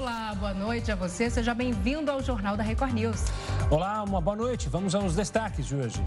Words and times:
Olá, 0.00 0.34
boa 0.34 0.54
noite 0.54 0.90
a 0.90 0.96
você. 0.96 1.28
Seja 1.28 1.52
bem-vindo 1.52 2.10
ao 2.10 2.22
Jornal 2.22 2.56
da 2.56 2.62
Record 2.62 2.94
News. 2.94 3.22
Olá, 3.68 4.02
uma 4.02 4.18
boa 4.18 4.34
noite. 4.34 4.66
Vamos 4.66 4.94
aos 4.94 5.14
destaques 5.14 5.66
de 5.66 5.76
hoje. 5.76 6.02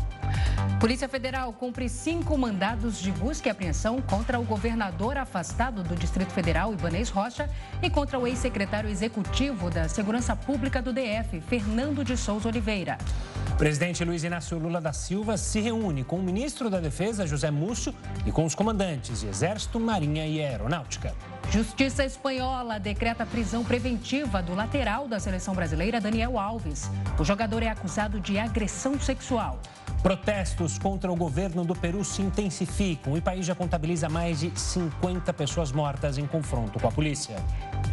Polícia 0.80 1.08
Federal 1.08 1.54
cumpre 1.54 1.88
cinco 1.88 2.36
mandados 2.36 3.00
de 3.00 3.12
busca 3.12 3.50
e 3.50 3.52
apreensão 3.52 4.02
contra 4.02 4.40
o 4.40 4.44
governador 4.44 5.16
afastado 5.16 5.84
do 5.84 5.96
Distrito 5.96 6.32
Federal, 6.32 6.74
Ibanês 6.74 7.10
Rocha, 7.10 7.48
e 7.84 7.90
contra 7.90 8.18
o 8.18 8.26
ex-secretário 8.26 8.90
executivo 8.90 9.70
da 9.70 9.88
Segurança 9.88 10.36
Pública 10.36 10.82
do 10.82 10.92
DF, 10.92 11.40
Fernando 11.42 12.04
de 12.04 12.18
Souza 12.18 12.50
Oliveira. 12.50 12.98
O 13.52 13.56
presidente 13.58 14.04
Luiz 14.04 14.24
Inácio 14.24 14.58
Lula 14.58 14.82
da 14.82 14.92
Silva 14.92 15.38
se 15.38 15.60
reúne 15.62 16.04
com 16.04 16.18
o 16.18 16.24
ministro 16.24 16.68
da 16.68 16.80
Defesa, 16.80 17.28
José 17.28 17.52
Múcio, 17.52 17.94
e 18.26 18.32
com 18.32 18.44
os 18.44 18.56
comandantes 18.56 19.22
de 19.22 19.28
Exército, 19.28 19.80
Marinha 19.80 20.26
e 20.26 20.42
Aeronáutica. 20.42 21.14
Justiça 21.52 22.04
espanhola 22.04 22.80
decreta 22.80 23.26
prisão 23.26 23.64
preventiva 23.64 23.83
do 24.46 24.56
lateral 24.56 25.10
da 25.10 25.20
seleção 25.20 25.54
brasileira, 25.54 26.00
Daniel 26.00 26.40
Alves. 26.40 26.90
O 27.20 27.26
jogador 27.26 27.62
é 27.62 27.68
acusado 27.68 28.18
de 28.18 28.40
agressão 28.40 28.98
sexual. 28.98 29.60
Protestos 30.02 30.80
contra 30.80 31.12
o 31.12 31.16
governo 31.18 31.66
do 31.66 31.76
Peru 31.76 32.02
se 32.04 32.22
intensificam 32.22 33.18
e 33.18 33.20
o 33.20 33.22
país 33.22 33.46
já 33.46 33.54
contabiliza 33.54 34.08
mais 34.08 34.40
de 34.40 34.58
50 34.58 35.34
pessoas 35.34 35.74
mortas 35.74 36.18
em 36.18 36.26
confronto 36.26 36.80
com 36.80 36.88
a 36.88 36.92
polícia. 36.92 37.36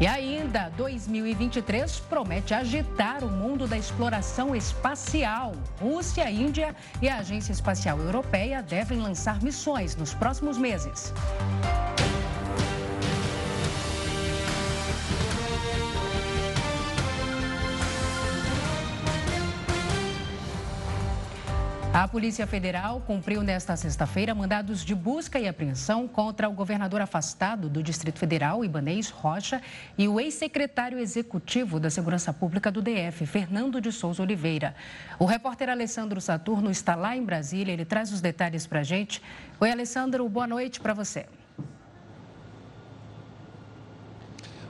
E 0.01 0.07
ainda, 0.07 0.71
2023 0.77 1.99
promete 2.09 2.55
agitar 2.55 3.25
o 3.25 3.29
mundo 3.29 3.67
da 3.67 3.77
exploração 3.77 4.55
espacial. 4.55 5.55
Rússia, 5.81 6.31
Índia 6.31 6.75
e 7.03 7.09
a 7.09 7.19
Agência 7.19 7.53
Espacial 7.53 7.99
Europeia 7.99 8.63
devem 8.63 9.01
lançar 9.01 9.43
missões 9.43 9.97
nos 9.97 10.15
próximos 10.15 10.57
meses. 10.57 11.13
A 21.93 22.07
Polícia 22.07 22.47
Federal 22.47 23.01
cumpriu 23.01 23.43
nesta 23.43 23.77
sexta-feira 23.77 24.33
mandados 24.33 24.85
de 24.85 24.95
busca 24.95 25.41
e 25.41 25.49
apreensão 25.49 26.07
contra 26.07 26.49
o 26.49 26.53
governador 26.53 27.01
afastado 27.01 27.69
do 27.69 27.83
Distrito 27.83 28.17
Federal, 28.17 28.65
Ibanês 28.65 29.11
Rocha, 29.11 29.61
e 29.99 30.07
o 30.07 30.21
ex-secretário 30.21 31.01
executivo 31.01 31.81
da 31.81 31.91
Segurança 31.91 32.33
Pública 32.33 32.71
do 32.71 32.81
DF, 32.81 33.27
Fernando 33.27 33.81
de 33.81 33.91
Souza 33.91 34.23
Oliveira. 34.23 34.73
O 35.19 35.25
repórter 35.25 35.69
Alessandro 35.69 36.21
Saturno 36.21 36.71
está 36.71 36.95
lá 36.95 37.17
em 37.17 37.25
Brasília, 37.25 37.73
ele 37.73 37.85
traz 37.85 38.13
os 38.13 38.21
detalhes 38.21 38.69
para 38.69 38.81
a 38.81 38.85
gente. 38.85 39.21
Oi, 39.59 39.69
Alessandro, 39.69 40.29
boa 40.29 40.47
noite 40.47 40.79
para 40.79 40.95
você. 40.95 41.27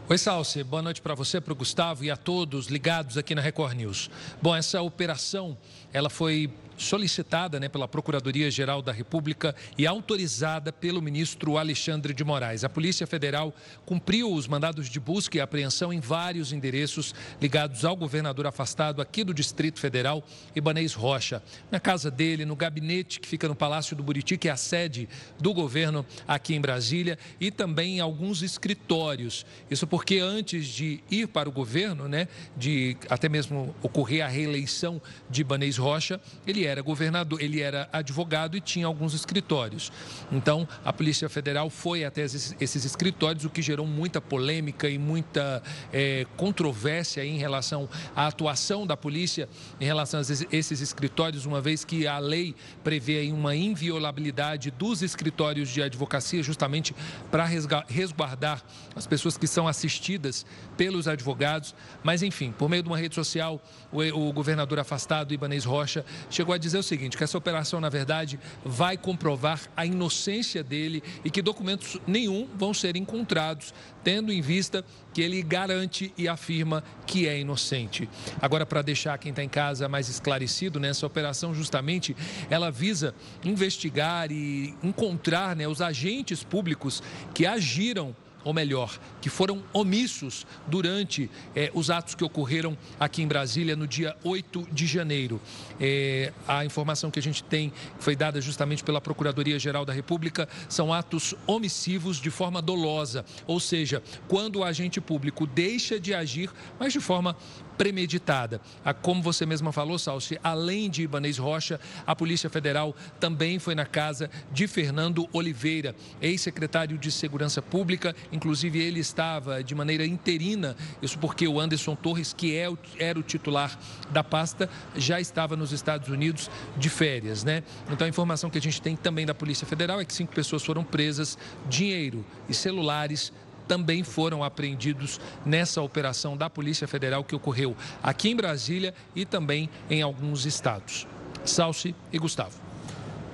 Oi, 0.09 0.19
Salce. 0.19 0.65
Boa 0.65 0.83
noite 0.83 1.01
para 1.01 1.15
você, 1.15 1.41
para 1.41 1.53
o 1.53 1.57
Gustavo 1.57 2.03
e 2.03 2.11
a 2.11 2.17
todos 2.17 2.67
ligados 2.67 3.17
aqui 3.17 3.33
na 3.33 3.41
Record 3.41 3.77
News. 3.77 4.11
Bom, 4.43 4.57
essa 4.57 4.83
operação, 4.83 5.57
ela 5.93 6.11
foi 6.11 6.53
solicitada 6.81 7.61
né, 7.61 7.69
pela 7.69 7.87
Procuradoria-Geral 7.87 8.83
da 8.83 8.93
República 8.93 9.55
e 9.77 9.87
autorizada 9.87 10.73
pelo 10.73 11.03
ministro 11.03 11.59
Alexandre 11.59 12.15
de 12.15 12.25
Moraes. 12.25 12.65
A 12.65 12.69
Polícia 12.69 13.07
Federal 13.07 13.55
cumpriu 13.85 14.33
os 14.33 14.49
mandados 14.49 14.89
de 14.89 14.99
busca 14.99 15.37
e 15.37 15.41
apreensão 15.41 15.93
em 15.93 16.01
vários 16.01 16.53
endereços 16.53 17.15
ligados 17.41 17.85
ao 17.85 17.95
governador 17.95 18.47
afastado 18.47 19.03
aqui 19.03 19.23
do 19.23 19.35
Distrito 19.35 19.79
Federal, 19.79 20.25
Ibanês 20.57 20.95
Rocha. 20.95 21.43
Na 21.71 21.79
casa 21.79 22.11
dele, 22.11 22.45
no 22.45 22.57
gabinete 22.57 23.21
que 23.21 23.29
fica 23.29 23.47
no 23.47 23.55
Palácio 23.55 23.95
do 23.95 24.03
Buriti, 24.03 24.39
que 24.39 24.49
é 24.49 24.53
a 24.53 24.57
sede 24.57 25.09
do 25.39 25.53
governo 25.53 26.05
aqui 26.27 26.55
em 26.55 26.61
Brasília, 26.61 27.19
e 27.39 27.51
também 27.51 27.99
em 27.99 28.01
alguns 28.01 28.43
escritórios. 28.43 29.45
Isso 29.71 29.87
porque 29.87 30.19
antes 30.19 30.67
de 30.67 31.03
ir 31.11 31.29
para 31.29 31.49
o 31.49 31.53
governo, 31.53 32.09
né, 32.09 32.27
de 32.57 32.97
até 33.09 33.29
mesmo 33.29 33.75
ocorrer 33.83 34.25
a 34.25 34.29
reeleição 34.29 35.01
de 35.29 35.43
Ibanês 35.43 35.77
Rocha, 35.77 36.21
ele 36.47 36.65
era 36.71 36.83
governador, 36.83 37.41
ele 37.41 37.61
era 37.61 37.89
advogado 37.93 38.57
e 38.57 38.61
tinha 38.61 38.87
alguns 38.87 39.15
escritórios. 39.15 39.93
Então, 40.31 40.67
a 40.85 40.93
Polícia 40.93 41.29
Federal 41.29 41.69
foi 41.69 42.05
até 42.05 42.23
esses, 42.23 42.85
escritórios, 42.85 43.45
o 43.45 43.51
que 43.51 43.61
gerou 43.61 43.87
muita 43.87 44.21
polêmica 44.21 44.89
e 44.89 44.99
muita 44.99 45.63
é, 45.93 46.27
controvérsia 46.37 47.25
em 47.25 47.39
relação 47.39 47.89
à 48.15 48.27
atuação 48.27 48.87
da 48.87 48.97
polícia 48.97 49.49
em 49.81 49.85
relação 49.85 50.21
a 50.21 50.23
esses 50.23 50.81
escritórios, 50.81 51.47
uma 51.47 51.61
vez 51.61 51.85
que 51.85 52.07
a 52.07 52.19
lei 52.19 52.55
prevê 52.83 53.31
uma 53.31 53.55
inviolabilidade 53.55 54.71
dos 54.71 55.03
escritórios 55.03 55.69
de 55.69 55.83
advocacia, 55.83 56.43
justamente 56.43 56.95
para 57.31 57.45
resguardar 57.89 58.63
as 58.95 59.07
pessoas 59.07 59.37
que 59.37 59.47
são 59.47 59.67
assistidas 59.67 60.47
pelos 60.77 61.09
advogados. 61.09 61.75
Mas, 62.03 62.23
enfim, 62.23 62.53
por 62.53 62.69
meio 62.69 62.83
de 62.83 62.89
uma 62.89 62.99
rede 62.99 63.15
social, 63.15 63.61
o, 63.93 64.29
o 64.29 64.33
governador 64.33 64.79
afastado, 64.79 65.35
Ibanez 65.35 65.65
Rocha, 65.65 66.05
chegou 66.31 66.55
a 66.55 66.59
dizer 66.59 66.79
o 66.79 66.83
seguinte: 66.83 67.17
que 67.17 67.25
essa 67.25 67.37
operação, 67.37 67.81
na 67.81 67.89
verdade, 67.89 68.39
vai 68.65 68.97
comprovar 68.97 69.61
a 69.77 69.85
inocência 69.85 70.63
dele 70.63 71.03
e 71.25 71.31
que 71.31 71.43
documentos 71.43 71.99
nenhum 72.07 72.49
vão 72.55 72.73
ser 72.73 72.97
encontrados, 72.97 73.75
tendo 74.03 74.33
em 74.33 74.41
vista 74.41 74.85
que 75.13 75.21
ele 75.21 75.43
garante 75.43 76.13
e 76.17 76.29
afirma 76.29 76.85
que 77.07 77.27
é 77.27 77.39
inocente. 77.39 78.09
Agora, 78.41 78.65
para 78.65 78.83
deixar 78.83 79.19
quem 79.19 79.31
está 79.31 79.43
em 79.43 79.49
casa 79.49 79.89
mais 79.89 80.09
esclarecido, 80.09 80.79
né, 80.79 80.93
operação, 81.03 81.55
justamente, 81.55 82.17
ela 82.49 82.71
visa 82.71 83.15
investigar 83.45 84.31
e 84.31 84.75
encontrar 84.83 85.57
né, 85.57 85.67
os 85.67 85.81
agentes 85.81 86.45
públicos 86.45 87.03
que 87.35 87.47
agiram 87.47 88.15
ou 88.45 88.53
melhor, 88.53 88.99
que 89.21 89.29
foram 89.29 89.63
omissos 89.73 90.47
durante 90.67 91.31
eh, 91.55 91.71
os 91.75 91.91
atos 91.91 92.15
que 92.15 92.25
ocorreram 92.25 92.77
aqui 92.99 93.23
em 93.23 93.27
Brasília 93.27 93.77
no 93.77 93.87
dia 93.87 94.17
8 94.25 94.69
de 94.73 94.87
janeiro. 94.87 95.41
Eh, 95.81 96.33
a 96.47 96.65
informação 96.65 97.11
que 97.11 97.19
a 97.19 97.23
gente 97.23 97.43
tem, 97.45 97.73
foi 97.99 98.17
dada 98.17 98.41
justamente 98.41 98.83
pela 98.83 99.01
Procuradoria-Geral 99.01 99.85
da 99.85 99.93
República, 99.93 100.49
são 100.69 100.93
atos 100.93 101.35
omissivos 101.47 102.19
de 102.19 102.31
forma 102.31 102.63
dolosa, 102.63 103.25
ou 103.47 103.61
seja, 103.61 104.03
quando 104.29 104.57
o 104.57 104.65
agente 104.65 105.01
público 105.01 105.47
deixa 105.47 105.99
de 105.99 106.15
agir, 106.15 106.51
mas 106.79 106.93
de 106.93 107.01
forma 107.01 107.37
premeditada. 107.81 108.61
Como 109.01 109.23
você 109.23 109.47
mesma 109.47 109.73
falou, 109.73 109.99
Salsi, 109.99 110.39
além 110.45 110.91
de 110.91 111.03
Ibanez 111.05 111.39
Rocha, 111.39 111.81
a 112.07 112.15
Polícia 112.15 112.51
Federal 112.51 112.95
também 113.19 113.59
foi 113.59 113.75
na 113.75 113.87
casa 113.87 114.29
de 114.53 114.67
Fernando 114.67 115.27
Oliveira, 115.33 115.97
ex-secretário 116.21 116.99
de 116.99 117.11
Segurança 117.11 117.63
Pública. 117.63 118.15
Inclusive, 118.31 118.79
ele 118.79 119.01
estava 119.01 119.65
de 119.65 119.75
maneira 119.75 120.05
interina, 120.05 120.77
isso 121.01 121.19
porque 121.19 121.49
o 121.49 121.59
Anderson 121.59 121.97
Torres, 121.97 122.35
que 122.35 122.55
é, 122.55 122.71
era 122.99 123.19
o 123.19 123.23
titular 123.23 123.79
da 124.11 124.23
pasta, 124.23 124.69
já 124.95 125.19
estava 125.19 125.57
nos 125.57 125.73
Estados 125.73 126.11
Unidos 126.11 126.51
de 126.77 126.91
férias, 126.91 127.45
né? 127.45 127.63
Então, 127.91 128.05
a 128.05 128.11
informação 128.11 128.51
que 128.51 128.59
a 128.59 128.63
gente 128.63 128.83
tem 128.83 128.95
também 128.95 129.25
da 129.25 129.35
Polícia 129.35 129.67
Federal 129.67 129.99
é 129.99 130.05
que 130.05 130.13
cinco 130.13 130.35
pessoas 130.35 130.63
foram 130.63 130.85
presas, 130.85 131.39
dinheiro 131.67 132.27
e 132.47 132.53
celulares 132.53 133.33
também 133.71 134.03
foram 134.03 134.43
apreendidos 134.43 135.21
nessa 135.47 135.81
operação 135.81 136.37
da 136.37 136.51
Polícia 136.51 136.89
Federal 136.89 137.23
que 137.23 137.37
ocorreu 137.37 137.77
aqui 138.03 138.29
em 138.29 138.35
Brasília 138.35 138.93
e 139.15 139.25
também 139.25 139.71
em 139.89 140.03
alguns 140.03 140.45
estados. 140.45 141.07
Salsi 141.45 141.95
e 142.13 142.19
Gustavo. 142.19 142.59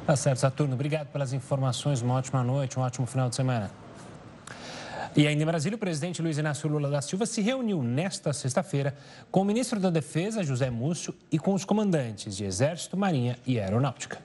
Tá 0.07 0.15
certo, 0.15 0.41
Saturno. 0.41 0.75
Obrigado 0.75 1.07
pelas 1.07 1.33
informações. 1.33 2.03
Uma 2.03 2.17
ótima 2.17 2.45
noite, 2.45 2.79
um 2.79 2.83
ótimo 2.83 3.07
final 3.07 3.31
de 3.31 3.37
semana. 3.37 3.71
E 5.17 5.27
ainda 5.27 5.43
em 5.43 5.47
Brasília, 5.47 5.77
o 5.77 5.79
presidente 5.79 6.21
Luiz 6.21 6.37
Inácio 6.37 6.69
Lula 6.69 6.91
da 6.91 7.01
Silva 7.01 7.25
se 7.25 7.41
reuniu 7.41 7.83
nesta 7.83 8.31
sexta-feira 8.35 8.95
com 9.31 9.41
o 9.41 9.45
ministro 9.45 9.81
da 9.81 9.89
Defesa, 9.89 10.45
José 10.45 10.69
Múcio, 10.69 11.15
e 11.33 11.39
com 11.39 11.55
os 11.55 11.65
comandantes 11.65 12.37
de 12.37 12.45
Exército, 12.45 12.95
Marinha 12.95 13.39
e 13.47 13.59
Aeronáutica. 13.59 14.19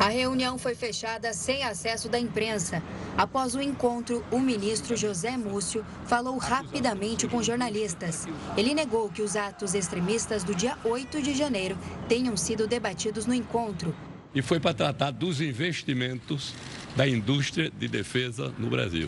A 0.00 0.08
reunião 0.08 0.56
foi 0.56 0.74
fechada 0.74 1.30
sem 1.34 1.62
acesso 1.62 2.08
da 2.08 2.18
imprensa. 2.18 2.82
Após 3.18 3.54
o 3.54 3.60
encontro, 3.60 4.24
o 4.30 4.38
ministro 4.38 4.96
José 4.96 5.36
Múcio 5.36 5.84
falou 6.06 6.38
rapidamente 6.38 7.28
com 7.28 7.42
jornalistas. 7.42 8.26
Ele 8.56 8.72
negou 8.72 9.10
que 9.10 9.20
os 9.20 9.36
atos 9.36 9.74
extremistas 9.74 10.42
do 10.42 10.54
dia 10.54 10.78
8 10.84 11.20
de 11.20 11.34
janeiro 11.34 11.76
tenham 12.08 12.34
sido 12.34 12.66
debatidos 12.66 13.26
no 13.26 13.34
encontro. 13.34 13.94
E 14.34 14.40
foi 14.40 14.58
para 14.58 14.72
tratar 14.72 15.10
dos 15.10 15.42
investimentos 15.42 16.54
da 16.96 17.06
indústria 17.06 17.70
de 17.70 17.86
defesa 17.86 18.54
no 18.58 18.70
Brasil. 18.70 19.06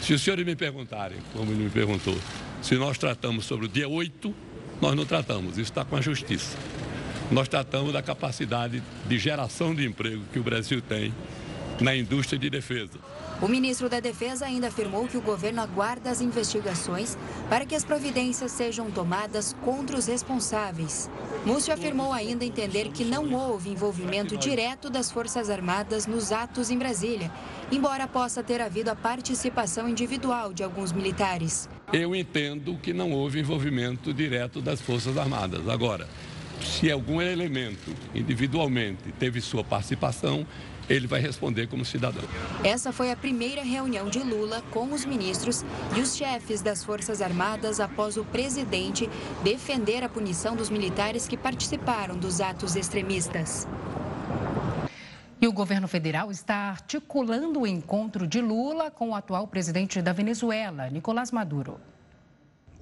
Se 0.00 0.14
os 0.14 0.22
senhores 0.22 0.46
me 0.46 0.56
perguntarem, 0.56 1.18
como 1.34 1.52
ele 1.52 1.64
me 1.64 1.70
perguntou, 1.70 2.16
se 2.62 2.76
nós 2.76 2.96
tratamos 2.96 3.44
sobre 3.44 3.66
o 3.66 3.68
dia 3.68 3.90
8, 3.90 4.34
nós 4.80 4.94
não 4.96 5.04
tratamos, 5.04 5.58
isso 5.58 5.70
está 5.70 5.84
com 5.84 5.96
a 5.96 6.00
justiça 6.00 6.56
nós 7.30 7.48
tratamos 7.48 7.92
da 7.92 8.02
capacidade 8.02 8.82
de 9.06 9.18
geração 9.18 9.74
de 9.74 9.86
emprego 9.86 10.22
que 10.32 10.38
o 10.38 10.42
Brasil 10.42 10.80
tem 10.80 11.12
na 11.80 11.94
indústria 11.94 12.38
de 12.38 12.50
defesa. 12.50 12.98
O 13.42 13.48
ministro 13.48 13.88
da 13.88 13.98
Defesa 13.98 14.46
ainda 14.46 14.68
afirmou 14.68 15.08
que 15.08 15.16
o 15.16 15.20
governo 15.20 15.60
aguarda 15.60 16.08
as 16.08 16.20
investigações 16.20 17.18
para 17.50 17.66
que 17.66 17.74
as 17.74 17.84
providências 17.84 18.52
sejam 18.52 18.90
tomadas 18.90 19.54
contra 19.64 19.98
os 19.98 20.06
responsáveis. 20.06 21.10
Múcio 21.44 21.74
afirmou 21.74 22.12
ainda 22.12 22.44
entender 22.44 22.90
que 22.90 23.04
não 23.04 23.34
houve 23.34 23.70
envolvimento 23.70 24.36
direto 24.36 24.88
das 24.88 25.10
Forças 25.10 25.50
Armadas 25.50 26.06
nos 26.06 26.30
atos 26.30 26.70
em 26.70 26.78
Brasília, 26.78 27.30
embora 27.72 28.06
possa 28.06 28.42
ter 28.42 28.60
havido 28.60 28.90
a 28.90 28.96
participação 28.96 29.88
individual 29.88 30.52
de 30.52 30.62
alguns 30.62 30.92
militares. 30.92 31.68
Eu 31.92 32.14
entendo 32.14 32.78
que 32.78 32.92
não 32.92 33.10
houve 33.12 33.40
envolvimento 33.40 34.14
direto 34.14 34.62
das 34.62 34.80
Forças 34.80 35.18
Armadas. 35.18 35.68
Agora, 35.68 36.08
se 36.60 36.90
algum 36.90 37.20
elemento 37.20 37.94
individualmente 38.14 39.12
teve 39.18 39.40
sua 39.40 39.64
participação, 39.64 40.46
ele 40.88 41.06
vai 41.06 41.20
responder 41.20 41.66
como 41.66 41.84
cidadão. 41.84 42.22
Essa 42.62 42.92
foi 42.92 43.10
a 43.10 43.16
primeira 43.16 43.62
reunião 43.62 44.08
de 44.08 44.18
Lula 44.18 44.62
com 44.70 44.92
os 44.92 45.04
ministros 45.04 45.64
e 45.96 46.00
os 46.00 46.16
chefes 46.16 46.60
das 46.60 46.84
Forças 46.84 47.22
Armadas 47.22 47.80
após 47.80 48.16
o 48.16 48.24
presidente 48.24 49.08
defender 49.42 50.02
a 50.02 50.08
punição 50.08 50.54
dos 50.54 50.70
militares 50.70 51.26
que 51.26 51.36
participaram 51.36 52.16
dos 52.16 52.40
atos 52.40 52.76
extremistas. 52.76 53.66
E 55.40 55.48
o 55.48 55.52
governo 55.52 55.86
federal 55.86 56.30
está 56.30 56.70
articulando 56.70 57.60
o 57.60 57.66
encontro 57.66 58.26
de 58.26 58.40
Lula 58.40 58.90
com 58.90 59.10
o 59.10 59.14
atual 59.14 59.46
presidente 59.46 60.00
da 60.00 60.12
Venezuela, 60.12 60.88
Nicolás 60.88 61.30
Maduro. 61.30 61.78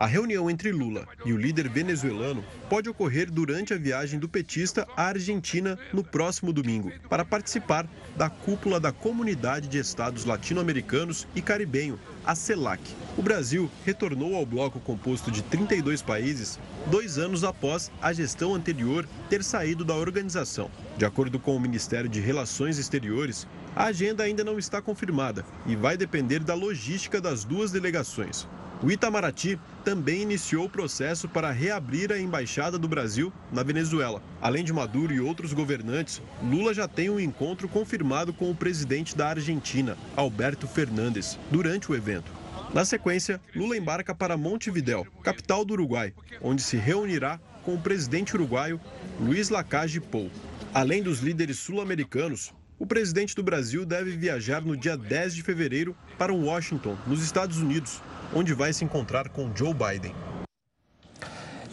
A 0.03 0.07
reunião 0.07 0.51
entre 0.51 0.73
Lula 0.73 1.07
e 1.25 1.33
o 1.33 1.37
líder 1.37 1.69
venezuelano 1.69 2.45
pode 2.69 2.89
ocorrer 2.89 3.31
durante 3.31 3.73
a 3.73 3.79
viagem 3.79 4.19
do 4.19 4.29
petista 4.29 4.85
à 4.97 5.05
Argentina 5.05 5.79
no 5.93 6.03
próximo 6.03 6.53
domingo, 6.53 6.91
para 7.09 7.25
participar 7.25 7.87
da 8.17 8.29
cúpula 8.29 8.81
da 8.81 8.91
Comunidade 8.91 9.69
de 9.69 9.79
Estados 9.79 10.25
Latino-Americanos 10.25 11.29
e 11.37 11.41
Caribenho, 11.41 12.01
a 12.27 12.35
CELAC. 12.35 12.83
O 13.17 13.23
Brasil 13.23 13.71
retornou 13.87 14.35
ao 14.35 14.45
bloco 14.45 14.81
composto 14.81 15.31
de 15.31 15.41
32 15.41 16.03
países 16.03 16.59
dois 16.89 17.17
anos 17.17 17.45
após 17.45 17.89
a 18.03 18.13
gestão 18.13 18.57
anterior 18.57 19.07
ter 19.31 19.45
saído 19.45 19.85
da 19.85 19.95
organização. 19.95 20.69
De 20.99 21.05
acordo 21.05 21.39
com 21.39 21.55
o 21.55 21.61
Ministério 21.61 22.11
de 22.11 22.19
Relações 22.19 22.77
Exteriores, 22.77 23.47
a 23.77 23.85
agenda 23.85 24.25
ainda 24.25 24.43
não 24.43 24.59
está 24.59 24.83
confirmada 24.83 25.47
e 25.65 25.77
vai 25.77 25.97
depender 25.97 26.41
da 26.41 26.55
logística 26.55 27.21
das 27.21 27.45
duas 27.45 27.71
delegações. 27.71 28.49
O 28.83 28.91
Itamaraty 28.91 29.61
também 29.85 30.23
iniciou 30.23 30.65
o 30.65 30.69
processo 30.69 31.29
para 31.29 31.53
reabrir 31.53 32.13
a 32.13 32.19
embaixada 32.19 32.77
do 32.77 32.89
Brasil 32.89 33.33
na 33.53 33.63
Venezuela. 33.63 34.21
Além 34.41 34.65
de 34.65 34.73
Maduro 34.73 35.15
e 35.15 35.21
outros 35.21 35.53
governantes, 35.53 36.21
Lula 36.43 36.75
já 36.75 36.89
tem 36.89 37.09
um 37.09 37.21
encontro 37.21 37.69
confirmado 37.69 38.33
com 38.33 38.51
o 38.51 38.55
presidente 38.57 39.17
da 39.17 39.29
Argentina, 39.29 39.97
Alberto 40.17 40.67
Fernandes, 40.67 41.39
durante 41.49 41.93
o 41.93 41.95
evento. 41.95 42.33
Na 42.75 42.85
sequência, 42.85 43.41
Lula 43.55 43.77
embarca 43.77 44.13
para 44.15 44.37
Montevidéu, 44.37 45.07
capital 45.23 45.65
do 45.65 45.75
Uruguai, 45.75 46.13
onde 46.41 46.61
se 46.61 46.77
reunirá 46.77 47.39
com 47.65 47.75
o 47.75 47.81
presidente 47.81 48.35
uruguaio 48.35 48.81
Luiz 49.21 49.49
Lacage 49.49 50.01
Pou. 50.01 50.29
Além 50.75 51.05
dos 51.05 51.21
líderes 51.21 51.59
sul-americanos, 51.59 52.53
o 52.81 52.87
presidente 52.87 53.37
do 53.37 53.45
Brasil 53.45 53.87
deve 53.87 54.17
viajar 54.17 54.61
no 54.61 54.77
dia 54.77 54.97
10 54.97 55.37
de 55.37 55.43
fevereiro 55.45 55.95
para 56.19 56.33
Washington, 56.33 56.97
nos 57.07 57.23
Estados 57.23 57.59
Unidos, 57.59 58.03
onde 58.35 58.55
vai 58.55 58.73
se 58.73 58.85
encontrar 58.85 59.29
com 59.29 59.55
Joe 59.55 59.75
Biden. 59.75 60.15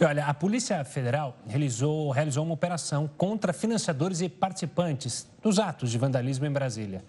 E 0.00 0.04
olha, 0.04 0.24
a 0.24 0.32
Polícia 0.32 0.82
Federal 0.82 1.36
realizou, 1.46 2.10
realizou 2.10 2.42
uma 2.42 2.54
operação 2.54 3.06
contra 3.18 3.52
financiadores 3.52 4.22
e 4.22 4.30
participantes 4.30 5.28
dos 5.42 5.58
atos 5.58 5.90
de 5.90 5.98
vandalismo 5.98 6.46
em 6.46 6.50
Brasília. 6.50 7.04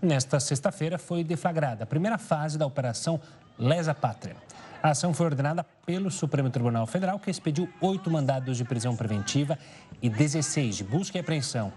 Nesta 0.00 0.38
sexta-feira 0.38 0.96
foi 0.96 1.24
deflagrada 1.24 1.82
a 1.82 1.86
primeira 1.86 2.18
fase 2.18 2.56
da 2.56 2.64
Operação 2.64 3.20
Lesa 3.58 3.92
Pátria. 3.92 4.36
A 4.80 4.90
ação 4.90 5.12
foi 5.12 5.26
ordenada 5.26 5.64
pelo 5.84 6.08
Supremo 6.08 6.48
Tribunal 6.48 6.86
Federal, 6.86 7.18
que 7.18 7.28
expediu 7.28 7.68
oito 7.80 8.08
mandados 8.08 8.56
de 8.56 8.64
prisão 8.64 8.94
preventiva 8.94 9.58
e 10.00 10.08
16 10.08 10.76
de 10.76 10.84
busca 10.84 11.18
e 11.18 11.20
apreensão. 11.20 11.72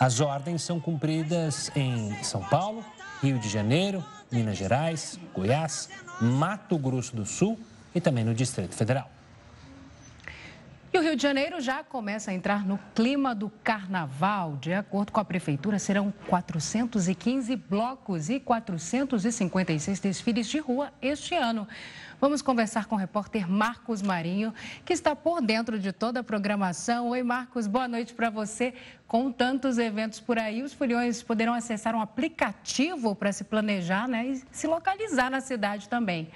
As 0.00 0.20
ordens 0.20 0.62
são 0.62 0.80
cumpridas 0.80 1.70
em 1.76 2.14
São 2.24 2.42
Paulo, 2.44 2.82
Rio 3.20 3.38
de 3.38 3.50
Janeiro, 3.50 4.02
Minas 4.32 4.56
Gerais, 4.56 5.18
Goiás, 5.34 5.90
Mato 6.20 6.78
Grosso 6.78 7.14
do 7.14 7.26
Sul 7.26 7.58
e 7.94 8.00
também 8.00 8.24
no 8.24 8.34
Distrito 8.34 8.74
Federal. 8.74 9.10
E 10.94 10.98
o 10.98 11.02
Rio 11.02 11.16
de 11.16 11.22
Janeiro 11.22 11.60
já 11.60 11.82
começa 11.82 12.30
a 12.30 12.34
entrar 12.34 12.64
no 12.64 12.78
clima 12.94 13.34
do 13.34 13.50
carnaval. 13.64 14.56
De 14.60 14.72
acordo 14.72 15.10
com 15.10 15.18
a 15.18 15.24
Prefeitura, 15.24 15.76
serão 15.76 16.14
415 16.28 17.56
blocos 17.56 18.30
e 18.30 18.38
456 18.38 19.98
desfiles 19.98 20.46
de 20.46 20.60
rua 20.60 20.92
este 21.02 21.34
ano. 21.34 21.66
Vamos 22.24 22.40
conversar 22.40 22.86
com 22.86 22.94
o 22.94 22.98
repórter 22.98 23.46
Marcos 23.46 24.00
Marinho, 24.00 24.54
que 24.82 24.94
está 24.94 25.14
por 25.14 25.42
dentro 25.42 25.78
de 25.78 25.92
toda 25.92 26.20
a 26.20 26.24
programação. 26.24 27.10
Oi, 27.10 27.22
Marcos, 27.22 27.66
boa 27.66 27.86
noite 27.86 28.14
para 28.14 28.30
você. 28.30 28.72
Com 29.06 29.30
tantos 29.30 29.76
eventos 29.76 30.20
por 30.20 30.38
aí, 30.38 30.62
os 30.62 30.72
foliões 30.72 31.22
poderão 31.22 31.52
acessar 31.52 31.94
um 31.94 32.00
aplicativo 32.00 33.14
para 33.14 33.30
se 33.30 33.44
planejar 33.44 34.08
né, 34.08 34.26
e 34.26 34.42
se 34.50 34.66
localizar 34.66 35.30
na 35.30 35.42
cidade 35.42 35.86
também. 35.86 36.30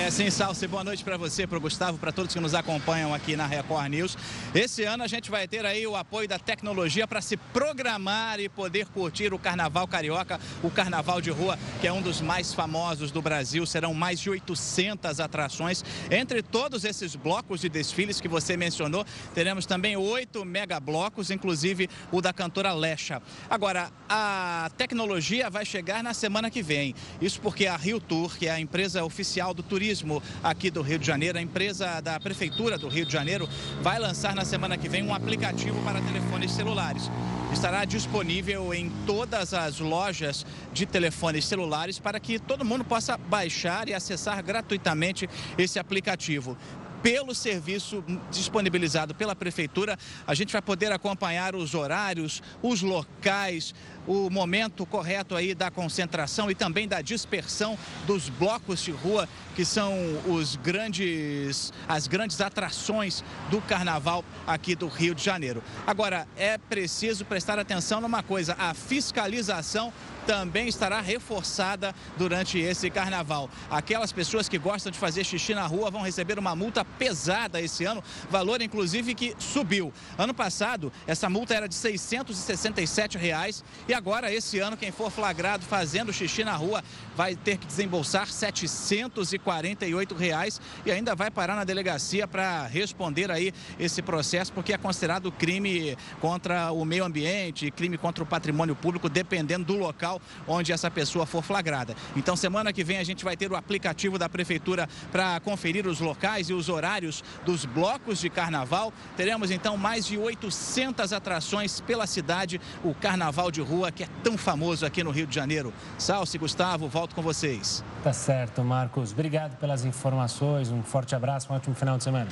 É, 0.00 0.10
sim, 0.12 0.30
Salce, 0.30 0.64
boa 0.68 0.84
noite 0.84 1.02
para 1.02 1.16
você, 1.16 1.44
para 1.44 1.58
o 1.58 1.60
Gustavo, 1.60 1.98
para 1.98 2.12
todos 2.12 2.32
que 2.32 2.40
nos 2.40 2.54
acompanham 2.54 3.12
aqui 3.12 3.34
na 3.34 3.46
Record 3.46 3.90
News. 3.90 4.16
Esse 4.54 4.84
ano 4.84 5.02
a 5.02 5.08
gente 5.08 5.28
vai 5.28 5.48
ter 5.48 5.66
aí 5.66 5.84
o 5.88 5.96
apoio 5.96 6.28
da 6.28 6.38
tecnologia 6.38 7.06
para 7.06 7.20
se 7.20 7.36
programar 7.36 8.38
e 8.38 8.48
poder 8.48 8.86
curtir 8.86 9.34
o 9.34 9.38
Carnaval 9.40 9.88
Carioca, 9.88 10.38
o 10.62 10.70
Carnaval 10.70 11.20
de 11.20 11.30
Rua, 11.30 11.58
que 11.80 11.86
é 11.86 11.92
um 11.92 12.00
dos 12.00 12.20
mais 12.20 12.54
famosos 12.54 13.10
do 13.10 13.20
Brasil. 13.20 13.66
Serão 13.66 13.92
mais 13.92 14.20
de 14.20 14.30
800 14.30 15.18
atrações. 15.18 15.84
Entre 16.10 16.42
todos 16.42 16.84
esses 16.84 17.16
blocos 17.16 17.60
de 17.60 17.68
desfiles 17.68 18.20
que 18.20 18.28
você 18.28 18.56
mencionou, 18.56 19.04
teremos 19.34 19.66
também 19.66 19.96
oito 19.96 20.44
megablocos, 20.44 21.28
inclusive 21.28 21.90
o 22.12 22.22
da 22.22 22.32
cantora 22.32 22.72
Lecha. 22.72 23.20
Agora, 23.50 23.90
a 24.08 24.70
tecnologia 24.78 25.50
vai 25.50 25.66
chegar 25.66 26.04
na 26.04 26.14
semana 26.14 26.50
que 26.50 26.62
vem. 26.62 26.94
Isso 27.20 27.40
porque 27.40 27.66
a 27.66 27.76
Rio 27.76 27.98
Tour, 27.98 28.38
que 28.38 28.46
é 28.46 28.52
a 28.52 28.60
empresa 28.60 29.04
oficial 29.04 29.52
do 29.52 29.62
turismo, 29.62 29.87
Turismo 29.88 30.22
aqui 30.44 30.70
do 30.70 30.82
Rio 30.82 30.98
de 30.98 31.06
Janeiro, 31.06 31.38
a 31.38 31.40
empresa 31.40 31.98
da 32.02 32.20
Prefeitura 32.20 32.76
do 32.76 32.88
Rio 32.88 33.06
de 33.06 33.12
Janeiro, 33.12 33.48
vai 33.80 33.98
lançar 33.98 34.34
na 34.34 34.44
semana 34.44 34.76
que 34.76 34.86
vem 34.86 35.02
um 35.02 35.14
aplicativo 35.14 35.82
para 35.82 35.98
telefones 36.02 36.50
celulares. 36.50 37.10
Estará 37.54 37.86
disponível 37.86 38.74
em 38.74 38.90
todas 39.06 39.54
as 39.54 39.80
lojas 39.80 40.44
de 40.74 40.84
telefones 40.84 41.46
celulares 41.46 41.98
para 41.98 42.20
que 42.20 42.38
todo 42.38 42.66
mundo 42.66 42.84
possa 42.84 43.16
baixar 43.16 43.88
e 43.88 43.94
acessar 43.94 44.42
gratuitamente 44.44 45.26
esse 45.56 45.78
aplicativo 45.78 46.54
pelo 47.02 47.34
serviço 47.34 48.04
disponibilizado 48.30 49.14
pela 49.14 49.34
prefeitura, 49.34 49.96
a 50.26 50.34
gente 50.34 50.52
vai 50.52 50.62
poder 50.62 50.92
acompanhar 50.92 51.54
os 51.54 51.74
horários, 51.74 52.42
os 52.62 52.82
locais, 52.82 53.74
o 54.08 54.30
momento 54.30 54.86
correto 54.86 55.36
aí 55.36 55.54
da 55.54 55.70
concentração 55.70 56.50
e 56.50 56.54
também 56.54 56.88
da 56.88 57.02
dispersão 57.02 57.78
dos 58.06 58.28
blocos 58.30 58.82
de 58.82 58.90
rua, 58.90 59.28
que 59.54 59.64
são 59.64 59.94
os 60.26 60.56
grandes, 60.56 61.72
as 61.86 62.08
grandes 62.08 62.40
atrações 62.40 63.22
do 63.50 63.60
carnaval 63.60 64.24
aqui 64.46 64.74
do 64.74 64.88
Rio 64.88 65.14
de 65.14 65.22
Janeiro. 65.22 65.62
Agora, 65.86 66.26
é 66.36 66.56
preciso 66.56 67.24
prestar 67.24 67.58
atenção 67.58 68.00
numa 68.00 68.22
coisa, 68.22 68.56
a 68.58 68.72
fiscalização 68.72 69.92
também 70.26 70.68
estará 70.68 71.00
reforçada 71.00 71.94
durante 72.18 72.58
esse 72.58 72.90
carnaval. 72.90 73.48
Aquelas 73.70 74.12
pessoas 74.12 74.46
que 74.46 74.58
gostam 74.58 74.92
de 74.92 74.98
fazer 74.98 75.24
xixi 75.24 75.54
na 75.54 75.66
rua 75.66 75.90
vão 75.90 76.02
receber 76.02 76.38
uma 76.38 76.54
multa 76.54 76.84
pesada 76.84 77.60
esse 77.62 77.86
ano, 77.86 78.04
valor 78.30 78.60
inclusive 78.60 79.14
que 79.14 79.34
subiu. 79.38 79.90
Ano 80.18 80.34
passado, 80.34 80.92
essa 81.06 81.30
multa 81.30 81.54
era 81.54 81.66
de 81.66 81.74
667 81.74 83.16
reais, 83.16 83.64
e 83.88 83.94
agora, 83.98 84.32
esse 84.32 84.60
ano, 84.60 84.76
quem 84.76 84.92
for 84.92 85.10
flagrado 85.10 85.64
fazendo 85.64 86.12
xixi 86.12 86.44
na 86.44 86.54
rua 86.54 86.84
vai 87.16 87.34
ter 87.34 87.58
que 87.58 87.66
desembolsar 87.66 88.28
748 88.28 90.14
reais 90.14 90.60
e 90.86 90.92
ainda 90.92 91.16
vai 91.16 91.32
parar 91.32 91.56
na 91.56 91.64
delegacia 91.64 92.28
para 92.28 92.64
responder 92.68 93.28
aí 93.28 93.52
esse 93.76 94.00
processo, 94.00 94.52
porque 94.52 94.72
é 94.72 94.78
considerado 94.78 95.32
crime 95.32 95.98
contra 96.20 96.70
o 96.70 96.84
meio 96.84 97.04
ambiente, 97.04 97.72
crime 97.72 97.98
contra 97.98 98.22
o 98.22 98.26
patrimônio 98.26 98.76
público, 98.76 99.08
dependendo 99.08 99.64
do 99.64 99.76
local 99.76 100.22
onde 100.46 100.72
essa 100.72 100.88
pessoa 100.88 101.26
for 101.26 101.42
flagrada. 101.42 101.96
Então, 102.14 102.36
semana 102.36 102.72
que 102.72 102.84
vem 102.84 102.98
a 102.98 103.04
gente 103.04 103.24
vai 103.24 103.36
ter 103.36 103.50
o 103.50 103.56
aplicativo 103.56 104.16
da 104.16 104.28
Prefeitura 104.28 104.88
para 105.10 105.40
conferir 105.40 105.88
os 105.88 105.98
locais 105.98 106.48
e 106.48 106.52
os 106.52 106.68
horários 106.68 107.24
dos 107.44 107.64
blocos 107.64 108.20
de 108.20 108.30
carnaval. 108.30 108.92
Teremos 109.16 109.50
então 109.50 109.76
mais 109.76 110.06
de 110.06 110.16
800 110.16 111.12
atrações 111.12 111.80
pela 111.80 112.06
cidade, 112.06 112.60
o 112.84 112.94
Carnaval 112.94 113.50
de 113.50 113.60
Rua, 113.60 113.87
que 113.90 114.04
é 114.04 114.08
tão 114.22 114.36
famoso 114.36 114.84
aqui 114.84 115.02
no 115.02 115.10
Rio 115.10 115.26
de 115.26 115.34
Janeiro. 115.34 115.72
Salce, 115.98 116.38
Gustavo, 116.38 116.88
volto 116.88 117.14
com 117.14 117.22
vocês. 117.22 117.84
Tá 118.02 118.12
certo, 118.12 118.62
Marcos. 118.62 119.12
Obrigado 119.12 119.56
pelas 119.56 119.84
informações. 119.84 120.70
Um 120.70 120.82
forte 120.82 121.14
abraço, 121.14 121.52
um 121.52 121.56
ótimo 121.56 121.74
final 121.74 121.96
de 121.96 122.04
semana. 122.04 122.28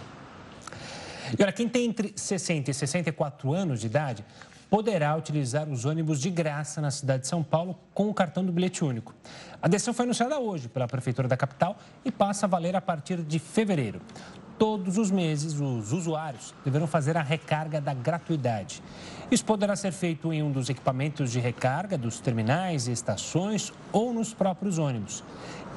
E 1.38 1.42
olha, 1.42 1.52
quem 1.52 1.68
tem 1.68 1.86
entre 1.86 2.12
60 2.14 2.70
e 2.70 2.74
64 2.74 3.52
anos 3.52 3.80
de 3.80 3.86
idade 3.86 4.24
poderá 4.70 5.16
utilizar 5.16 5.68
os 5.68 5.84
ônibus 5.84 6.20
de 6.20 6.30
graça 6.30 6.80
na 6.80 6.90
cidade 6.90 7.22
de 7.22 7.28
São 7.28 7.42
Paulo 7.42 7.78
com 7.94 8.08
o 8.08 8.14
cartão 8.14 8.44
do 8.44 8.52
bilhete 8.52 8.84
único. 8.84 9.14
A 9.60 9.68
decisão 9.68 9.94
foi 9.94 10.04
anunciada 10.04 10.38
hoje 10.38 10.68
pela 10.68 10.86
Prefeitura 10.86 11.28
da 11.28 11.36
capital 11.36 11.76
e 12.04 12.10
passa 12.10 12.46
a 12.46 12.48
valer 12.48 12.76
a 12.76 12.80
partir 12.80 13.18
de 13.22 13.38
fevereiro. 13.38 14.00
Todos 14.58 14.96
os 14.96 15.10
meses, 15.10 15.60
os 15.60 15.92
usuários 15.92 16.54
deverão 16.64 16.86
fazer 16.86 17.16
a 17.16 17.22
recarga 17.22 17.80
da 17.80 17.92
gratuidade. 17.92 18.82
Isso 19.28 19.44
poderá 19.44 19.74
ser 19.74 19.90
feito 19.90 20.32
em 20.32 20.40
um 20.40 20.52
dos 20.52 20.70
equipamentos 20.70 21.32
de 21.32 21.40
recarga 21.40 21.98
dos 21.98 22.20
terminais 22.20 22.86
e 22.86 22.92
estações 22.92 23.72
ou 23.92 24.12
nos 24.12 24.32
próprios 24.32 24.78
ônibus. 24.78 25.24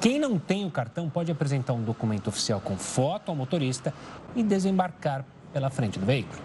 Quem 0.00 0.20
não 0.20 0.38
tem 0.38 0.64
o 0.64 0.70
cartão 0.70 1.10
pode 1.10 1.32
apresentar 1.32 1.72
um 1.72 1.82
documento 1.82 2.28
oficial 2.28 2.60
com 2.60 2.76
foto 2.76 3.28
ao 3.30 3.36
motorista 3.36 3.92
e 4.36 4.42
desembarcar 4.42 5.24
pela 5.52 5.68
frente 5.68 5.98
do 5.98 6.06
veículo. 6.06 6.40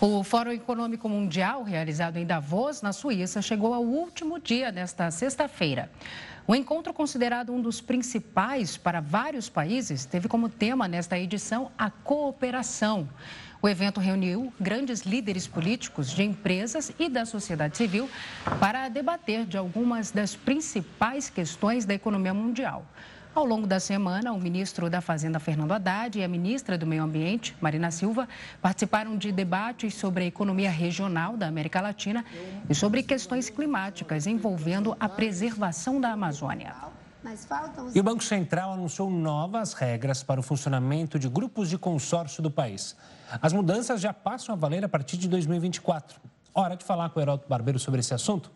O 0.00 0.22
Fórum 0.22 0.52
Econômico 0.52 1.08
Mundial, 1.08 1.62
realizado 1.62 2.16
em 2.16 2.24
Davos, 2.24 2.80
na 2.82 2.92
Suíça, 2.92 3.42
chegou 3.42 3.74
ao 3.74 3.82
último 3.82 4.38
dia 4.38 4.72
desta 4.72 5.10
sexta-feira. 5.10 5.90
O 6.46 6.54
encontro, 6.54 6.94
considerado 6.94 7.52
um 7.52 7.60
dos 7.60 7.80
principais 7.80 8.76
para 8.76 9.00
vários 9.00 9.50
países, 9.50 10.06
teve 10.06 10.28
como 10.28 10.48
tema 10.48 10.88
nesta 10.88 11.18
edição 11.18 11.70
a 11.76 11.90
cooperação. 11.90 13.08
O 13.60 13.68
evento 13.68 13.98
reuniu 13.98 14.52
grandes 14.60 15.00
líderes 15.00 15.48
políticos 15.48 16.10
de 16.10 16.22
empresas 16.22 16.92
e 16.96 17.08
da 17.08 17.26
sociedade 17.26 17.76
civil 17.76 18.08
para 18.60 18.88
debater 18.88 19.44
de 19.44 19.56
algumas 19.56 20.12
das 20.12 20.36
principais 20.36 21.28
questões 21.28 21.84
da 21.84 21.92
economia 21.92 22.32
mundial. 22.32 22.86
Ao 23.34 23.44
longo 23.44 23.66
da 23.66 23.80
semana, 23.80 24.32
o 24.32 24.40
ministro 24.40 24.88
da 24.88 25.00
Fazenda, 25.00 25.40
Fernando 25.40 25.72
Haddad, 25.72 26.18
e 26.18 26.24
a 26.24 26.28
ministra 26.28 26.78
do 26.78 26.86
Meio 26.86 27.02
Ambiente, 27.02 27.56
Marina 27.60 27.90
Silva, 27.90 28.28
participaram 28.62 29.16
de 29.16 29.32
debates 29.32 29.94
sobre 29.94 30.24
a 30.24 30.26
economia 30.26 30.70
regional 30.70 31.36
da 31.36 31.48
América 31.48 31.80
Latina 31.80 32.24
e 32.70 32.74
sobre 32.76 33.02
questões 33.02 33.50
climáticas 33.50 34.26
envolvendo 34.26 34.96
a 35.00 35.08
preservação 35.08 36.00
da 36.00 36.12
Amazônia. 36.12 36.74
E 37.92 37.98
o 37.98 38.02
Banco 38.04 38.22
Central 38.22 38.72
anunciou 38.72 39.10
novas 39.10 39.72
regras 39.72 40.22
para 40.22 40.38
o 40.38 40.42
funcionamento 40.42 41.18
de 41.18 41.28
grupos 41.28 41.68
de 41.68 41.76
consórcio 41.76 42.40
do 42.40 42.50
país. 42.50 42.96
As 43.42 43.52
mudanças 43.52 44.00
já 44.00 44.12
passam 44.12 44.54
a 44.54 44.56
valer 44.56 44.84
a 44.84 44.88
partir 44.88 45.16
de 45.16 45.28
2024. 45.28 46.18
Hora 46.54 46.76
de 46.76 46.84
falar 46.84 47.10
com 47.10 47.20
o 47.20 47.22
Heroto 47.22 47.48
Barbeiro 47.48 47.78
sobre 47.78 48.00
esse 48.00 48.12
assunto. 48.14 48.50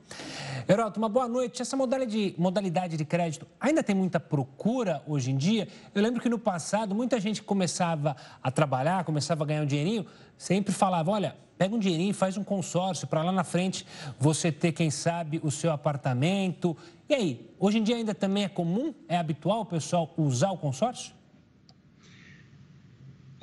Heroto, 0.69 0.99
uma 0.99 1.09
boa 1.09 1.29
noite. 1.29 1.61
Essa 1.61 1.77
modalidade 1.77 2.11
de, 2.11 2.35
modalidade 2.41 2.97
de 2.97 3.05
crédito 3.05 3.47
ainda 3.61 3.83
tem 3.83 3.95
muita 3.95 4.19
procura 4.19 5.03
hoje 5.07 5.31
em 5.31 5.37
dia? 5.37 5.69
Eu 5.95 6.03
lembro 6.03 6.21
que 6.21 6.29
no 6.29 6.39
passado 6.39 6.95
muita 6.95 7.21
gente 7.21 7.43
começava 7.43 8.17
a 8.43 8.51
trabalhar, 8.51 9.05
começava 9.05 9.45
a 9.45 9.47
ganhar 9.47 9.63
um 9.63 9.67
dinheirinho, 9.67 10.07
sempre 10.37 10.73
falava: 10.73 11.11
olha, 11.11 11.37
pega 11.59 11.77
um 11.77 11.79
dinheirinho, 11.79 12.15
faz 12.15 12.37
um 12.37 12.43
consórcio 12.43 13.07
para 13.07 13.23
lá 13.23 13.31
na 13.31 13.45
frente 13.45 13.87
você 14.19 14.51
ter, 14.51 14.73
quem 14.73 14.91
sabe, 14.91 15.39
o 15.45 15.51
seu 15.51 15.71
apartamento. 15.71 16.77
E 17.09 17.15
aí, 17.15 17.55
hoje 17.59 17.79
em 17.79 17.83
dia 17.83 17.97
ainda 17.97 18.15
também 18.15 18.45
é 18.45 18.49
comum, 18.49 18.95
é 19.07 19.17
habitual 19.17 19.61
o 19.61 19.67
pessoal 19.67 20.13
usar 20.17 20.51
o 20.51 20.59
consórcio? 20.59 21.13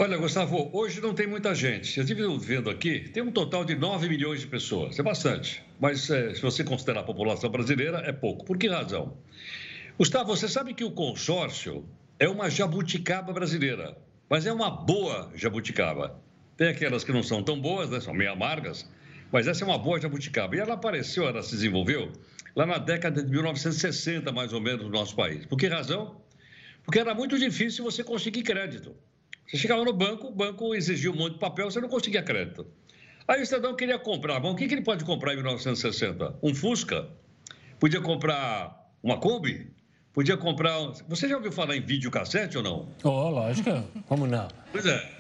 Olha, 0.01 0.17
Gustavo, 0.17 0.69
hoje 0.71 1.01
não 1.01 1.13
tem 1.13 1.27
muita 1.27 1.53
gente. 1.53 1.97
Eu 1.97 2.05
estive 2.05 2.25
vendo 2.37 2.69
aqui, 2.69 3.01
tem 3.09 3.21
um 3.21 3.33
total 3.33 3.65
de 3.65 3.75
9 3.75 4.07
milhões 4.07 4.39
de 4.39 4.47
pessoas. 4.47 4.97
É 4.97 5.03
bastante. 5.03 5.61
Mas 5.77 6.09
é, 6.09 6.33
se 6.33 6.41
você 6.41 6.63
considerar 6.63 7.01
a 7.01 7.03
população 7.03 7.49
brasileira, 7.49 7.97
é 8.05 8.13
pouco. 8.13 8.45
Por 8.45 8.57
que 8.57 8.69
razão? 8.69 9.17
Gustavo, 9.97 10.33
você 10.33 10.47
sabe 10.47 10.73
que 10.73 10.85
o 10.85 10.91
consórcio 10.91 11.85
é 12.17 12.29
uma 12.29 12.49
jabuticaba 12.49 13.33
brasileira, 13.33 13.97
mas 14.29 14.45
é 14.45 14.53
uma 14.53 14.71
boa 14.71 15.33
jabuticaba. 15.35 16.17
Tem 16.55 16.69
aquelas 16.69 17.03
que 17.03 17.11
não 17.11 17.21
são 17.21 17.43
tão 17.43 17.59
boas, 17.59 17.89
né? 17.89 17.99
são 17.99 18.13
meio 18.13 18.31
amargas, 18.31 18.89
mas 19.33 19.49
essa 19.49 19.65
é 19.65 19.67
uma 19.67 19.77
boa 19.77 19.99
jabuticaba. 19.99 20.55
E 20.55 20.59
ela 20.59 20.75
apareceu, 20.75 21.27
ela 21.27 21.43
se 21.43 21.51
desenvolveu 21.51 22.09
lá 22.55 22.65
na 22.65 22.77
década 22.77 23.21
de 23.21 23.29
1960, 23.29 24.31
mais 24.31 24.53
ou 24.53 24.61
menos, 24.61 24.85
no 24.85 24.91
nosso 24.91 25.13
país. 25.13 25.45
Por 25.45 25.57
que 25.57 25.67
razão? 25.67 26.21
Porque 26.85 26.99
era 26.99 27.13
muito 27.13 27.37
difícil 27.37 27.83
você 27.83 28.01
conseguir 28.01 28.43
crédito. 28.43 28.95
Você 29.49 29.57
chegava 29.57 29.83
no 29.83 29.91
banco, 29.91 30.27
o 30.27 30.31
banco 30.31 30.75
exigia 30.75 31.11
um 31.11 31.15
monte 31.15 31.33
de 31.33 31.39
papel, 31.39 31.71
você 31.71 31.81
não 31.81 31.89
conseguia 31.89 32.21
crédito. 32.21 32.67
Aí 33.27 33.41
o 33.41 33.45
cidadão 33.45 33.75
queria 33.75 33.97
comprar. 33.97 34.39
Bom, 34.39 34.51
o 34.51 34.55
que, 34.55 34.67
que 34.67 34.75
ele 34.75 34.83
pode 34.83 35.03
comprar 35.03 35.33
em 35.33 35.37
1960? 35.37 36.35
Um 36.43 36.53
Fusca? 36.53 37.07
Podia 37.79 37.99
comprar 37.99 38.91
uma 39.01 39.17
Kombi? 39.17 39.71
Podia 40.13 40.37
comprar. 40.37 40.77
Você 41.07 41.27
já 41.27 41.35
ouviu 41.35 41.51
falar 41.51 41.75
em 41.75 41.81
videocassete 41.81 42.57
ou 42.57 42.63
não? 42.63 42.89
Oh, 43.03 43.29
lógico. 43.29 43.71
Como 44.07 44.27
não? 44.27 44.47
Pois 44.71 44.85
é. 44.85 45.18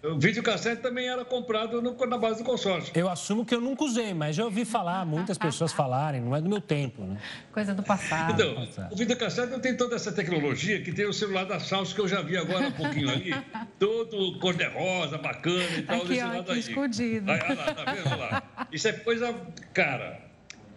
O 0.00 0.16
videocassete 0.16 0.80
também 0.80 1.08
era 1.08 1.24
comprado 1.24 1.82
no, 1.82 1.96
na 2.06 2.16
base 2.16 2.38
do 2.38 2.44
consórcio. 2.44 2.92
Eu 2.94 3.08
assumo 3.08 3.44
que 3.44 3.52
eu 3.52 3.60
nunca 3.60 3.82
usei, 3.82 4.14
mas 4.14 4.36
já 4.36 4.44
ouvi 4.44 4.64
falar, 4.64 5.04
muitas 5.04 5.36
pessoas 5.36 5.72
falarem, 5.74 6.20
não 6.20 6.36
é 6.36 6.40
do 6.40 6.48
meu 6.48 6.60
tempo, 6.60 7.02
né? 7.02 7.18
Coisa 7.52 7.74
do 7.74 7.82
passado. 7.82 8.32
Então, 8.32 8.88
o 8.92 8.96
videocassete 8.96 9.50
não 9.50 9.58
tem 9.58 9.76
toda 9.76 9.96
essa 9.96 10.12
tecnologia 10.12 10.80
que 10.82 10.92
tem 10.92 11.04
o 11.04 11.12
celular 11.12 11.46
da 11.46 11.58
Salsa 11.58 11.92
que 11.92 12.00
eu 12.00 12.06
já 12.06 12.22
vi 12.22 12.36
agora 12.36 12.68
há 12.68 12.70
pouquinho 12.70 13.10
ali, 13.10 13.34
todo 13.76 14.38
cor-de-rosa, 14.38 15.18
bacana 15.18 15.76
e 15.76 15.82
tal, 15.82 15.96
aqui, 15.96 16.08
desse 16.08 16.22
ó, 16.22 16.26
lado 16.28 16.40
aqui 16.42 16.52
aí. 16.52 16.58
escondido. 16.60 17.30
Aí, 17.32 17.40
olha 17.42 17.54
lá, 17.54 17.74
tá 17.74 17.92
vendo 17.92 18.18
lá? 18.18 18.42
Isso 18.70 18.86
é 18.86 18.92
coisa 18.92 19.34
cara. 19.74 20.20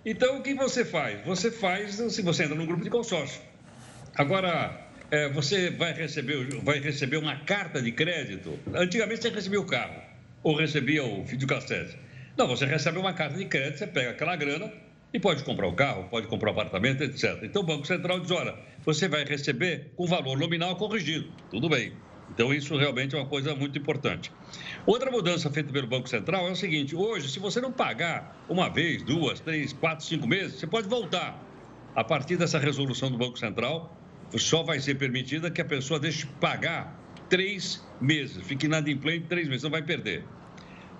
Então, 0.03 0.39
o 0.39 0.41
que 0.41 0.55
você 0.55 0.83
faz? 0.83 1.23
Você 1.25 1.51
faz, 1.51 1.93
se 1.93 2.23
você 2.23 2.45
entra 2.45 2.55
num 2.55 2.65
grupo 2.65 2.83
de 2.83 2.89
consórcio. 2.89 3.39
Agora, 4.15 4.90
é, 5.11 5.27
você 5.29 5.69
vai 5.69 5.91
receber, 5.91 6.47
vai 6.63 6.79
receber 6.79 7.17
uma 7.17 7.35
carta 7.35 7.81
de 7.81 7.91
crédito. 7.91 8.57
Antigamente 8.73 9.21
você 9.21 9.29
recebia 9.29 9.59
o 9.59 9.65
carro 9.65 10.01
ou 10.41 10.55
recebia 10.55 11.03
o 11.03 11.23
videocassete. 11.25 11.97
Não, 12.37 12.47
você 12.47 12.65
recebe 12.65 12.97
uma 12.97 13.13
carta 13.13 13.37
de 13.37 13.45
crédito, 13.45 13.79
você 13.79 13.87
pega 13.87 14.11
aquela 14.11 14.37
grana 14.37 14.71
e 15.13 15.19
pode 15.19 15.43
comprar 15.43 15.67
o 15.67 15.73
carro, 15.73 16.07
pode 16.09 16.27
comprar 16.27 16.51
o 16.51 16.53
apartamento, 16.53 17.03
etc. 17.03 17.39
Então 17.43 17.61
o 17.61 17.65
Banco 17.65 17.85
Central 17.85 18.21
diz: 18.21 18.31
olha, 18.31 18.55
você 18.85 19.09
vai 19.09 19.25
receber 19.25 19.91
com 19.97 20.07
valor 20.07 20.39
nominal 20.39 20.77
corrigido. 20.77 21.29
Tudo 21.49 21.67
bem. 21.67 21.91
Então 22.33 22.53
isso 22.53 22.77
realmente 22.77 23.13
é 23.13 23.19
uma 23.19 23.27
coisa 23.27 23.53
muito 23.53 23.77
importante. 23.77 24.31
Outra 24.85 25.11
mudança 25.11 25.51
feita 25.51 25.73
pelo 25.73 25.87
Banco 25.87 26.07
Central 26.07 26.47
é 26.47 26.51
o 26.51 26.55
seguinte: 26.55 26.95
hoje, 26.95 27.29
se 27.29 27.37
você 27.37 27.59
não 27.59 27.73
pagar 27.73 28.45
uma 28.47 28.69
vez, 28.69 29.03
duas, 29.03 29.41
três, 29.41 29.73
quatro, 29.73 30.05
cinco 30.05 30.25
meses, 30.25 30.57
você 30.57 30.65
pode 30.65 30.87
voltar. 30.87 31.37
A 31.93 32.05
partir 32.05 32.37
dessa 32.37 32.57
resolução 32.57 33.11
do 33.11 33.17
Banco 33.17 33.37
Central, 33.37 34.00
só 34.37 34.63
vai 34.63 34.79
ser 34.79 34.95
permitida 34.95 35.51
que 35.51 35.61
a 35.61 35.65
pessoa 35.65 35.99
deixe 35.99 36.25
pagar 36.39 36.97
três 37.29 37.83
meses, 37.99 38.45
fique 38.45 38.65
inadimplente 38.65 39.25
três 39.27 39.47
meses, 39.47 39.63
não 39.63 39.69
vai 39.69 39.81
perder. 39.81 40.23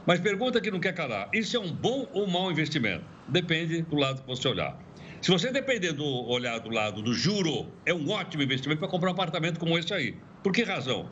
Mas 0.06 0.20
pergunta 0.20 0.60
que 0.60 0.72
não 0.72 0.80
quer 0.80 0.94
calar: 0.94 1.30
isso 1.34 1.56
é 1.56 1.60
um 1.60 1.72
bom 1.72 2.08
ou 2.14 2.28
mau 2.28 2.52
investimento? 2.52 3.04
Depende 3.28 3.82
do 3.84 3.96
lado 3.96 4.22
que 4.22 4.28
você 4.28 4.48
olhar. 4.48 4.78
Se 5.22 5.30
você 5.30 5.52
depender 5.52 5.94
do 5.94 6.06
olhar 6.06 6.60
do 6.60 6.70
lado 6.70 7.02
do 7.02 7.14
juro, 7.14 7.68
é 7.86 7.94
um 7.94 8.10
ótimo 8.10 8.42
investimento 8.42 8.80
para 8.80 8.88
comprar 8.88 9.10
um 9.10 9.14
apartamento 9.14 9.60
como 9.60 9.78
esse 9.78 9.94
aí. 9.94 10.18
Por 10.42 10.52
que 10.52 10.64
razão? 10.64 11.10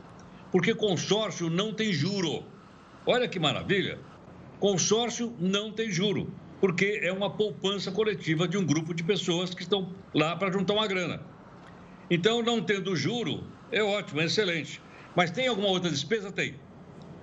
Porque 0.51 0.73
consórcio 0.73 1.49
não 1.49 1.71
tem 1.71 1.93
juro. 1.93 2.43
Olha 3.05 3.27
que 3.27 3.39
maravilha! 3.39 3.99
Consórcio 4.59 5.33
não 5.39 5.71
tem 5.71 5.91
juro, 5.91 6.33
porque 6.59 6.99
é 7.03 7.13
uma 7.13 7.29
poupança 7.29 7.91
coletiva 7.91 8.47
de 8.47 8.57
um 8.57 8.65
grupo 8.65 8.93
de 8.93 9.03
pessoas 9.03 9.53
que 9.53 9.61
estão 9.61 9.93
lá 10.13 10.35
para 10.35 10.51
juntar 10.51 10.73
uma 10.73 10.87
grana. 10.87 11.21
Então, 12.09 12.41
não 12.41 12.61
tendo 12.61 12.95
juro, 12.95 13.43
é 13.71 13.83
ótimo, 13.83 14.21
é 14.21 14.25
excelente. 14.25 14.81
Mas 15.15 15.31
tem 15.31 15.47
alguma 15.47 15.67
outra 15.67 15.89
despesa? 15.89 16.31
Tem. 16.31 16.55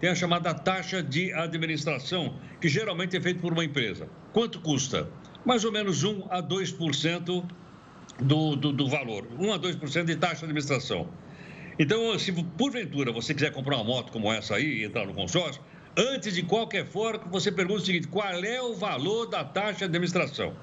Tem 0.00 0.10
a 0.10 0.14
chamada 0.14 0.52
taxa 0.54 1.02
de 1.02 1.32
administração, 1.32 2.38
que 2.60 2.68
geralmente 2.68 3.16
é 3.16 3.20
feita 3.20 3.40
por 3.40 3.52
uma 3.52 3.64
empresa. 3.64 4.08
Quanto 4.32 4.60
custa? 4.60 5.08
Mais 5.44 5.64
ou 5.64 5.72
menos 5.72 6.04
1 6.04 6.26
a 6.30 6.42
2% 6.42 7.44
do, 8.20 8.56
do, 8.56 8.72
do 8.72 8.88
valor. 8.88 9.26
1 9.38 9.52
a 9.52 9.58
2% 9.58 10.04
de 10.04 10.16
taxa 10.16 10.36
de 10.36 10.44
administração. 10.44 11.08
Então, 11.78 12.18
se 12.18 12.32
porventura 12.32 13.12
você 13.12 13.34
quiser 13.34 13.52
comprar 13.52 13.76
uma 13.76 13.84
moto 13.84 14.12
como 14.12 14.32
essa 14.32 14.56
aí 14.56 14.80
e 14.80 14.84
entrar 14.84 15.06
no 15.06 15.14
consórcio, 15.14 15.62
antes 15.96 16.34
de 16.34 16.42
qualquer 16.42 16.86
forma, 16.86 17.24
você 17.30 17.52
pergunta 17.52 17.82
o 17.82 17.84
seguinte: 17.84 18.08
qual 18.08 18.26
é 18.44 18.62
o 18.62 18.74
valor 18.74 19.26
da 19.26 19.44
taxa 19.44 19.80
de 19.80 19.84
administração? 19.84 20.54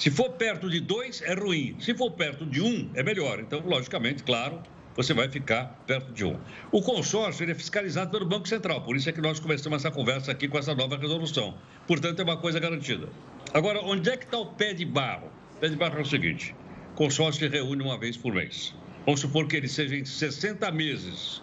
Se 0.00 0.10
for 0.10 0.30
perto 0.30 0.70
de 0.70 0.80
dois, 0.80 1.20
é 1.20 1.34
ruim. 1.34 1.76
Se 1.78 1.92
for 1.92 2.10
perto 2.12 2.46
de 2.46 2.62
um, 2.62 2.90
é 2.94 3.02
melhor. 3.02 3.38
Então, 3.38 3.60
logicamente, 3.60 4.22
claro, 4.22 4.62
você 4.96 5.12
vai 5.12 5.28
ficar 5.28 5.78
perto 5.86 6.10
de 6.10 6.24
um. 6.24 6.38
O 6.72 6.80
consórcio 6.80 7.44
ele 7.44 7.52
é 7.52 7.54
fiscalizado 7.54 8.10
pelo 8.10 8.24
Banco 8.24 8.48
Central, 8.48 8.80
por 8.80 8.96
isso 8.96 9.10
é 9.10 9.12
que 9.12 9.20
nós 9.20 9.38
começamos 9.38 9.84
essa 9.84 9.90
conversa 9.90 10.32
aqui 10.32 10.48
com 10.48 10.56
essa 10.56 10.74
nova 10.74 10.96
resolução. 10.96 11.54
Portanto, 11.86 12.18
é 12.18 12.22
uma 12.22 12.38
coisa 12.38 12.58
garantida. 12.58 13.10
Agora, 13.52 13.82
onde 13.82 14.08
é 14.08 14.16
que 14.16 14.24
está 14.24 14.38
o 14.38 14.46
pé 14.46 14.72
de 14.72 14.86
barro? 14.86 15.30
O 15.56 15.60
pé 15.60 15.68
de 15.68 15.76
barro 15.76 15.98
é 15.98 16.00
o 16.00 16.06
seguinte: 16.06 16.56
o 16.92 16.94
consórcio 16.94 17.46
se 17.46 17.54
reúne 17.54 17.82
uma 17.82 17.98
vez 17.98 18.16
por 18.16 18.32
mês. 18.32 18.74
Vamos 19.04 19.20
supor 19.20 19.46
que 19.48 19.56
ele 19.56 19.68
seja 19.68 19.94
em 19.94 20.06
60 20.06 20.72
meses. 20.72 21.42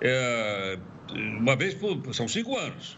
É, 0.00 0.78
uma 1.10 1.56
vez 1.56 1.74
por. 1.74 2.14
São 2.14 2.28
cinco 2.28 2.56
anos. 2.56 2.96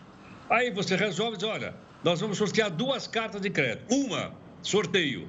Aí 0.51 0.71
você 0.71 0.95
resolve 0.95 1.37
e 1.37 1.39
diz: 1.39 1.49
olha, 1.49 1.75
nós 2.05 2.21
vamos 2.21 2.37
sortear 2.37 2.71
duas 2.71 3.07
cartas 3.07 3.41
de 3.41 3.49
crédito. 3.49 3.91
Uma 3.91 4.44
sorteio. 4.65 5.29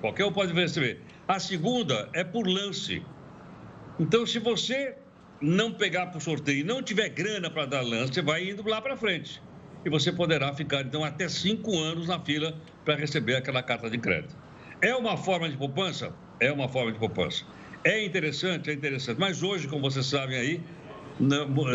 Qualquer 0.00 0.24
um 0.24 0.32
pode 0.32 0.52
receber. 0.52 1.00
A 1.28 1.38
segunda 1.38 2.08
é 2.12 2.24
por 2.24 2.46
lance. 2.48 3.02
Então, 4.00 4.26
se 4.26 4.40
você 4.40 4.96
não 5.40 5.72
pegar 5.72 6.06
por 6.06 6.20
sorteio 6.20 6.60
e 6.60 6.64
não 6.64 6.82
tiver 6.82 7.08
grana 7.10 7.50
para 7.50 7.66
dar 7.66 7.82
lance, 7.82 8.14
você 8.14 8.22
vai 8.22 8.50
indo 8.50 8.66
lá 8.68 8.80
para 8.80 8.96
frente. 8.96 9.40
e 9.84 9.90
você 9.90 10.12
poderá 10.12 10.54
ficar, 10.54 10.82
então, 10.82 11.02
até 11.02 11.28
cinco 11.28 11.76
anos 11.76 12.06
na 12.06 12.18
fila 12.20 12.54
para 12.84 12.94
receber 12.94 13.34
aquela 13.34 13.62
carta 13.64 13.90
de 13.90 13.98
crédito. 13.98 14.36
É 14.80 14.94
uma 14.94 15.16
forma 15.16 15.48
de 15.48 15.56
poupança? 15.56 16.14
É 16.38 16.52
uma 16.52 16.68
forma 16.68 16.92
de 16.92 17.00
poupança. 17.00 17.44
É 17.82 18.04
interessante, 18.04 18.70
é 18.70 18.72
interessante. 18.72 19.18
Mas 19.18 19.42
hoje, 19.42 19.66
como 19.66 19.82
vocês 19.82 20.06
sabem 20.06 20.36
aí, 20.36 20.60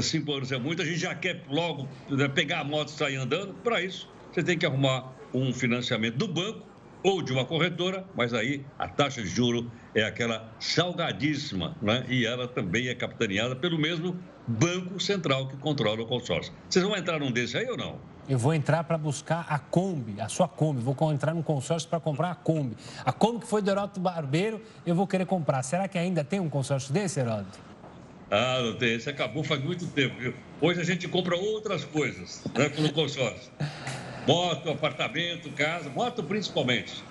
cinco 0.01 0.33
anos 0.33 0.53
é 0.53 0.57
muito, 0.57 0.81
a 0.81 0.85
gente 0.85 0.99
já 0.99 1.13
quer 1.13 1.43
logo 1.49 1.87
né, 2.09 2.29
pegar 2.29 2.61
a 2.61 2.63
moto 2.63 2.87
e 2.87 2.91
sair 2.91 3.17
andando. 3.17 3.53
Para 3.55 3.81
isso, 3.81 4.09
você 4.31 4.41
tem 4.41 4.57
que 4.57 4.65
arrumar 4.65 5.13
um 5.33 5.51
financiamento 5.53 6.15
do 6.15 6.29
banco 6.29 6.65
ou 7.03 7.21
de 7.21 7.31
uma 7.31 7.45
corretora, 7.45 8.05
mas 8.15 8.33
aí 8.33 8.65
a 8.77 8.87
taxa 8.87 9.21
de 9.21 9.27
juro 9.27 9.71
é 9.93 10.03
aquela 10.03 10.51
salgadíssima, 10.59 11.75
né? 11.81 12.05
E 12.09 12.25
ela 12.25 12.47
também 12.47 12.87
é 12.87 12.95
capitaneada 12.95 13.55
pelo 13.55 13.77
mesmo 13.77 14.17
Banco 14.47 14.99
Central 14.99 15.47
que 15.47 15.57
controla 15.57 16.01
o 16.01 16.05
consórcio. 16.05 16.53
Vocês 16.69 16.83
vão 16.83 16.95
entrar 16.95 17.19
num 17.19 17.31
desse 17.31 17.57
aí 17.57 17.69
ou 17.69 17.77
não? 17.77 17.99
Eu 18.29 18.37
vou 18.37 18.53
entrar 18.53 18.83
para 18.83 18.97
buscar 18.97 19.45
a 19.49 19.57
Kombi, 19.57 20.19
a 20.19 20.27
sua 20.27 20.47
Kombi. 20.47 20.81
Vou 20.81 20.95
entrar 21.13 21.33
num 21.33 21.41
consórcio 21.41 21.87
para 21.87 21.99
comprar 21.99 22.31
a 22.31 22.35
Kombi. 22.35 22.75
A 23.05 23.13
Kombi 23.13 23.39
que 23.39 23.47
foi 23.47 23.61
do 23.61 23.69
Heródoto 23.69 23.99
Barbeiro, 24.01 24.61
eu 24.85 24.93
vou 24.93 25.07
querer 25.07 25.25
comprar. 25.25 25.63
Será 25.63 25.87
que 25.87 25.97
ainda 25.97 26.23
tem 26.23 26.39
um 26.39 26.49
consórcio 26.49 26.93
desse, 26.93 27.19
Heródoto? 27.21 27.57
Ah, 28.29 28.61
não 28.61 28.75
tem. 28.75 28.95
Esse 28.95 29.09
acabou 29.09 29.43
faz 29.43 29.63
muito 29.63 29.87
tempo. 29.87 30.15
Viu? 30.19 30.33
Hoje 30.59 30.81
a 30.81 30.83
gente 30.83 31.07
compra 31.07 31.37
outras 31.37 31.85
coisas 31.85 32.43
né, 32.53 32.69
no 32.77 32.91
consórcio. 32.91 33.49
Moto, 34.27 34.69
apartamento, 34.69 35.49
casa, 35.51 35.89
moto 35.89 36.21
principalmente. 36.21 37.01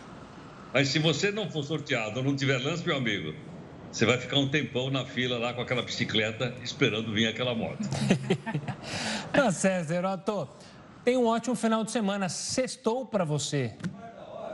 Mas 0.72 0.88
se 0.88 0.98
você 0.98 1.30
não 1.30 1.50
for 1.50 1.64
sorteado 1.64 2.18
ou 2.18 2.24
não 2.24 2.36
tiver 2.36 2.58
lance, 2.58 2.86
meu 2.86 2.96
amigo, 2.96 3.34
você 3.90 4.04
vai 4.04 4.18
ficar 4.18 4.36
um 4.36 4.48
tempão 4.48 4.90
na 4.90 5.06
fila 5.06 5.38
lá 5.38 5.54
com 5.54 5.62
aquela 5.62 5.80
bicicleta 5.80 6.52
esperando 6.62 7.12
vir 7.14 7.26
aquela 7.26 7.54
moto. 7.54 7.78
tá 9.32 9.50
certo, 9.50 9.90
Heroto. 9.90 10.46
Tem 11.02 11.16
um 11.16 11.26
ótimo 11.26 11.54
final 11.54 11.82
de 11.82 11.90
semana. 11.90 12.28
Sextou 12.28 13.06
para 13.06 13.24
você. 13.24 13.72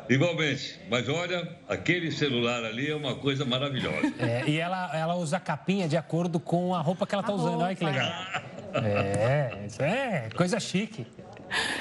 Igualmente. 0.09 0.78
Mas 0.88 1.09
olha, 1.09 1.57
aquele 1.69 2.12
celular 2.12 2.64
ali 2.64 2.90
é 2.90 2.95
uma 2.95 3.16
coisa 3.16 3.45
maravilhosa. 3.45 4.12
É, 4.21 4.45
e 4.47 4.59
ela, 4.59 4.97
ela 4.97 5.14
usa 5.16 5.40
capinha 5.40 5.88
de 5.88 5.97
acordo 5.97 6.38
com 6.38 6.75
a 6.75 6.81
roupa 6.81 7.07
que 7.07 7.14
ela 7.14 7.23
está 7.23 7.33
usando. 7.33 7.61
Olha 7.61 7.75
que 7.75 7.85
legal. 7.85 8.12
É, 8.75 9.66
isso 9.66 9.83
é 9.83 10.31
coisa 10.35 10.59
chique. 10.59 11.07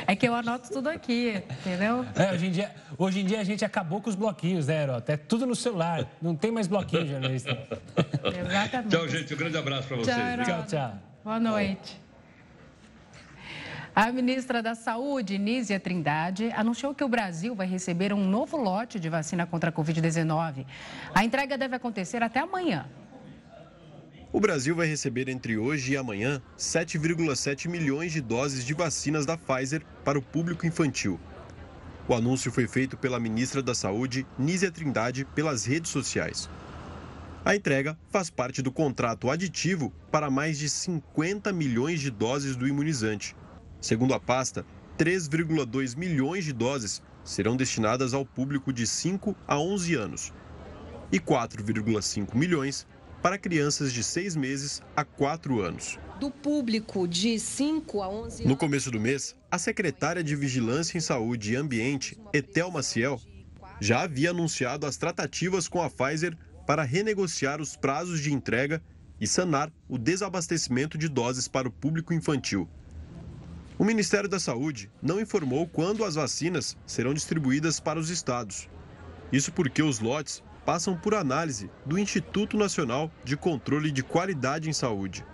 É 0.06 0.16
que 0.16 0.28
eu 0.28 0.36
anoto 0.36 0.70
tudo 0.72 0.90
aqui, 0.90 1.42
entendeu? 1.60 2.06
É, 2.16 2.32
hoje, 2.34 2.48
em 2.48 2.52
dia, 2.52 2.72
hoje 2.98 3.20
em 3.22 3.26
dia 3.26 3.40
a 3.40 3.44
gente 3.44 3.64
acabou 3.64 4.02
com 4.02 4.10
os 4.10 4.16
bloquinhos, 4.16 4.68
né, 4.68 4.84
Herota? 4.84 5.14
É 5.14 5.18
tudo 5.18 5.46
no 5.46 5.56
celular. 5.56 6.08
Não 6.22 6.36
tem 6.36 6.52
mais 6.52 6.68
bloquinho, 6.68 7.08
jornalista. 7.08 7.58
Exatamente. 8.24 8.90
Tchau, 8.90 9.08
gente. 9.08 9.34
Um 9.34 9.38
grande 9.38 9.58
abraço 9.58 9.88
para 9.88 9.98
vocês. 9.98 10.16
Tchau, 10.16 10.46
tchau, 10.46 10.66
tchau. 10.68 10.94
Boa 11.24 11.40
noite. 11.40 12.02
A 13.94 14.10
ministra 14.10 14.64
da 14.64 14.74
Saúde, 14.74 15.38
Nízia 15.38 15.78
Trindade, 15.78 16.50
anunciou 16.56 16.96
que 16.96 17.04
o 17.04 17.10
Brasil 17.10 17.54
vai 17.54 17.68
receber 17.68 18.14
um 18.14 18.26
novo 18.26 18.56
lote 18.56 18.98
de 18.98 19.10
vacina 19.10 19.46
contra 19.46 19.70
a 19.70 19.74
Covid-19. 19.74 20.66
A 21.14 21.26
entrega 21.26 21.58
deve 21.58 21.76
acontecer 21.76 22.24
até 22.24 22.40
amanhã. 22.40 22.86
O 24.34 24.40
Brasil 24.40 24.74
vai 24.74 24.88
receber 24.88 25.28
entre 25.28 25.58
hoje 25.58 25.92
e 25.92 25.98
amanhã 25.98 26.42
7,7 26.58 27.68
milhões 27.68 28.14
de 28.14 28.22
doses 28.22 28.64
de 28.64 28.74
vacinas 28.74 29.26
da 29.26 29.38
Pfizer 29.38 29.84
para 30.06 30.18
o 30.18 30.22
público 30.22 30.66
infantil. 30.66 31.20
O 32.08 32.14
anúncio 32.14 32.50
foi 32.50 32.66
feito 32.66 32.96
pela 32.96 33.20
ministra 33.20 33.62
da 33.62 33.76
Saúde, 33.76 34.26
Nízia 34.40 34.72
Trindade, 34.72 35.26
pelas 35.36 35.66
redes 35.66 35.92
sociais. 35.92 36.50
A 37.44 37.58
entrega 37.58 37.98
faz 38.10 38.30
parte 38.30 38.62
do 38.62 38.72
contrato 38.72 39.30
aditivo 39.30 39.92
para 40.10 40.32
mais 40.32 40.58
de 40.58 40.70
50 40.70 41.52
milhões 41.52 42.00
de 42.00 42.10
doses 42.10 42.56
do 42.56 42.66
imunizante. 42.66 43.36
Segundo 43.82 44.14
a 44.14 44.20
pasta, 44.20 44.66
3,2 44.98 45.98
milhões 45.98 46.46
de 46.46 46.54
doses 46.54 47.04
serão 47.22 47.58
destinadas 47.58 48.14
ao 48.14 48.26
público 48.26 48.72
de 48.72 48.88
5 48.88 49.36
a 49.46 49.60
11 49.60 49.96
anos 49.96 50.34
e 51.12 51.20
4,5 51.20 52.34
milhões 52.34 52.88
para 53.22 53.38
crianças 53.38 53.94
de 53.94 54.04
6 54.04 54.36
meses 54.36 54.82
a 54.96 55.06
4 55.06 55.62
anos. 55.62 56.00
Do 56.20 56.32
público 56.32 57.08
de 57.08 57.40
5 57.40 58.02
a 58.02 58.10
11 58.10 58.44
anos. 58.44 58.46
No 58.46 58.58
começo 58.58 58.90
do 58.90 59.00
mês, 59.00 59.36
a 59.50 59.58
secretária 59.58 60.24
de 60.24 60.36
Vigilância 60.36 60.98
em 60.98 61.02
Saúde 61.02 61.54
e 61.54 61.56
Ambiente, 61.56 62.18
Etel 62.34 62.72
Maciel, 62.72 63.20
já 63.80 64.02
havia 64.02 64.32
anunciado 64.32 64.86
as 64.86 64.98
tratativas 64.98 65.68
com 65.68 65.82
a 65.82 65.90
Pfizer 65.90 66.38
para 66.66 66.84
renegociar 66.84 67.60
os 67.60 67.76
prazos 67.76 68.20
de 68.20 68.32
entrega 68.32 68.82
e 69.20 69.28
sanar 69.28 69.72
o 69.88 69.98
desabastecimento 69.98 70.98
de 70.98 71.08
doses 71.08 71.48
para 71.48 71.68
o 71.68 71.72
público 71.72 72.14
infantil. 72.14 72.68
O 73.78 73.84
Ministério 73.84 74.30
da 74.30 74.40
Saúde 74.40 74.92
não 75.02 75.20
informou 75.20 75.68
quando 75.68 76.06
as 76.06 76.16
vacinas 76.16 76.78
serão 76.86 77.14
distribuídas 77.14 77.80
para 77.80 78.00
os 78.00 78.10
estados. 78.10 78.70
Isso 79.32 79.52
porque 79.52 79.82
os 79.82 80.00
lotes 80.00 80.44
passam 80.66 80.96
por 80.96 81.14
análise 81.14 81.70
do 81.86 81.98
Instituto 81.98 82.58
Nacional 82.58 83.12
de 83.24 83.36
Controle 83.36 83.92
de 83.92 84.04
Qualidade 84.04 84.70
em 84.70 84.74
Saúde. 84.74 85.26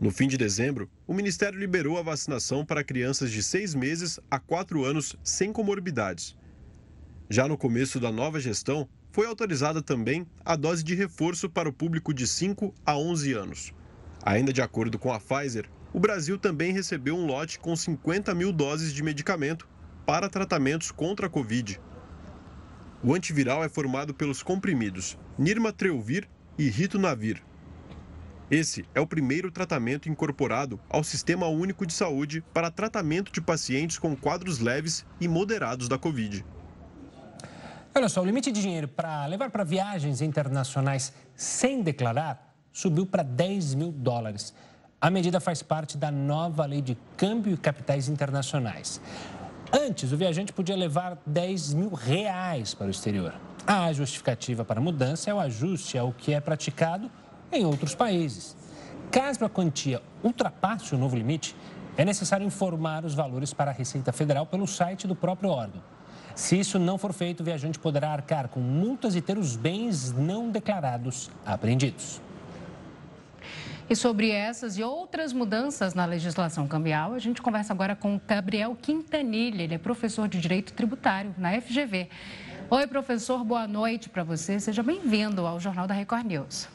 No 0.00 0.10
fim 0.10 0.28
de 0.28 0.36
dezembro, 0.36 0.90
o 1.06 1.14
Ministério 1.14 1.58
liberou 1.58 1.98
a 1.98 2.02
vacinação 2.02 2.64
para 2.64 2.84
crianças 2.84 3.30
de 3.30 3.42
6 3.42 3.74
meses 3.74 4.20
a 4.30 4.38
4 4.38 4.84
anos 4.84 5.16
sem 5.22 5.52
comorbidades. 5.52 6.36
Já 7.30 7.48
no 7.48 7.56
começo 7.56 7.98
da 7.98 8.12
nova 8.12 8.38
gestão, 8.38 8.88
foi 9.10 9.26
autorizada 9.26 9.80
também 9.80 10.26
a 10.44 10.56
dose 10.56 10.82
de 10.82 10.94
reforço 10.94 11.48
para 11.48 11.68
o 11.68 11.72
público 11.72 12.12
de 12.12 12.26
5 12.26 12.74
a 12.84 12.98
11 12.98 13.32
anos. 13.32 13.72
Ainda 14.24 14.52
de 14.52 14.60
acordo 14.60 14.98
com 14.98 15.12
a 15.12 15.20
Pfizer, 15.20 15.70
o 15.92 16.00
Brasil 16.00 16.36
também 16.36 16.72
recebeu 16.72 17.16
um 17.16 17.24
lote 17.24 17.58
com 17.58 17.76
50 17.76 18.34
mil 18.34 18.52
doses 18.52 18.92
de 18.92 19.02
medicamento 19.02 19.68
para 20.04 20.28
tratamentos 20.28 20.90
contra 20.90 21.28
a 21.28 21.30
Covid. 21.30 21.80
O 23.06 23.12
antiviral 23.12 23.62
é 23.62 23.68
formado 23.68 24.14
pelos 24.14 24.42
comprimidos 24.42 25.18
Nirmatrelvir 25.36 26.26
e 26.56 26.70
Ritonavir. 26.70 27.42
Esse 28.50 28.86
é 28.94 29.00
o 29.00 29.06
primeiro 29.06 29.50
tratamento 29.50 30.08
incorporado 30.08 30.80
ao 30.88 31.04
Sistema 31.04 31.46
Único 31.46 31.84
de 31.84 31.92
Saúde 31.92 32.42
para 32.54 32.70
tratamento 32.70 33.30
de 33.30 33.42
pacientes 33.42 33.98
com 33.98 34.16
quadros 34.16 34.58
leves 34.58 35.04
e 35.20 35.28
moderados 35.28 35.86
da 35.86 35.98
Covid. 35.98 36.46
Olha 37.94 38.08
só, 38.08 38.22
o 38.22 38.24
limite 38.24 38.50
de 38.50 38.62
dinheiro 38.62 38.88
para 38.88 39.26
levar 39.26 39.50
para 39.50 39.64
viagens 39.64 40.22
internacionais 40.22 41.12
sem 41.36 41.82
declarar 41.82 42.56
subiu 42.72 43.04
para 43.04 43.22
10 43.22 43.74
mil 43.74 43.92
dólares. 43.92 44.54
A 44.98 45.10
medida 45.10 45.40
faz 45.40 45.62
parte 45.62 45.98
da 45.98 46.10
nova 46.10 46.64
lei 46.64 46.80
de 46.80 46.96
câmbio 47.18 47.52
e 47.52 47.58
capitais 47.58 48.08
internacionais. 48.08 48.98
Antes, 49.76 50.12
o 50.12 50.16
viajante 50.16 50.52
podia 50.52 50.76
levar 50.76 51.18
10 51.26 51.74
mil 51.74 51.88
reais 51.88 52.74
para 52.74 52.86
o 52.86 52.90
exterior. 52.90 53.34
A 53.66 53.92
justificativa 53.92 54.64
para 54.64 54.78
a 54.78 54.82
mudança 54.82 55.32
é 55.32 55.34
o 55.34 55.40
ajuste 55.40 55.98
ao 55.98 56.12
que 56.12 56.32
é 56.32 56.38
praticado 56.38 57.10
em 57.50 57.66
outros 57.66 57.92
países. 57.92 58.56
Caso 59.10 59.44
a 59.44 59.48
quantia 59.48 60.00
ultrapasse 60.22 60.94
o 60.94 60.98
novo 60.98 61.16
limite, 61.16 61.56
é 61.96 62.04
necessário 62.04 62.46
informar 62.46 63.04
os 63.04 63.14
valores 63.14 63.52
para 63.52 63.72
a 63.72 63.74
Receita 63.74 64.12
Federal 64.12 64.46
pelo 64.46 64.64
site 64.64 65.08
do 65.08 65.16
próprio 65.16 65.50
órgão. 65.50 65.82
Se 66.36 66.56
isso 66.56 66.78
não 66.78 66.96
for 66.96 67.12
feito, 67.12 67.40
o 67.40 67.44
viajante 67.44 67.76
poderá 67.76 68.12
arcar 68.12 68.46
com 68.46 68.60
multas 68.60 69.16
e 69.16 69.20
ter 69.20 69.36
os 69.36 69.56
bens 69.56 70.12
não 70.12 70.50
declarados 70.50 71.28
apreendidos. 71.44 72.20
E 73.88 73.94
sobre 73.94 74.30
essas 74.30 74.78
e 74.78 74.82
outras 74.82 75.30
mudanças 75.34 75.92
na 75.92 76.06
legislação 76.06 76.66
cambial, 76.66 77.12
a 77.12 77.18
gente 77.18 77.42
conversa 77.42 77.74
agora 77.74 77.94
com 77.94 78.18
Gabriel 78.26 78.74
Quintanilha. 78.80 79.62
Ele 79.62 79.74
é 79.74 79.78
professor 79.78 80.26
de 80.26 80.40
Direito 80.40 80.72
Tributário 80.72 81.34
na 81.36 81.60
FGV. 81.60 82.08
Oi, 82.70 82.86
professor, 82.86 83.44
boa 83.44 83.68
noite 83.68 84.08
para 84.08 84.24
você. 84.24 84.58
Seja 84.58 84.82
bem-vindo 84.82 85.46
ao 85.46 85.60
Jornal 85.60 85.86
da 85.86 85.92
Record 85.92 86.24
News. 86.24 86.66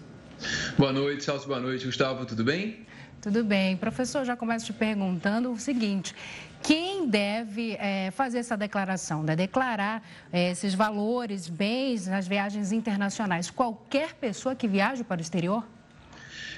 Boa 0.78 0.94
noite, 0.94 1.24
Celso. 1.24 1.48
Boa 1.48 1.60
noite, 1.60 1.84
Gustavo. 1.88 2.28
Tudo 2.28 2.44
bem? 2.44 2.86
Tudo 3.20 3.44
bem. 3.44 3.76
Professor, 3.76 4.24
já 4.24 4.38
começo 4.38 4.68
te 4.68 4.74
perguntando 4.74 5.52
o 5.52 5.58
seguinte: 5.58 6.16
quem 6.62 7.08
deve 7.08 7.76
é, 7.80 8.12
fazer 8.12 8.38
essa 8.38 8.56
declaração, 8.56 9.24
né? 9.24 9.36
declarar 9.36 10.08
é, 10.32 10.52
esses 10.52 10.76
valores, 10.76 11.50
bens 11.50 12.06
nas 12.06 12.28
viagens 12.28 12.72
internacionais? 12.72 13.50
Qualquer 13.50 14.14
pessoa 14.14 14.54
que 14.54 14.68
viaje 14.68 15.04
para 15.04 15.18
o 15.18 15.22
exterior? 15.22 15.66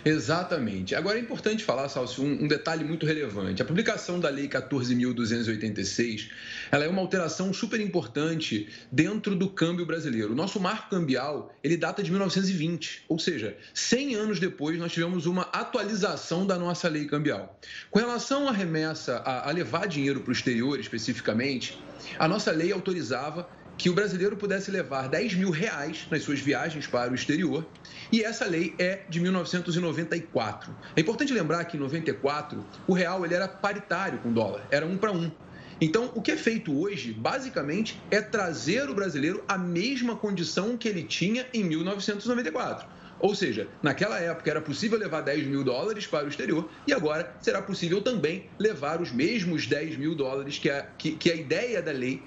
Exatamente. 0.04 0.96
Agora 0.96 1.18
é 1.18 1.22
importante 1.22 1.64
falar, 1.64 1.88
Salcio, 1.88 2.24
um, 2.24 2.44
um 2.44 2.48
detalhe 2.48 2.84
muito 2.84 3.06
relevante. 3.06 3.62
A 3.62 3.66
publicação 3.66 4.20
da 4.20 4.30
Lei 4.30 4.48
14.286 4.48 6.30
ela 6.72 6.86
é 6.86 6.88
uma 6.88 7.02
alteração 7.02 7.54
super 7.54 7.80
importante 7.80 8.68
dentro 8.92 9.36
do 9.36 9.50
câmbio 9.50 9.86
brasileiro. 9.86 10.32
O 10.32 10.36
nosso 10.36 10.60
marco 10.60 10.90
cambial 10.90 11.54
ele 11.64 11.78
data 11.78 12.02
de 12.02 12.10
1920, 12.10 13.04
ou 13.08 13.20
seja, 13.20 13.56
100 13.74 14.16
anos 14.16 14.40
depois 14.40 14.80
nós 14.80 14.92
tivemos 14.92 15.26
uma 15.26 15.44
atualização 15.44 16.46
da 16.46 16.58
nossa 16.58 16.88
lei 16.88 17.06
cambial. 17.06 17.60
Com 17.90 18.00
relação 18.00 18.48
à 18.48 18.52
remessa, 18.52 19.18
a, 19.18 19.50
a 19.50 19.52
levar 19.52 19.88
dinheiro 19.88 20.22
para 20.22 20.30
o 20.30 20.34
exterior 20.34 20.80
especificamente, 20.80 21.78
a 22.18 22.28
nossa 22.28 22.52
lei 22.52 22.72
autorizava 22.72 23.48
que 23.78 23.90
o 23.90 23.94
brasileiro 23.94 24.36
pudesse 24.36 24.70
levar 24.70 25.08
10 25.08 25.36
mil 25.36 25.50
reais 25.50 26.06
nas 26.12 26.24
suas 26.24 26.40
viagens 26.40 26.88
para 26.88 27.12
o 27.12 27.16
exterior. 27.16 27.66
E 28.12 28.24
essa 28.24 28.46
lei 28.46 28.76
é 28.78 29.02
de 29.10 29.20
1994. 29.20 30.76
É 30.96 31.02
importante 31.02 31.34
lembrar 31.34 31.66
que 31.66 31.78
em 31.78 31.80
94 31.80 32.64
o 32.88 32.94
real 32.94 33.26
ele 33.26 33.34
era 33.34 33.48
paritário 33.48 34.20
com 34.20 34.30
o 34.30 34.34
dólar, 34.34 34.68
era 34.70 34.86
um 34.86 34.98
para 34.98 35.12
um. 35.12 35.32
Então, 35.80 36.12
o 36.14 36.22
que 36.22 36.32
é 36.32 36.38
feito 36.38 36.80
hoje, 36.80 37.12
basicamente, 37.12 38.00
é 38.12 38.22
trazer 38.22 38.88
o 38.88 38.94
brasileiro 38.94 39.44
à 39.48 39.58
mesma 39.58 40.16
condição 40.16 40.78
que 40.78 40.88
ele 40.88 41.04
tinha 41.04 41.48
em 41.52 41.64
1994. 41.64 42.88
Ou 43.22 43.36
seja, 43.36 43.68
naquela 43.82 44.20
época 44.20 44.50
era 44.50 44.62
possível 44.62 44.98
levar 44.98 45.22
10 45.22 45.46
mil 45.46 45.64
dólares 45.64 46.08
para 46.08 46.26
o 46.26 46.28
exterior 46.28 46.68
e 46.88 46.94
agora 46.94 47.36
será 47.40 47.62
possível 47.62 48.02
também 48.02 48.46
levar 48.58 49.00
os 49.00 49.12
mesmos 49.12 49.68
10 49.68 49.98
mil 49.98 50.16
dólares 50.16 50.58
que 50.58 50.70
a, 50.70 50.82
que, 50.98 51.12
que 51.12 51.32
a 51.32 51.36
ideia 51.36 51.82
da 51.84 51.92
lei 51.92 52.24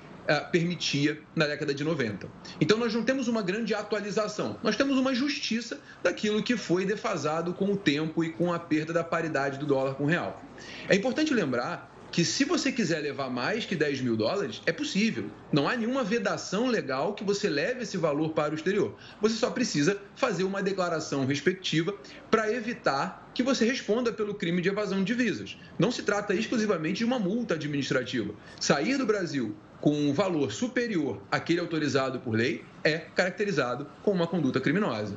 permitia 0.50 1.20
na 1.34 1.46
década 1.46 1.74
de 1.74 1.84
90. 1.84 2.28
Então 2.60 2.78
nós 2.78 2.94
não 2.94 3.02
temos 3.02 3.28
uma 3.28 3.42
grande 3.42 3.74
atualização, 3.74 4.58
nós 4.62 4.76
temos 4.76 4.98
uma 4.98 5.14
justiça 5.14 5.80
daquilo 6.02 6.42
que 6.42 6.56
foi 6.56 6.84
defasado 6.84 7.52
com 7.52 7.72
o 7.72 7.76
tempo 7.76 8.24
e 8.24 8.32
com 8.32 8.52
a 8.52 8.58
perda 8.58 8.92
da 8.92 9.04
paridade 9.04 9.58
do 9.58 9.66
dólar 9.66 9.94
com 9.94 10.04
o 10.04 10.08
real. 10.08 10.42
É 10.88 10.94
importante 10.94 11.34
lembrar 11.34 11.94
que 12.14 12.24
se 12.24 12.44
você 12.44 12.70
quiser 12.70 13.00
levar 13.00 13.28
mais 13.28 13.66
que 13.66 13.74
10 13.74 14.00
mil 14.00 14.16
dólares, 14.16 14.62
é 14.66 14.70
possível. 14.70 15.28
Não 15.52 15.68
há 15.68 15.76
nenhuma 15.76 16.04
vedação 16.04 16.68
legal 16.68 17.12
que 17.12 17.24
você 17.24 17.48
leve 17.48 17.82
esse 17.82 17.96
valor 17.96 18.30
para 18.30 18.52
o 18.52 18.54
exterior. 18.54 18.94
Você 19.20 19.34
só 19.34 19.50
precisa 19.50 20.00
fazer 20.14 20.44
uma 20.44 20.62
declaração 20.62 21.26
respectiva 21.26 21.92
para 22.30 22.52
evitar 22.52 23.32
que 23.34 23.42
você 23.42 23.64
responda 23.64 24.12
pelo 24.12 24.32
crime 24.32 24.62
de 24.62 24.68
evasão 24.68 24.98
de 25.02 25.06
divisas. 25.06 25.58
Não 25.76 25.90
se 25.90 26.04
trata 26.04 26.34
exclusivamente 26.34 26.98
de 26.98 27.04
uma 27.04 27.18
multa 27.18 27.54
administrativa. 27.54 28.32
Sair 28.60 28.96
do 28.96 29.04
Brasil 29.04 29.56
com 29.80 29.92
um 29.92 30.12
valor 30.12 30.52
superior 30.52 31.20
àquele 31.30 31.60
autorizado 31.60 32.20
por 32.20 32.34
lei 32.34 32.64
é 32.82 32.98
caracterizado 32.98 33.86
como 34.02 34.16
uma 34.16 34.26
conduta 34.26 34.60
criminosa. 34.60 35.16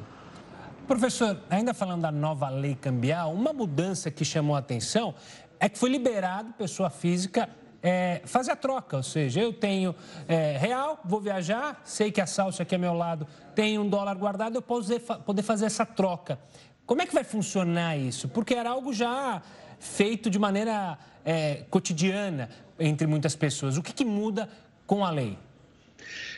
Professor, 0.88 1.38
ainda 1.50 1.74
falando 1.74 2.04
da 2.04 2.12
nova 2.12 2.50
lei 2.50 2.76
cambial, 2.76 3.34
uma 3.34 3.52
mudança 3.52 4.10
que 4.10 4.24
chamou 4.24 4.56
a 4.56 4.60
atenção 4.60 5.14
é 5.60 5.68
que 5.68 5.78
foi 5.78 5.90
liberado 5.90 6.54
pessoa 6.54 6.90
física 6.90 7.50
é, 7.82 8.22
fazer 8.26 8.52
a 8.52 8.56
troca, 8.56 8.98
ou 8.98 9.04
seja, 9.04 9.40
eu 9.40 9.54
tenho 9.54 9.96
é, 10.28 10.58
real, 10.58 11.00
vou 11.06 11.22
viajar, 11.22 11.82
sei 11.84 12.12
que 12.12 12.20
a 12.20 12.26
salsa 12.26 12.64
aqui 12.64 12.76
ao 12.76 12.82
meu 12.82 12.94
lado 12.94 13.28
tem 13.56 13.78
um 13.78 13.88
dólar 13.88 14.16
guardado, 14.16 14.56
eu 14.56 14.62
posso 14.62 15.00
poder 15.26 15.42
fazer 15.42 15.66
essa 15.66 15.86
troca. 15.86 16.40
Como 16.86 17.02
é 17.02 17.06
que 17.06 17.14
vai 17.14 17.24
funcionar 17.24 17.98
isso? 17.98 18.28
Porque 18.30 18.54
era 18.54 18.70
algo 18.70 18.94
já 18.94 19.42
feito 19.80 20.30
de 20.30 20.40
maneira 20.40 20.98
é, 21.24 21.66
cotidiana 21.70 22.50
entre 22.80 23.08
muitas 23.08 23.36
pessoas. 23.36 23.78
O 23.78 23.84
que, 23.84 23.94
que 23.94 24.06
muda 24.06 24.50
com 24.86 25.06
a 25.06 25.12
lei? 25.12 25.38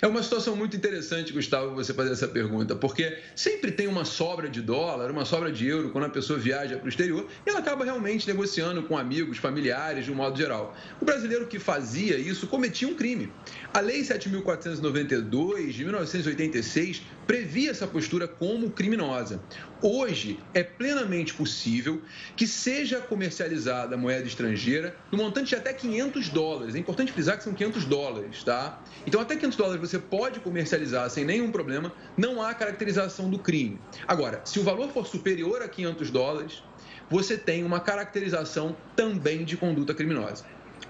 É 0.01 0.07
uma 0.07 0.23
situação 0.23 0.55
muito 0.55 0.77
interessante, 0.77 1.33
Gustavo, 1.33 1.75
você 1.75 1.93
fazer 1.93 2.13
essa 2.13 2.27
pergunta, 2.27 2.73
porque 2.73 3.17
sempre 3.35 3.69
tem 3.69 3.85
uma 3.85 4.05
sobra 4.05 4.47
de 4.47 4.61
dólar, 4.61 5.11
uma 5.11 5.25
sobra 5.25 5.51
de 5.51 5.67
euro 5.67 5.89
quando 5.89 6.05
a 6.05 6.09
pessoa 6.09 6.39
viaja 6.39 6.77
para 6.77 6.85
o 6.85 6.89
exterior 6.89 7.27
e 7.45 7.49
ela 7.49 7.59
acaba 7.59 7.83
realmente 7.83 8.25
negociando 8.25 8.83
com 8.83 8.97
amigos, 8.97 9.37
familiares, 9.37 10.05
de 10.05 10.11
um 10.11 10.15
modo 10.15 10.37
geral. 10.37 10.73
O 11.01 11.05
brasileiro 11.05 11.47
que 11.47 11.59
fazia 11.59 12.17
isso 12.17 12.47
cometia 12.47 12.87
um 12.87 12.95
crime. 12.95 13.29
A 13.73 13.81
Lei 13.81 14.01
7.492 14.01 15.71
de 15.71 15.83
1986 15.83 17.01
previa 17.27 17.69
essa 17.69 17.85
postura 17.85 18.27
como 18.27 18.71
criminosa. 18.71 19.39
Hoje 19.81 20.39
é 20.53 20.63
plenamente 20.63 21.33
possível 21.33 22.01
que 22.35 22.47
seja 22.47 22.99
comercializada 22.99 23.95
moeda 23.95 24.27
estrangeira 24.27 24.95
no 25.11 25.17
montante 25.19 25.49
de 25.49 25.55
até 25.55 25.71
500 25.71 26.29
dólares. 26.29 26.73
É 26.73 26.79
importante 26.79 27.11
frisar 27.11 27.37
que 27.37 27.43
são 27.43 27.53
500 27.53 27.85
dólares, 27.85 28.43
tá? 28.43 28.81
Então, 29.05 29.21
até 29.21 29.35
500 29.35 29.57
dólares 29.57 29.79
você 29.89 29.99
pode 29.99 30.39
comercializar 30.39 31.09
sem 31.09 31.25
nenhum 31.25 31.51
problema, 31.51 31.91
não 32.15 32.41
há 32.41 32.53
caracterização 32.53 33.29
do 33.29 33.39
crime. 33.39 33.79
Agora, 34.07 34.41
se 34.45 34.59
o 34.59 34.63
valor 34.63 34.89
for 34.91 35.07
superior 35.07 35.61
a 35.61 35.67
500 35.67 36.11
dólares, 36.11 36.63
você 37.09 37.37
tem 37.37 37.63
uma 37.63 37.79
caracterização 37.79 38.75
também 38.95 39.43
de 39.43 39.57
conduta 39.57 39.93
criminosa. 39.93 40.45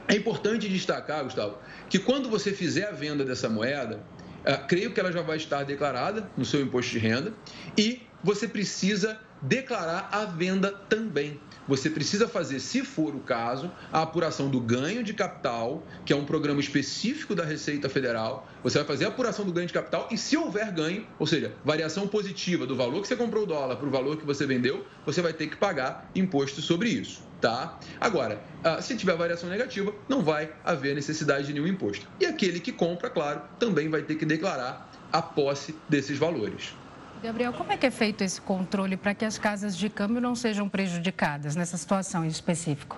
É 0.08 0.16
importante 0.16 0.68
destacar, 0.68 1.24
Gustavo, 1.24 1.58
que 1.90 1.98
quando 1.98 2.30
você 2.30 2.52
fizer 2.52 2.90
a 2.90 2.92
venda 2.92 3.24
dessa 3.24 3.48
moeda, 3.48 4.04
uh, 4.46 4.68
creio 4.68 4.92
que 4.92 5.00
ela 5.00 5.12
já 5.12 5.22
vai 5.22 5.38
estar 5.38 5.64
declarada 5.64 6.30
no 6.36 6.44
seu 6.44 6.62
imposto 6.62 6.92
de 6.92 7.00
renda 7.00 7.34
e 7.78 8.02
você 8.24 8.48
precisa 8.48 9.20
declarar 9.42 10.10
a 10.12 10.26
venda 10.26 10.72
também. 10.72 11.40
Você 11.68 11.90
precisa 11.90 12.28
fazer, 12.28 12.60
se 12.60 12.84
for 12.84 13.16
o 13.16 13.20
caso, 13.20 13.72
a 13.94 14.02
apuração 14.02 14.50
do 14.50 14.60
ganho 14.60 15.04
de 15.04 15.14
capital, 15.14 15.84
que 16.04 16.12
é 16.12 16.16
um 16.16 16.26
programa 16.26 16.60
específico 16.60 17.36
da 17.36 17.46
Receita 17.46 17.88
Federal. 17.88 18.50
Você 18.64 18.80
vai 18.80 18.88
fazer 18.88 19.06
a 19.06 19.10
apuração 19.10 19.46
do 19.46 19.54
ganho 19.54 19.68
de 19.68 19.74
capital 19.74 20.08
e, 20.10 20.18
se 20.18 20.36
houver 20.36 20.72
ganho, 20.72 21.06
ou 21.20 21.28
seja, 21.28 21.54
variação 21.64 22.08
positiva 22.08 22.66
do 22.66 22.76
valor 22.76 23.02
que 23.02 23.08
você 23.08 23.16
comprou 23.16 23.44
o 23.44 23.46
dólar 23.46 23.76
para 23.76 23.88
o 23.88 23.92
valor 23.92 24.18
que 24.18 24.26
você 24.26 24.48
vendeu, 24.48 24.84
você 25.06 25.22
vai 25.22 25.32
ter 25.32 25.48
que 25.48 25.56
pagar 25.56 26.10
imposto 26.16 26.60
sobre 26.60 26.90
isso. 26.90 27.22
Tá? 27.40 27.80
Agora, 28.02 28.42
ah, 28.64 28.82
se 28.82 28.98
tiver 28.98 29.16
variação 29.16 29.48
negativa, 29.48 29.94
não 30.10 30.22
vai 30.22 30.52
haver 30.66 30.96
necessidade 30.96 31.48
de 31.48 31.54
nenhum 31.54 31.68
imposto. 31.68 32.06
E 32.20 32.26
aquele 32.26 32.60
que 32.60 32.72
compra, 32.72 33.10
claro, 33.10 33.42
também 33.60 33.90
vai 33.90 34.02
ter 34.02 34.16
que 34.16 34.26
declarar 34.26 34.92
a 35.12 35.22
posse 35.22 35.76
desses 35.88 36.18
valores. 36.18 36.74
Gabriel, 37.22 37.52
como 37.52 37.72
é 37.74 37.78
que 37.78 37.86
é 37.86 37.92
feito 37.92 38.24
esse 38.24 38.40
controle 38.40 38.96
para 38.96 39.14
que 39.14 39.26
as 39.26 39.38
casas 39.38 39.76
de 39.76 39.90
câmbio 39.90 40.22
não 40.22 40.36
sejam 40.36 40.70
prejudicadas 40.70 41.54
nessa 41.54 41.76
situação 41.76 42.24
em 42.24 42.30
específico? 42.30 42.98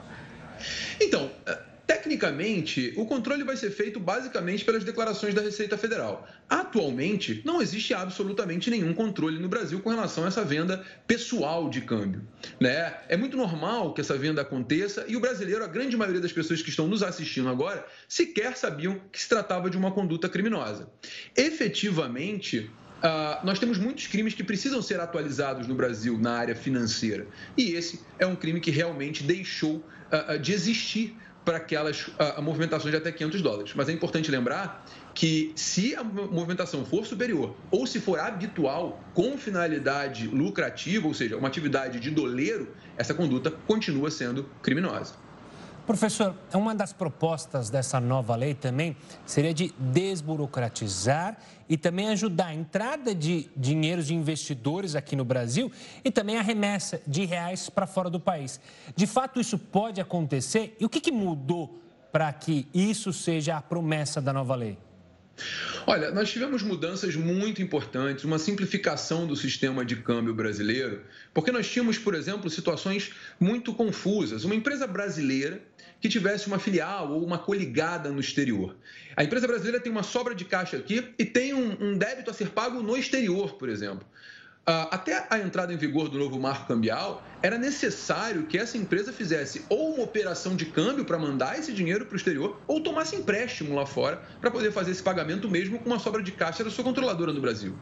Então, 0.99 1.31
eh, 1.47 1.57
tecnicamente, 1.87 2.93
o 2.97 3.05
controle 3.07 3.43
vai 3.43 3.57
ser 3.57 3.71
feito 3.71 3.99
basicamente 3.99 4.63
pelas 4.63 4.83
declarações 4.83 5.33
da 5.33 5.41
Receita 5.41 5.75
Federal. 5.75 6.27
Atualmente, 6.47 7.41
não 7.43 7.63
existe 7.63 7.95
absolutamente 7.95 8.69
nenhum 8.69 8.93
controle 8.93 9.39
no 9.39 9.49
Brasil 9.49 9.79
com 9.79 9.89
relação 9.89 10.23
a 10.23 10.27
essa 10.27 10.45
venda 10.45 10.85
pessoal 11.07 11.67
de 11.67 11.81
câmbio. 11.81 12.21
Né? 12.59 12.93
É 13.09 13.17
muito 13.17 13.35
normal 13.35 13.91
que 13.91 14.01
essa 14.01 14.15
venda 14.15 14.43
aconteça 14.43 15.03
e 15.07 15.17
o 15.17 15.19
brasileiro, 15.19 15.63
a 15.63 15.67
grande 15.67 15.97
maioria 15.97 16.21
das 16.21 16.31
pessoas 16.31 16.61
que 16.61 16.69
estão 16.69 16.87
nos 16.87 17.01
assistindo 17.01 17.49
agora, 17.49 17.83
sequer 18.07 18.55
sabiam 18.55 19.01
que 19.11 19.19
se 19.19 19.27
tratava 19.27 19.67
de 19.67 19.77
uma 19.77 19.91
conduta 19.91 20.29
criminosa. 20.29 20.91
Efetivamente, 21.35 22.69
Uh, 23.01 23.43
nós 23.43 23.57
temos 23.57 23.79
muitos 23.79 24.05
crimes 24.05 24.35
que 24.35 24.43
precisam 24.43 24.81
ser 24.81 24.99
atualizados 24.99 25.67
no 25.67 25.73
Brasil 25.73 26.19
na 26.19 26.33
área 26.33 26.55
financeira. 26.55 27.25
E 27.57 27.71
esse 27.71 27.99
é 28.19 28.27
um 28.27 28.35
crime 28.35 28.59
que 28.59 28.69
realmente 28.69 29.23
deixou 29.23 29.77
uh, 29.77 30.37
de 30.37 30.53
existir 30.53 31.17
para 31.43 31.57
aquelas 31.57 32.07
uh, 32.07 32.41
movimentações 32.41 32.91
de 32.91 32.97
até 32.97 33.11
500 33.11 33.41
dólares. 33.41 33.73
Mas 33.75 33.89
é 33.89 33.91
importante 33.91 34.29
lembrar 34.29 34.85
que 35.15 35.51
se 35.55 35.95
a 35.95 36.03
movimentação 36.03 36.85
for 36.85 37.05
superior 37.05 37.55
ou 37.71 37.87
se 37.87 37.99
for 37.99 38.19
habitual 38.19 39.03
com 39.13 39.37
finalidade 39.37 40.27
lucrativa, 40.27 41.07
ou 41.07 41.13
seja, 41.13 41.37
uma 41.37 41.47
atividade 41.47 41.99
de 41.99 42.11
doleiro, 42.11 42.73
essa 42.95 43.13
conduta 43.13 43.49
continua 43.49 44.11
sendo 44.11 44.47
criminosa. 44.61 45.15
Professor, 45.91 46.33
uma 46.53 46.73
das 46.73 46.93
propostas 46.93 47.69
dessa 47.69 47.99
nova 47.99 48.33
lei 48.33 48.53
também 48.53 48.95
seria 49.25 49.53
de 49.53 49.73
desburocratizar 49.77 51.37
e 51.67 51.75
também 51.75 52.07
ajudar 52.07 52.45
a 52.45 52.53
entrada 52.53 53.13
de 53.13 53.49
dinheiros 53.57 54.07
de 54.07 54.15
investidores 54.15 54.95
aqui 54.95 55.17
no 55.17 55.25
Brasil 55.25 55.69
e 56.01 56.09
também 56.09 56.37
a 56.37 56.41
remessa 56.41 57.01
de 57.05 57.25
reais 57.25 57.69
para 57.69 57.85
fora 57.85 58.09
do 58.09 58.21
país. 58.21 58.57
De 58.95 59.05
fato, 59.05 59.41
isso 59.41 59.59
pode 59.59 59.99
acontecer? 59.99 60.77
E 60.79 60.85
o 60.85 60.89
que, 60.89 61.01
que 61.01 61.11
mudou 61.11 61.81
para 62.09 62.31
que 62.31 62.69
isso 62.73 63.11
seja 63.11 63.57
a 63.57 63.61
promessa 63.61 64.21
da 64.21 64.31
nova 64.31 64.55
lei? 64.55 64.77
Olha, 65.87 66.11
nós 66.11 66.31
tivemos 66.31 66.61
mudanças 66.61 67.15
muito 67.15 67.61
importantes, 67.61 68.23
uma 68.23 68.37
simplificação 68.37 69.25
do 69.25 69.35
sistema 69.35 69.83
de 69.83 69.95
câmbio 69.95 70.33
brasileiro, 70.33 71.01
porque 71.33 71.51
nós 71.51 71.69
tínhamos, 71.69 71.97
por 71.97 72.13
exemplo, 72.13 72.49
situações 72.49 73.11
muito 73.39 73.73
confusas. 73.73 74.43
Uma 74.43 74.55
empresa 74.55 74.85
brasileira 74.85 75.61
que 76.01 76.09
tivesse 76.09 76.47
uma 76.47 76.57
filial 76.57 77.11
ou 77.11 77.23
uma 77.23 77.37
coligada 77.37 78.11
no 78.11 78.19
exterior. 78.19 78.75
A 79.15 79.23
empresa 79.23 79.47
brasileira 79.47 79.79
tem 79.79 79.91
uma 79.91 80.03
sobra 80.03 80.33
de 80.33 80.43
caixa 80.43 80.75
aqui 80.75 81.13
e 81.17 81.23
tem 81.23 81.53
um, 81.53 81.77
um 81.79 81.97
débito 81.97 82.31
a 82.31 82.33
ser 82.33 82.49
pago 82.49 82.81
no 82.81 82.97
exterior, 82.97 83.53
por 83.53 83.69
exemplo. 83.69 84.05
Uh, 84.61 84.85
até 84.91 85.25
a 85.27 85.39
entrada 85.39 85.73
em 85.73 85.77
vigor 85.77 86.07
do 86.07 86.19
novo 86.19 86.39
marco 86.39 86.67
cambial, 86.67 87.23
era 87.41 87.57
necessário 87.57 88.45
que 88.45 88.59
essa 88.59 88.77
empresa 88.77 89.11
fizesse 89.11 89.65
ou 89.67 89.95
uma 89.95 90.03
operação 90.03 90.55
de 90.55 90.65
câmbio 90.67 91.03
para 91.03 91.17
mandar 91.17 91.57
esse 91.57 91.73
dinheiro 91.73 92.05
para 92.05 92.13
o 92.13 92.15
exterior, 92.15 92.61
ou 92.67 92.79
tomasse 92.79 93.15
empréstimo 93.15 93.73
lá 93.73 93.87
fora 93.87 94.21
para 94.39 94.51
poder 94.51 94.71
fazer 94.71 94.91
esse 94.91 95.01
pagamento 95.01 95.49
mesmo 95.49 95.79
com 95.79 95.89
uma 95.89 95.97
sobra 95.97 96.21
de 96.21 96.31
caixa 96.31 96.63
da 96.63 96.69
sua 96.69 96.83
controladora 96.83 97.33
no 97.33 97.41
Brasil. 97.41 97.75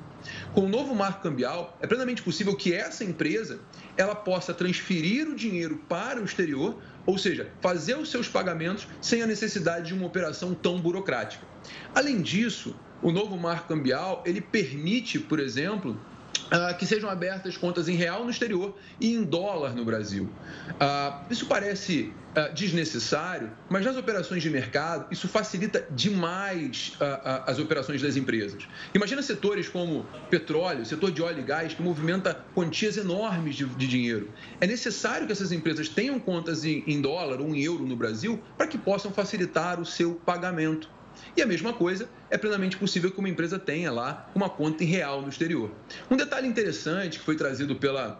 Com 0.53 0.61
o 0.61 0.69
novo 0.69 0.95
marco 0.95 1.21
cambial, 1.21 1.77
é 1.81 1.87
plenamente 1.87 2.23
possível 2.23 2.55
que 2.55 2.73
essa 2.73 3.03
empresa 3.03 3.59
ela 3.97 4.15
possa 4.15 4.53
transferir 4.53 5.27
o 5.27 5.35
dinheiro 5.35 5.83
para 5.89 6.21
o 6.21 6.23
exterior, 6.23 6.81
ou 7.09 7.17
seja, 7.17 7.49
fazer 7.59 7.97
os 7.97 8.11
seus 8.11 8.27
pagamentos 8.27 8.87
sem 9.01 9.23
a 9.23 9.25
necessidade 9.25 9.87
de 9.87 9.95
uma 9.95 10.05
operação 10.05 10.53
tão 10.53 10.79
burocrática. 10.79 11.43
Além 11.95 12.21
disso, 12.21 12.75
o 13.01 13.11
novo 13.11 13.35
marco 13.35 13.67
cambial 13.67 14.21
ele 14.27 14.39
permite, 14.39 15.17
por 15.17 15.39
exemplo, 15.39 15.99
Uh, 16.49 16.75
que 16.79 16.85
sejam 16.85 17.07
abertas 17.07 17.55
contas 17.55 17.87
em 17.87 17.93
real 17.93 18.23
no 18.23 18.31
exterior 18.31 18.75
e 18.99 19.13
em 19.13 19.23
dólar 19.23 19.75
no 19.75 19.85
Brasil. 19.85 20.23
Uh, 20.23 21.23
isso 21.29 21.45
parece 21.45 22.11
uh, 22.35 22.51
desnecessário, 22.55 23.51
mas 23.69 23.85
nas 23.85 23.95
operações 23.95 24.41
de 24.41 24.49
mercado, 24.49 25.05
isso 25.11 25.27
facilita 25.27 25.85
demais 25.91 26.97
as 27.45 27.59
operações 27.59 28.01
das 28.01 28.15
empresas. 28.15 28.67
Imagina 28.95 29.21
setores 29.21 29.69
como 29.69 30.07
petróleo, 30.31 30.83
setor 30.87 31.11
de 31.11 31.21
óleo 31.21 31.41
e 31.41 31.43
gás, 31.43 31.75
que 31.75 31.83
movimenta 31.83 32.43
quantias 32.55 32.97
enormes 32.97 33.55
de, 33.55 33.65
de 33.65 33.87
dinheiro. 33.87 34.33
É 34.59 34.65
necessário 34.65 35.27
que 35.27 35.31
essas 35.31 35.51
empresas 35.51 35.87
tenham 35.87 36.19
contas 36.19 36.65
em, 36.65 36.83
em 36.87 36.99
dólar 36.99 37.41
ou 37.41 37.55
em 37.55 37.61
euro 37.61 37.85
no 37.85 37.95
Brasil 37.95 38.41
para 38.57 38.65
que 38.65 38.77
possam 38.77 39.11
facilitar 39.11 39.79
o 39.79 39.85
seu 39.85 40.15
pagamento. 40.15 40.89
E 41.35 41.41
a 41.41 41.45
mesma 41.45 41.73
coisa 41.73 42.09
é 42.29 42.37
plenamente 42.37 42.77
possível 42.77 43.11
que 43.11 43.19
uma 43.19 43.29
empresa 43.29 43.57
tenha 43.57 43.91
lá 43.91 44.29
uma 44.35 44.49
conta 44.49 44.83
em 44.83 44.87
real 44.87 45.21
no 45.21 45.29
exterior. 45.29 45.71
Um 46.09 46.17
detalhe 46.17 46.47
interessante 46.47 47.19
que 47.19 47.25
foi 47.25 47.35
trazido 47.35 47.75
pela 47.75 48.19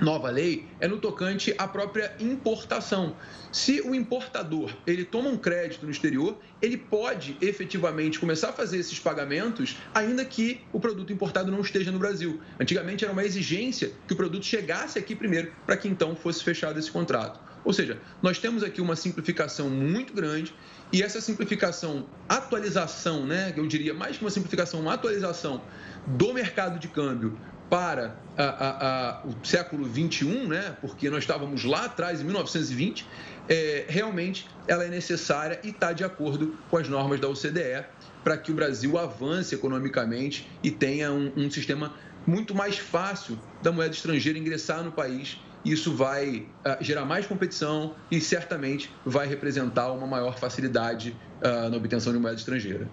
nova 0.00 0.30
lei 0.30 0.66
é 0.78 0.88
no 0.88 0.98
tocante 0.98 1.54
à 1.58 1.66
própria 1.66 2.14
importação. 2.18 3.16
Se 3.52 3.80
o 3.80 3.94
importador 3.94 4.74
ele 4.86 5.04
toma 5.04 5.28
um 5.28 5.36
crédito 5.36 5.84
no 5.84 5.90
exterior, 5.90 6.38
ele 6.60 6.76
pode 6.76 7.36
efetivamente 7.40 8.18
começar 8.18 8.50
a 8.50 8.52
fazer 8.52 8.78
esses 8.78 8.98
pagamentos, 8.98 9.76
ainda 9.94 10.24
que 10.24 10.60
o 10.72 10.80
produto 10.80 11.12
importado 11.12 11.50
não 11.50 11.60
esteja 11.60 11.90
no 11.90 11.98
Brasil. 11.98 12.40
Antigamente 12.58 13.04
era 13.04 13.12
uma 13.12 13.24
exigência 13.24 13.92
que 14.06 14.12
o 14.12 14.16
produto 14.16 14.44
chegasse 14.44 14.98
aqui 14.98 15.14
primeiro, 15.14 15.52
para 15.66 15.76
que 15.76 15.88
então 15.88 16.14
fosse 16.14 16.42
fechado 16.44 16.78
esse 16.78 16.90
contrato. 16.90 17.40
Ou 17.64 17.72
seja, 17.72 17.98
nós 18.22 18.38
temos 18.38 18.62
aqui 18.62 18.80
uma 18.80 18.96
simplificação 18.96 19.68
muito 19.68 20.14
grande 20.14 20.54
e 20.92 21.02
essa 21.02 21.20
simplificação, 21.20 22.06
atualização, 22.28 23.24
né, 23.24 23.52
eu 23.56 23.66
diria 23.66 23.94
mais 23.94 24.16
que 24.16 24.24
uma 24.24 24.30
simplificação, 24.30 24.80
uma 24.80 24.94
atualização 24.94 25.62
do 26.06 26.32
mercado 26.32 26.78
de 26.78 26.88
câmbio 26.88 27.38
para 27.68 28.16
a, 28.36 28.42
a, 28.42 29.20
a, 29.20 29.26
o 29.26 29.46
século 29.46 29.84
21, 29.84 30.48
né, 30.48 30.76
porque 30.80 31.08
nós 31.08 31.20
estávamos 31.22 31.64
lá 31.64 31.84
atrás, 31.84 32.20
em 32.20 32.24
1920, 32.24 33.06
é, 33.48 33.84
realmente 33.88 34.48
ela 34.66 34.84
é 34.84 34.88
necessária 34.88 35.60
e 35.62 35.68
está 35.68 35.92
de 35.92 36.02
acordo 36.02 36.58
com 36.68 36.76
as 36.76 36.88
normas 36.88 37.20
da 37.20 37.28
OCDE 37.28 37.84
para 38.24 38.36
que 38.36 38.50
o 38.50 38.54
Brasil 38.54 38.98
avance 38.98 39.54
economicamente 39.54 40.50
e 40.62 40.70
tenha 40.70 41.12
um, 41.12 41.32
um 41.36 41.50
sistema 41.50 41.94
muito 42.26 42.54
mais 42.54 42.78
fácil 42.78 43.38
da 43.62 43.70
moeda 43.70 43.94
estrangeira 43.94 44.38
ingressar 44.38 44.82
no 44.82 44.92
país 44.92 45.38
isso 45.64 45.94
vai 45.94 46.46
uh, 46.64 46.82
gerar 46.82 47.04
mais 47.04 47.26
competição 47.26 47.94
e 48.10 48.20
certamente 48.20 48.90
vai 49.04 49.26
representar 49.26 49.92
uma 49.92 50.06
maior 50.06 50.38
facilidade 50.38 51.16
uh, 51.42 51.68
na 51.68 51.76
obtenção 51.76 52.12
de 52.12 52.18
moeda 52.18 52.36
estrangeira. 52.36 52.88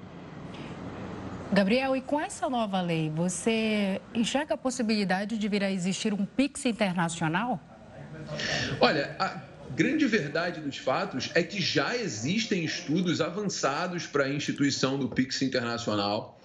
Gabriel, 1.52 1.96
e 1.96 2.02
com 2.02 2.20
essa 2.20 2.50
nova 2.50 2.82
lei, 2.82 3.10
você 3.10 4.02
enxerga 4.14 4.56
a 4.56 4.58
possibilidade 4.58 5.38
de 5.38 5.48
vir 5.48 5.64
a 5.64 5.72
existir 5.72 6.14
um 6.14 6.26
PIX 6.26 6.66
internacional? 6.66 7.60
Olha, 8.82 9.16
a 9.18 9.42
grande 9.74 10.06
verdade 10.06 10.60
dos 10.60 10.78
fatos 10.78 11.32
é 11.34 11.44
que 11.44 11.62
já 11.62 11.96
existem 11.96 12.66
estudos 12.66 13.22
avançados 13.22 14.06
para 14.06 14.26
a 14.26 14.30
instituição 14.30 15.00
do 15.00 15.08
PIX 15.08 15.42
internacional. 15.44 16.37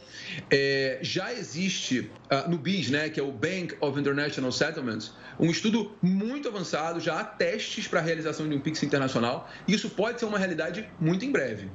É, 0.51 0.99
já 1.03 1.33
existe 1.33 2.11
uh, 2.31 2.49
no 2.49 2.59
BIS, 2.59 2.90
né, 2.90 3.09
que 3.09 3.18
é 3.18 3.23
o 3.23 3.33
Bank 3.33 3.77
of 3.81 3.99
International 3.99 4.53
Settlements, 4.53 5.12
um 5.38 5.51
estudo 5.51 5.92
muito 6.01 6.49
avançado, 6.49 7.01
já 7.01 7.21
há 7.21 7.25
testes 7.25 7.88
para 7.88 8.01
a 8.01 8.03
realização 8.03 8.49
de 8.49 8.55
um 8.55 8.61
PIX 8.61 8.83
internacional, 8.83 9.49
e 9.66 9.75
isso 9.75 9.90
pode 9.90 10.21
ser 10.21 10.27
uma 10.27 10.38
realidade 10.38 10.88
muito 11.01 11.25
em 11.25 11.33
breve. 11.33 11.68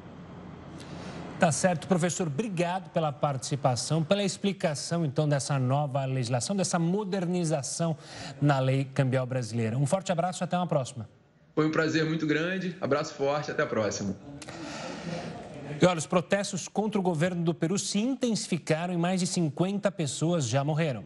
Tá 1.40 1.52
certo, 1.52 1.88
professor. 1.88 2.26
Obrigado 2.26 2.90
pela 2.90 3.12
participação, 3.12 4.04
pela 4.04 4.24
explicação, 4.24 5.06
então, 5.06 5.30
dessa 5.30 5.60
nova 5.60 6.04
legislação, 6.06 6.56
dessa 6.56 6.80
modernização 6.80 7.96
na 8.42 8.58
lei 8.60 8.86
cambial 8.86 9.26
brasileira. 9.28 9.78
Um 9.78 9.86
forte 9.86 10.12
abraço 10.12 10.42
e 10.42 10.46
até 10.46 10.58
uma 10.58 10.66
próxima. 10.66 11.08
Foi 11.54 11.68
um 11.68 11.72
prazer 11.72 12.06
muito 12.06 12.26
grande. 12.26 12.76
Abraço 12.82 13.14
forte, 13.14 13.52
até 13.52 13.62
a 13.62 13.68
próxima. 13.68 14.16
E 15.82 15.86
olha, 15.86 15.98
os 15.98 16.08
protestos 16.08 16.68
contra 16.68 17.00
o 17.00 17.04
governo 17.04 17.44
do 17.44 17.54
Peru 17.54 17.78
se 17.78 18.00
intensificaram 18.00 18.94
e 18.94 18.98
mais 18.98 19.20
de 19.20 19.28
50 19.28 19.92
pessoas 19.92 20.48
já 20.48 20.64
morreram. 20.64 21.06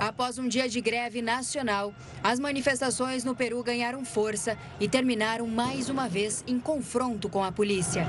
Após 0.00 0.38
um 0.38 0.48
dia 0.48 0.68
de 0.68 0.80
greve 0.80 1.20
nacional, 1.20 1.92
as 2.22 2.40
manifestações 2.40 3.22
no 3.22 3.34
Peru 3.34 3.62
ganharam 3.62 4.04
força 4.04 4.56
e 4.80 4.88
terminaram 4.88 5.46
mais 5.46 5.88
uma 5.88 6.08
vez 6.08 6.42
em 6.46 6.58
confronto 6.58 7.28
com 7.28 7.44
a 7.44 7.52
polícia. 7.52 8.06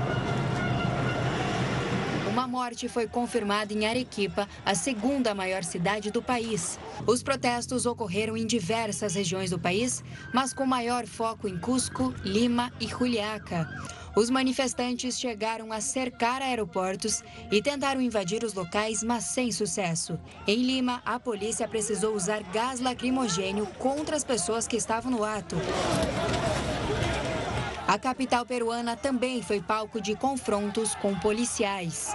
Uma 2.32 2.48
morte 2.48 2.88
foi 2.88 3.06
confirmada 3.06 3.74
em 3.74 3.86
Arequipa, 3.86 4.48
a 4.64 4.74
segunda 4.74 5.34
maior 5.34 5.62
cidade 5.62 6.10
do 6.10 6.22
país. 6.22 6.78
Os 7.06 7.22
protestos 7.22 7.84
ocorreram 7.84 8.38
em 8.38 8.46
diversas 8.46 9.14
regiões 9.14 9.50
do 9.50 9.58
país, 9.58 10.02
mas 10.32 10.54
com 10.54 10.64
maior 10.64 11.06
foco 11.06 11.46
em 11.46 11.58
Cusco, 11.58 12.14
Lima 12.24 12.72
e 12.80 12.86
Juliaca. 12.86 13.68
Os 14.14 14.28
manifestantes 14.28 15.18
chegaram 15.18 15.72
a 15.72 15.80
cercar 15.80 16.42
aeroportos 16.42 17.22
e 17.50 17.62
tentaram 17.62 18.00
invadir 18.00 18.44
os 18.44 18.52
locais, 18.52 19.02
mas 19.02 19.24
sem 19.24 19.50
sucesso. 19.50 20.18
Em 20.46 20.62
Lima, 20.62 21.00
a 21.04 21.18
polícia 21.18 21.66
precisou 21.66 22.14
usar 22.14 22.42
gás 22.52 22.78
lacrimogênio 22.80 23.66
contra 23.78 24.14
as 24.14 24.22
pessoas 24.22 24.68
que 24.68 24.76
estavam 24.76 25.10
no 25.10 25.24
ato. 25.24 25.56
A 27.88 27.98
capital 27.98 28.44
peruana 28.44 28.96
também 28.96 29.42
foi 29.42 29.60
palco 29.60 30.00
de 30.00 30.14
confrontos 30.14 30.94
com 30.94 31.18
policiais. 31.18 32.14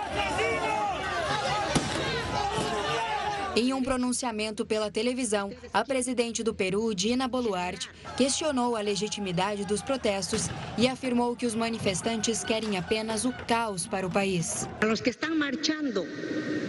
Em 3.58 3.74
um 3.74 3.82
pronunciamento 3.82 4.64
pela 4.68 4.92
televisão, 4.92 5.52
a 5.74 5.84
presidente 5.84 6.44
do 6.44 6.54
Peru, 6.54 6.94
Dina 6.94 7.28
Boluarte, 7.28 7.90
questionou 8.16 8.76
a 8.76 8.82
legitimidade 8.82 9.66
dos 9.66 9.82
protestos 9.82 10.48
e 10.78 10.88
afirmou 10.88 11.36
que 11.36 11.44
os 11.44 11.56
manifestantes 11.56 12.44
querem 12.44 12.78
apenas 12.78 13.26
o 13.26 13.34
caos 13.48 13.88
para 13.88 14.06
o 14.06 14.12
país. 14.12 14.70
Os 14.88 15.02
que 15.02 15.10
estão 15.10 15.36
marchando 15.36 16.06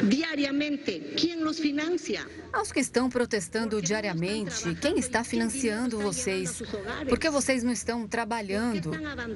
diariamente, 0.09 1.01
quem 1.17 1.45
os 1.45 1.59
financia? 1.59 2.27
Aos 2.53 2.73
que 2.73 2.81
estão 2.81 3.09
protestando 3.11 3.81
diariamente, 3.83 4.75
quem 4.77 4.99
está 4.99 5.23
financiando 5.23 5.99
vocês? 5.99 6.63
Por 7.09 7.19
que 7.19 7.29
vocês 7.29 7.63
não 7.63 7.73
estão 7.73 8.09
trabalhando? 8.09 8.91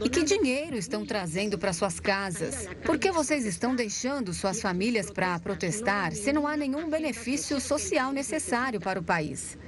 E 0.05 0.09
que 0.09 0.23
dinheiro 0.23 0.77
estão 0.77 1.05
trazendo 1.05 1.59
para 1.59 1.73
suas 1.73 2.01
casas? 2.01 2.67
Por 2.85 2.99
que 2.99 3.11
vocês 3.13 3.45
estão 3.45 3.77
deixando 3.77 4.33
suas 4.33 4.61
famílias 4.61 5.11
para 5.11 5.39
protestar 5.39 6.13
se 6.13 6.33
não 6.33 6.47
há 6.47 6.57
nenhum 6.57 6.89
benefício 6.89 7.61
social 7.61 8.13
necessário 8.13 8.81
para 8.81 8.99
o 8.99 9.03
país? 9.03 9.59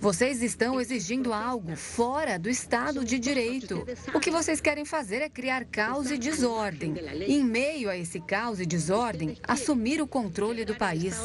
Vocês 0.00 0.42
estão 0.42 0.80
exigindo 0.80 1.32
algo 1.32 1.74
fora 1.74 2.38
do 2.38 2.48
Estado 2.48 3.04
de 3.04 3.18
Direito. 3.18 3.84
O 4.14 4.20
que 4.20 4.30
vocês 4.30 4.60
querem 4.60 4.84
fazer 4.84 5.22
é 5.22 5.28
criar 5.28 5.64
caos 5.64 6.10
e 6.10 6.16
desordem. 6.16 6.94
E, 7.26 7.34
em 7.34 7.44
meio 7.44 7.90
a 7.90 7.96
esse 7.96 8.20
caos 8.20 8.60
e 8.60 8.66
desordem, 8.66 9.36
assumir 9.42 10.00
o 10.00 10.06
controle 10.06 10.64
do 10.64 10.76
país. 10.76 11.16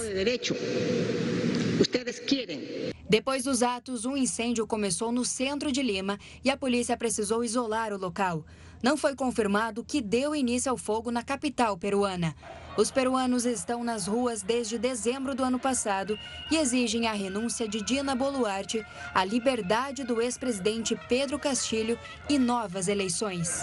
Depois 3.07 3.43
dos 3.43 3.61
atos, 3.61 4.05
um 4.05 4.17
incêndio 4.17 4.65
começou 4.65 5.11
no 5.11 5.23
centro 5.23 5.71
de 5.71 5.83
Lima 5.83 6.17
e 6.43 6.49
a 6.49 6.57
polícia 6.57 6.97
precisou 6.97 7.43
isolar 7.43 7.93
o 7.93 7.97
local. 7.97 8.43
Não 8.81 8.97
foi 8.97 9.15
confirmado 9.15 9.83
que 9.83 10.01
deu 10.01 10.35
início 10.35 10.71
ao 10.71 10.77
fogo 10.77 11.11
na 11.11 11.21
capital 11.21 11.77
peruana. 11.77 12.35
Os 12.75 12.89
peruanos 12.89 13.45
estão 13.45 13.83
nas 13.83 14.07
ruas 14.07 14.41
desde 14.41 14.79
dezembro 14.79 15.35
do 15.35 15.43
ano 15.43 15.59
passado 15.59 16.17
e 16.49 16.57
exigem 16.57 17.07
a 17.07 17.13
renúncia 17.13 17.67
de 17.67 17.81
Dina 17.81 18.15
Boluarte, 18.15 18.83
a 19.13 19.23
liberdade 19.23 20.03
do 20.03 20.19
ex-presidente 20.19 20.99
Pedro 21.07 21.37
Castilho 21.37 21.99
e 22.27 22.39
novas 22.39 22.87
eleições. 22.87 23.61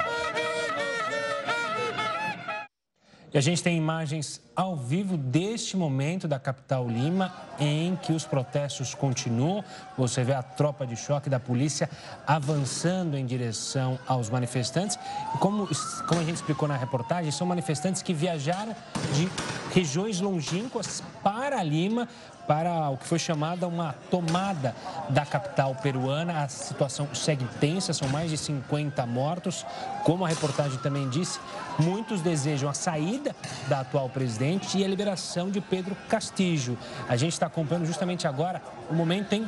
E 3.33 3.39
a 3.39 3.41
gente 3.41 3.63
tem 3.63 3.77
imagens 3.77 4.41
ao 4.57 4.75
vivo 4.75 5.17
deste 5.17 5.77
momento 5.77 6.27
da 6.27 6.39
capital 6.39 6.89
Lima, 6.89 7.33
em 7.61 7.95
que 7.95 8.13
os 8.13 8.25
protestos 8.25 8.93
continuam. 8.93 9.65
Você 9.97 10.25
vê 10.25 10.35
a 10.35 10.43
tropa 10.43 10.85
de 10.85 10.97
choque 10.97 11.31
da 11.31 11.39
polícia 11.39 11.89
avançando 12.27 13.17
em 13.17 13.25
direção 13.25 13.99
aos 14.07 14.29
manifestantes. 14.29 14.99
E 15.35 15.39
como, 15.39 15.69
como 16.09 16.21
a 16.21 16.25
gente 16.25 16.37
explicou 16.37 16.67
na 16.67 16.77
reportagem, 16.77 17.31
são 17.31 17.47
manifestantes 17.47 18.03
que 18.03 18.13
viajaram 18.13 18.75
de 19.15 19.29
regiões 19.73 20.21
longínquas 20.21 21.01
para 21.23 21.63
Lima 21.63 22.09
para 22.51 22.91
o 22.91 22.97
que 22.97 23.07
foi 23.07 23.21
chamada 23.21 23.69
uma 23.69 23.95
tomada 24.11 24.75
da 25.09 25.25
capital 25.25 25.73
peruana. 25.77 26.43
A 26.43 26.49
situação 26.49 27.07
segue 27.15 27.45
tensa, 27.61 27.93
são 27.93 28.09
mais 28.09 28.29
de 28.29 28.37
50 28.37 29.07
mortos. 29.07 29.65
Como 30.03 30.25
a 30.25 30.29
reportagem 30.29 30.77
também 30.81 31.09
disse, 31.09 31.39
muitos 31.79 32.21
desejam 32.21 32.69
a 32.69 32.75
saída 32.75 33.37
da 33.69 33.83
atual 33.83 34.09
presidente 34.09 34.77
e 34.77 34.85
a 34.85 34.89
liberação 34.89 35.49
de 35.49 35.61
Pedro 35.61 35.97
Castillo. 36.09 36.77
A 37.09 37.15
gente 37.15 37.35
está 37.35 37.47
acompanhando 37.47 37.87
justamente 37.87 38.27
agora 38.27 38.61
o 38.91 38.95
momento 38.95 39.33
em 39.33 39.47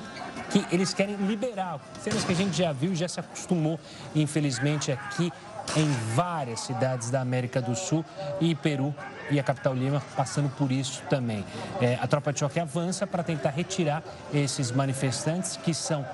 que 0.53 0.65
eles 0.71 0.95
querem 0.95 1.17
liberar, 1.17 1.81
cenas 2.01 2.23
que 2.23 2.31
a 2.31 2.37
gente 2.37 2.57
já 2.57 2.71
viu, 2.71 2.95
já 2.95 3.09
se 3.09 3.19
acostumou, 3.19 3.81
infelizmente, 4.15 4.93
aqui 4.93 5.33
em 5.77 5.91
várias 6.15 6.61
cidades 6.61 7.11
da 7.11 7.21
América 7.21 7.61
do 7.61 7.75
Sul 7.75 8.05
e 8.41 8.55
Peru 8.55 8.95
e 9.31 9.39
a 9.39 9.43
capital 9.43 9.75
Lima 9.75 10.03
passando 10.17 10.49
por 10.51 10.71
isso 10.71 11.03
também. 11.09 11.45
É, 11.81 11.99
a 12.01 12.07
tropa 12.07 12.33
de 12.33 12.41
choque 12.41 12.61
avança 12.61 13.07
para 13.07 13.23
tentar 13.23 13.51
retirar 13.51 14.03
esses 14.33 14.71
manifestantes 14.71 15.57
que 15.57 15.73
são 15.73 16.05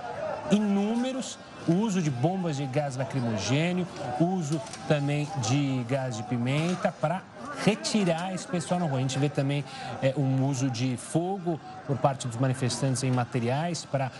inúmeros 0.50 1.38
uso 1.68 2.00
de 2.00 2.10
bombas 2.10 2.56
de 2.56 2.66
gás 2.66 2.96
lacrimogênio, 2.96 3.86
uso 4.18 4.60
também 4.86 5.28
de 5.46 5.84
gás 5.88 6.16
de 6.16 6.22
pimenta 6.22 6.90
para 6.90 7.22
retirar 7.64 8.32
esse 8.34 8.46
pessoal 8.46 8.80
na 8.80 8.86
rua. 8.86 8.98
A 8.98 9.02
gente 9.02 9.18
vê 9.18 9.28
também 9.28 9.64
é, 10.02 10.14
um 10.16 10.46
uso 10.46 10.70
de 10.70 10.96
fogo 10.96 11.60
por 11.86 11.96
parte 11.98 12.26
dos 12.26 12.36
manifestantes 12.36 13.02
em 13.02 13.10
materiais 13.10 13.84
para 13.84 14.10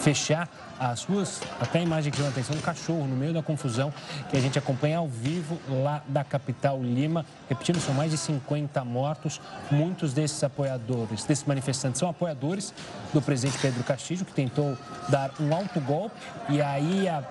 fechar 0.00 0.48
as 0.90 1.04
ruas, 1.04 1.40
até 1.60 1.78
a 1.78 1.82
imagem 1.82 2.10
que 2.10 2.16
chama 2.16 2.28
a 2.28 2.32
atenção, 2.32 2.56
um 2.56 2.60
cachorro 2.60 3.06
no 3.06 3.16
meio 3.16 3.32
da 3.32 3.42
confusão 3.42 3.92
que 4.30 4.36
a 4.36 4.40
gente 4.40 4.58
acompanha 4.58 4.98
ao 4.98 5.08
vivo 5.08 5.58
lá 5.68 6.02
da 6.08 6.24
capital 6.24 6.82
Lima. 6.82 7.24
Repetindo, 7.48 7.80
são 7.80 7.94
mais 7.94 8.10
de 8.10 8.18
50 8.18 8.84
mortos. 8.84 9.40
Muitos 9.70 10.12
desses 10.12 10.42
apoiadores, 10.42 11.24
desses 11.24 11.44
manifestantes, 11.44 11.98
são 11.98 12.08
apoiadores 12.08 12.72
do 13.12 13.22
presidente 13.22 13.58
Pedro 13.58 13.82
Castillo, 13.84 14.24
que 14.24 14.32
tentou 14.32 14.76
dar 15.08 15.30
um 15.40 15.54
alto 15.54 15.80
golpe 15.80 16.16
e 16.48 16.60
aí 16.60 17.08
a 17.08 17.22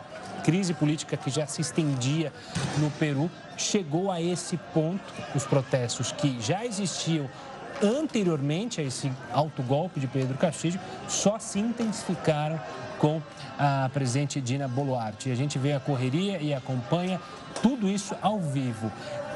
crise 0.43 0.73
política 0.73 1.15
que 1.15 1.29
já 1.29 1.47
se 1.47 1.61
estendia 1.61 2.33
no 2.77 2.91
Peru 2.91 3.29
chegou 3.55 4.11
a 4.11 4.21
esse 4.21 4.57
ponto. 4.73 5.03
Os 5.35 5.45
protestos 5.45 6.11
que 6.11 6.39
já 6.41 6.65
existiam 6.65 7.29
anteriormente 7.81 8.79
a 8.79 8.83
esse 8.83 9.11
autogolpe 9.31 9.99
de 9.99 10.07
Pedro 10.07 10.37
Castillo 10.37 10.79
só 11.07 11.39
se 11.39 11.59
intensificaram 11.59 12.59
com 13.03 13.21
a 13.59 13.89
presidente 13.91 14.39
Dina 14.39 14.65
Boluarte. 14.65 15.29
A 15.29 15.35
gente 15.35 15.59
vê 15.59 15.73
a 15.73 15.79
correria 15.79 16.41
e 16.41 16.53
acompanha 16.53 17.19
tudo 17.61 17.89
isso 17.89 18.15
ao 18.21 18.39
vivo. 18.39 18.89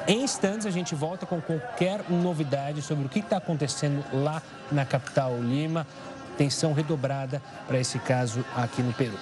Em 0.08 0.24
instantes, 0.24 0.66
a 0.66 0.72
gente 0.72 0.96
volta 0.96 1.26
com 1.26 1.42
qualquer 1.42 2.10
novidade 2.10 2.82
sobre 2.82 3.06
o 3.06 3.10
que 3.10 3.20
está 3.20 3.36
acontecendo 3.36 4.02
lá 4.14 4.42
na 4.72 4.86
capital 4.86 5.38
Lima. 5.42 5.86
Tensão 6.38 6.72
redobrada 6.72 7.42
para 7.68 7.78
esse 7.78 8.00
caso 8.00 8.46
aqui 8.56 8.82
no 8.82 8.94
Peru. 8.94 9.20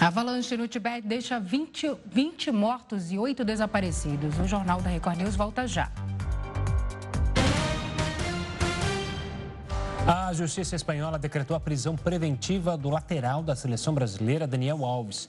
A 0.00 0.06
avalanche 0.06 0.56
no 0.56 0.68
Tibete 0.68 1.08
deixa 1.08 1.40
20, 1.40 1.96
20 2.06 2.52
mortos 2.52 3.10
e 3.10 3.18
8 3.18 3.44
desaparecidos. 3.44 4.38
O 4.38 4.46
Jornal 4.46 4.80
da 4.80 4.90
Record 4.90 5.18
News 5.18 5.34
volta 5.34 5.66
já. 5.66 5.90
A 10.08 10.32
Justiça 10.32 10.76
Espanhola 10.76 11.18
decretou 11.18 11.56
a 11.56 11.58
prisão 11.58 11.96
preventiva 11.96 12.76
do 12.76 12.88
lateral 12.88 13.42
da 13.42 13.56
seleção 13.56 13.92
brasileira, 13.92 14.46
Daniel 14.46 14.84
Alves. 14.84 15.28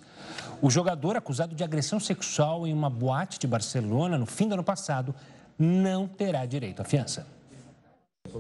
O 0.61 0.69
jogador 0.69 1.17
acusado 1.17 1.55
de 1.55 1.63
agressão 1.63 1.99
sexual 1.99 2.67
em 2.67 2.73
uma 2.73 2.87
boate 2.87 3.39
de 3.39 3.47
Barcelona 3.47 4.19
no 4.19 4.27
fim 4.27 4.47
do 4.47 4.53
ano 4.53 4.63
passado 4.63 5.15
não 5.57 6.07
terá 6.07 6.45
direito 6.45 6.79
à 6.79 6.85
fiança. 6.85 7.25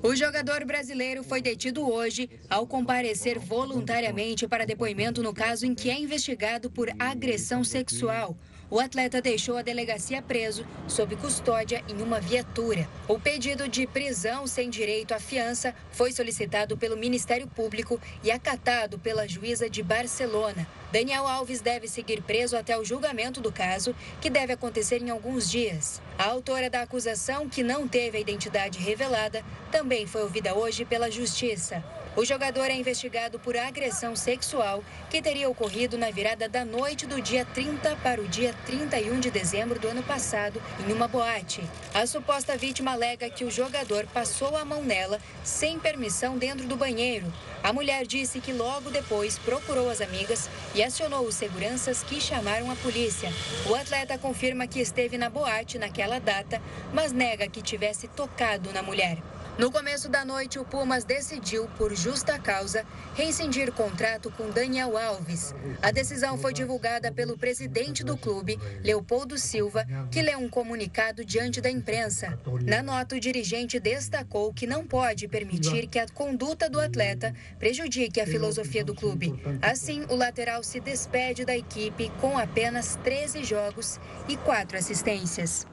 O 0.03 0.15
jogador 0.15 0.63
brasileiro 0.63 1.23
foi 1.23 1.41
detido 1.41 1.89
hoje 1.91 2.29
ao 2.47 2.67
comparecer 2.67 3.39
voluntariamente 3.39 4.47
para 4.47 4.63
depoimento 4.63 5.23
no 5.23 5.33
caso 5.33 5.65
em 5.65 5.73
que 5.73 5.89
é 5.89 5.99
investigado 5.99 6.69
por 6.69 6.87
agressão 6.99 7.63
sexual. 7.63 8.37
O 8.69 8.81
atleta 8.81 9.21
deixou 9.21 9.55
a 9.55 9.61
delegacia 9.61 10.21
preso 10.21 10.65
sob 10.89 11.15
custódia 11.15 11.81
em 11.87 12.01
uma 12.01 12.19
viatura. 12.19 12.85
O 13.07 13.17
pedido 13.17 13.65
de 13.69 13.87
prisão 13.87 14.45
sem 14.45 14.69
direito 14.69 15.13
à 15.13 15.19
fiança 15.19 15.73
foi 15.89 16.11
solicitado 16.11 16.75
pelo 16.75 16.97
Ministério 16.97 17.47
Público 17.47 17.97
e 18.21 18.29
acatado 18.29 18.99
pela 18.99 19.25
juíza 19.25 19.69
de 19.69 19.81
Barcelona. 19.81 20.67
Daniel 20.91 21.25
Alves 21.25 21.61
deve 21.61 21.87
seguir 21.87 22.21
preso 22.21 22.57
até 22.57 22.77
o 22.77 22.83
julgamento 22.83 23.39
do 23.39 23.53
caso, 23.53 23.95
que 24.19 24.29
deve 24.29 24.51
acontecer 24.51 25.01
em 25.01 25.09
alguns 25.09 25.49
dias. 25.49 26.01
A 26.17 26.25
autora 26.25 26.69
da 26.69 26.81
acusação, 26.81 27.47
que 27.47 27.63
não 27.63 27.87
teve 27.87 28.17
a 28.17 28.21
identidade 28.21 28.79
revelada, 28.79 29.45
também 29.71 30.05
foi 30.05 30.23
ouvida 30.23 30.53
hoje 30.53 30.83
pela 30.83 31.09
Justiça. 31.09 31.83
O 32.17 32.25
jogador 32.25 32.63
é 32.71 32.73
investigado 32.73 33.37
por 33.37 33.55
agressão 33.55 34.15
sexual 34.15 34.83
que 35.07 35.21
teria 35.21 35.47
ocorrido 35.47 35.99
na 35.99 36.09
virada 36.09 36.49
da 36.49 36.65
noite 36.65 37.05
do 37.05 37.21
dia 37.21 37.45
30 37.45 37.95
para 37.97 38.19
o 38.19 38.27
dia 38.27 38.55
31 38.65 39.19
de 39.19 39.29
dezembro 39.29 39.79
do 39.79 39.87
ano 39.87 40.01
passado, 40.01 40.59
em 40.79 40.91
uma 40.91 41.07
boate. 41.07 41.63
A 41.93 42.07
suposta 42.07 42.57
vítima 42.57 42.93
alega 42.93 43.29
que 43.29 43.45
o 43.45 43.51
jogador 43.51 44.07
passou 44.07 44.57
a 44.57 44.65
mão 44.65 44.83
nela 44.83 45.19
sem 45.43 45.77
permissão 45.77 46.39
dentro 46.39 46.65
do 46.65 46.75
banheiro. 46.75 47.31
A 47.61 47.71
mulher 47.71 48.03
disse 48.07 48.39
que 48.39 48.51
logo 48.51 48.89
depois 48.89 49.37
procurou 49.37 49.87
as 49.87 50.01
amigas 50.01 50.49
e 50.73 50.81
acionou 50.81 51.23
os 51.23 51.35
seguranças 51.35 52.01
que 52.01 52.19
chamaram 52.19 52.71
a 52.71 52.75
polícia. 52.77 53.31
O 53.69 53.75
atleta 53.75 54.17
confirma 54.17 54.65
que 54.65 54.79
esteve 54.79 55.19
na 55.19 55.29
boate 55.29 55.77
naquela 55.77 56.17
data, 56.17 56.59
mas 56.91 57.11
nega 57.11 57.47
que 57.47 57.61
tivesse 57.61 58.07
tocado 58.07 58.73
na 58.73 58.81
mulher. 58.81 59.19
No 59.57 59.71
começo 59.71 60.07
da 60.07 60.23
noite, 60.23 60.59
o 60.59 60.63
Pumas 60.63 61.03
decidiu, 61.03 61.67
por 61.79 61.91
justa 61.95 62.37
causa, 62.37 62.85
rescindir 63.15 63.71
contrato 63.71 64.29
com 64.29 64.51
Daniel 64.51 64.95
Alves. 64.95 65.55
A 65.81 65.89
decisão 65.89 66.37
foi 66.37 66.53
divulgada 66.53 67.11
pelo 67.11 67.35
presidente 67.35 68.03
do 68.03 68.15
clube, 68.15 68.59
Leopoldo 68.83 69.35
Silva, 69.35 69.83
que 70.11 70.21
leu 70.21 70.37
um 70.37 70.47
comunicado 70.47 71.25
diante 71.25 71.59
da 71.59 71.71
imprensa. 71.71 72.37
Na 72.63 72.83
nota, 72.83 73.15
o 73.15 73.19
dirigente 73.19 73.79
destacou 73.79 74.53
que 74.53 74.67
não 74.67 74.85
pode 74.85 75.27
permitir 75.27 75.87
que 75.87 75.97
a 75.97 76.07
conduta 76.07 76.69
do 76.69 76.79
atleta 76.79 77.33
prejudique 77.57 78.21
a 78.21 78.27
filosofia 78.27 78.85
do 78.85 78.93
clube. 78.93 79.33
Assim, 79.59 80.05
o 80.07 80.15
lateral 80.15 80.61
se 80.61 80.79
despede 80.79 81.43
da 81.43 81.57
equipe 81.57 82.11
com 82.21 82.37
apenas 82.37 82.95
13 83.03 83.43
jogos 83.43 83.99
e 84.27 84.37
4 84.37 84.77
assistências. 84.77 85.65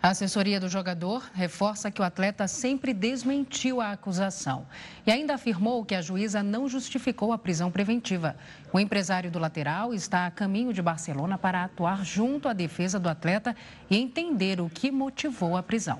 A 0.00 0.10
assessoria 0.10 0.60
do 0.60 0.68
jogador 0.68 1.28
reforça 1.34 1.90
que 1.90 2.00
o 2.00 2.04
atleta 2.04 2.46
sempre 2.46 2.94
desmentiu 2.94 3.80
a 3.80 3.90
acusação 3.90 4.64
e 5.04 5.10
ainda 5.10 5.34
afirmou 5.34 5.84
que 5.84 5.96
a 5.96 6.00
juíza 6.00 6.40
não 6.40 6.68
justificou 6.68 7.32
a 7.32 7.38
prisão 7.38 7.68
preventiva. 7.68 8.36
O 8.72 8.78
empresário 8.78 9.28
do 9.28 9.40
lateral 9.40 9.92
está 9.92 10.24
a 10.24 10.30
caminho 10.30 10.72
de 10.72 10.80
Barcelona 10.80 11.36
para 11.36 11.64
atuar 11.64 12.04
junto 12.04 12.48
à 12.48 12.52
defesa 12.52 13.00
do 13.00 13.08
atleta 13.08 13.56
e 13.90 13.96
entender 13.96 14.60
o 14.60 14.70
que 14.70 14.92
motivou 14.92 15.56
a 15.56 15.64
prisão. 15.64 15.98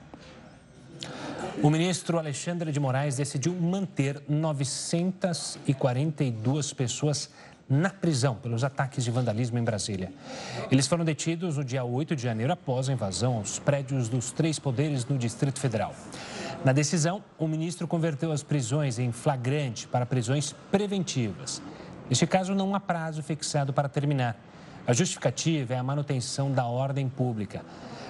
O 1.61 1.69
ministro 1.69 2.19
Alexandre 2.19 2.71
de 2.71 2.79
Moraes 2.79 3.17
decidiu 3.17 3.53
manter 3.53 4.23
942 4.29 6.73
pessoas 6.73 7.29
na 7.69 7.91
prisão 7.91 8.35
pelos 8.35 8.65
ataques 8.65 9.05
de 9.05 9.11
vandalismo 9.11 9.59
em 9.59 9.65
Brasília. 9.65 10.13
Eles 10.71 10.87
foram 10.87 11.05
detidos 11.05 11.57
no 11.57 11.65
dia 11.65 11.85
8 11.85 12.17
de 12.17 12.23
janeiro 12.23 12.53
após 12.53 12.89
a 12.89 12.93
invasão 12.93 13.37
aos 13.37 13.59
prédios 13.59 14.09
dos 14.09 14.31
três 14.33 14.59
poderes 14.59 15.05
no 15.05 15.19
Distrito 15.19 15.61
Federal. 15.61 15.95
Na 16.65 16.73
decisão, 16.73 17.23
o 17.39 17.47
ministro 17.47 17.87
converteu 17.87 18.33
as 18.33 18.43
prisões 18.43 18.99
em 18.99 19.13
flagrante 19.13 19.87
para 19.87 20.07
prisões 20.07 20.55
preventivas. 20.71 21.63
Neste 22.09 22.27
caso, 22.27 22.55
não 22.55 22.75
há 22.75 22.81
prazo 22.81 23.23
fixado 23.23 23.73
para 23.73 23.89
terminar. 23.89 24.37
A 24.87 24.93
justificativa 24.95 25.75
é 25.75 25.77
a 25.77 25.83
manutenção 25.83 26.51
da 26.51 26.65
ordem 26.65 27.09
pública. 27.09 27.63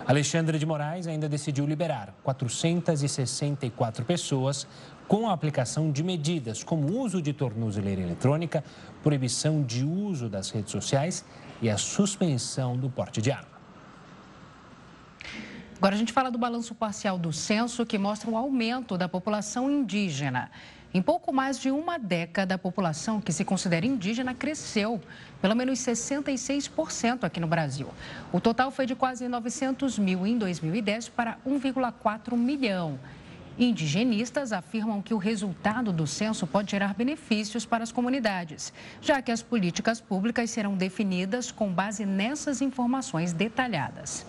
Alexandre 0.06 0.58
de 0.58 0.64
Moraes 0.64 1.06
ainda 1.06 1.28
decidiu 1.28 1.66
liberar 1.66 2.14
464 2.22 4.04
pessoas 4.06 4.66
com 5.08 5.26
a 5.26 5.32
aplicação 5.32 5.90
de 5.90 6.04
medidas 6.04 6.62
como 6.62 6.86
o 6.86 7.00
uso 7.00 7.22
de 7.22 7.32
tornozeleira 7.32 8.02
eletrônica, 8.02 8.62
proibição 9.02 9.62
de 9.62 9.82
uso 9.82 10.28
das 10.28 10.50
redes 10.50 10.70
sociais 10.70 11.24
e 11.62 11.70
a 11.70 11.78
suspensão 11.78 12.76
do 12.76 12.90
porte 12.90 13.22
de 13.22 13.32
arma. 13.32 13.58
Agora 15.78 15.94
a 15.94 15.98
gente 15.98 16.12
fala 16.12 16.30
do 16.30 16.36
balanço 16.36 16.74
parcial 16.74 17.18
do 17.18 17.32
censo 17.32 17.86
que 17.86 17.96
mostra 17.96 18.30
um 18.30 18.36
aumento 18.36 18.98
da 18.98 19.08
população 19.08 19.70
indígena. 19.70 20.50
Em 20.92 21.00
pouco 21.00 21.32
mais 21.32 21.60
de 21.60 21.70
uma 21.70 21.98
década, 21.98 22.56
a 22.56 22.58
população 22.58 23.20
que 23.20 23.32
se 23.32 23.44
considera 23.44 23.86
indígena 23.86 24.34
cresceu, 24.34 25.00
pelo 25.40 25.54
menos 25.54 25.78
66% 25.78 27.24
aqui 27.24 27.38
no 27.38 27.46
Brasil. 27.46 27.88
O 28.32 28.40
total 28.40 28.70
foi 28.70 28.86
de 28.86 28.94
quase 28.94 29.28
900 29.28 29.98
mil 29.98 30.26
em 30.26 30.36
2010 30.36 31.10
para 31.10 31.38
1,4 31.46 32.36
milhão. 32.36 32.98
Indigenistas 33.58 34.52
afirmam 34.52 35.02
que 35.02 35.12
o 35.12 35.18
resultado 35.18 35.92
do 35.92 36.06
censo 36.06 36.46
pode 36.46 36.70
gerar 36.70 36.94
benefícios 36.94 37.66
para 37.66 37.82
as 37.82 37.90
comunidades, 37.90 38.72
já 39.00 39.20
que 39.20 39.32
as 39.32 39.42
políticas 39.42 40.00
públicas 40.00 40.48
serão 40.50 40.76
definidas 40.76 41.50
com 41.50 41.72
base 41.72 42.06
nessas 42.06 42.62
informações 42.62 43.32
detalhadas. 43.32 44.24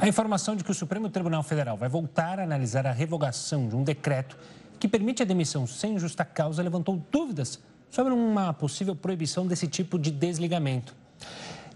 A 0.00 0.08
informação 0.08 0.56
de 0.56 0.64
que 0.64 0.70
o 0.70 0.74
Supremo 0.74 1.10
Tribunal 1.10 1.42
Federal 1.42 1.76
vai 1.76 1.88
voltar 1.88 2.38
a 2.38 2.44
analisar 2.44 2.86
a 2.86 2.92
revogação 2.92 3.68
de 3.68 3.76
um 3.76 3.82
decreto 3.82 4.38
que 4.78 4.88
permite 4.88 5.22
a 5.22 5.26
demissão 5.26 5.66
sem 5.66 5.98
justa 5.98 6.24
causa 6.24 6.62
levantou 6.62 7.04
dúvidas 7.10 7.60
sobre 7.90 8.12
uma 8.12 8.54
possível 8.54 8.94
proibição 8.96 9.46
desse 9.46 9.66
tipo 9.66 9.98
de 9.98 10.10
desligamento. 10.10 10.94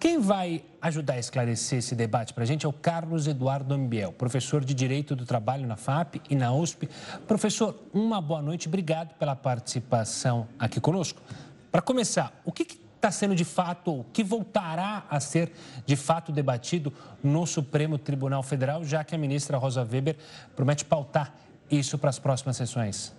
Quem 0.02 0.18
vai 0.18 0.64
ajudar 0.80 1.14
a 1.14 1.18
esclarecer 1.20 1.78
esse 1.78 1.94
debate 1.94 2.34
para 2.34 2.42
a 2.42 2.46
gente 2.46 2.66
é 2.66 2.68
o 2.68 2.72
Carlos 2.72 3.28
Eduardo 3.28 3.72
Ambiel, 3.72 4.12
professor 4.12 4.64
de 4.64 4.74
Direito 4.74 5.14
do 5.14 5.24
Trabalho 5.24 5.64
na 5.64 5.76
FAP 5.76 6.16
e 6.28 6.34
na 6.34 6.52
USP. 6.52 6.88
Professor, 7.28 7.78
uma 7.94 8.20
boa 8.20 8.42
noite, 8.42 8.66
obrigado 8.66 9.14
pela 9.14 9.36
participação 9.36 10.48
aqui 10.58 10.80
conosco. 10.80 11.22
Para 11.70 11.80
começar, 11.80 12.36
o 12.44 12.50
que 12.50 12.66
está 12.96 13.12
sendo 13.12 13.32
de 13.36 13.44
fato, 13.44 14.00
o 14.00 14.04
que 14.12 14.24
voltará 14.24 15.06
a 15.08 15.20
ser 15.20 15.52
de 15.86 15.94
fato 15.94 16.32
debatido 16.32 16.92
no 17.22 17.46
Supremo 17.46 17.96
Tribunal 17.96 18.42
Federal, 18.42 18.84
já 18.84 19.04
que 19.04 19.14
a 19.14 19.18
ministra 19.18 19.56
Rosa 19.56 19.86
Weber 19.88 20.16
promete 20.56 20.84
pautar 20.84 21.32
isso 21.70 21.96
para 21.96 22.10
as 22.10 22.18
próximas 22.18 22.56
sessões? 22.56 23.14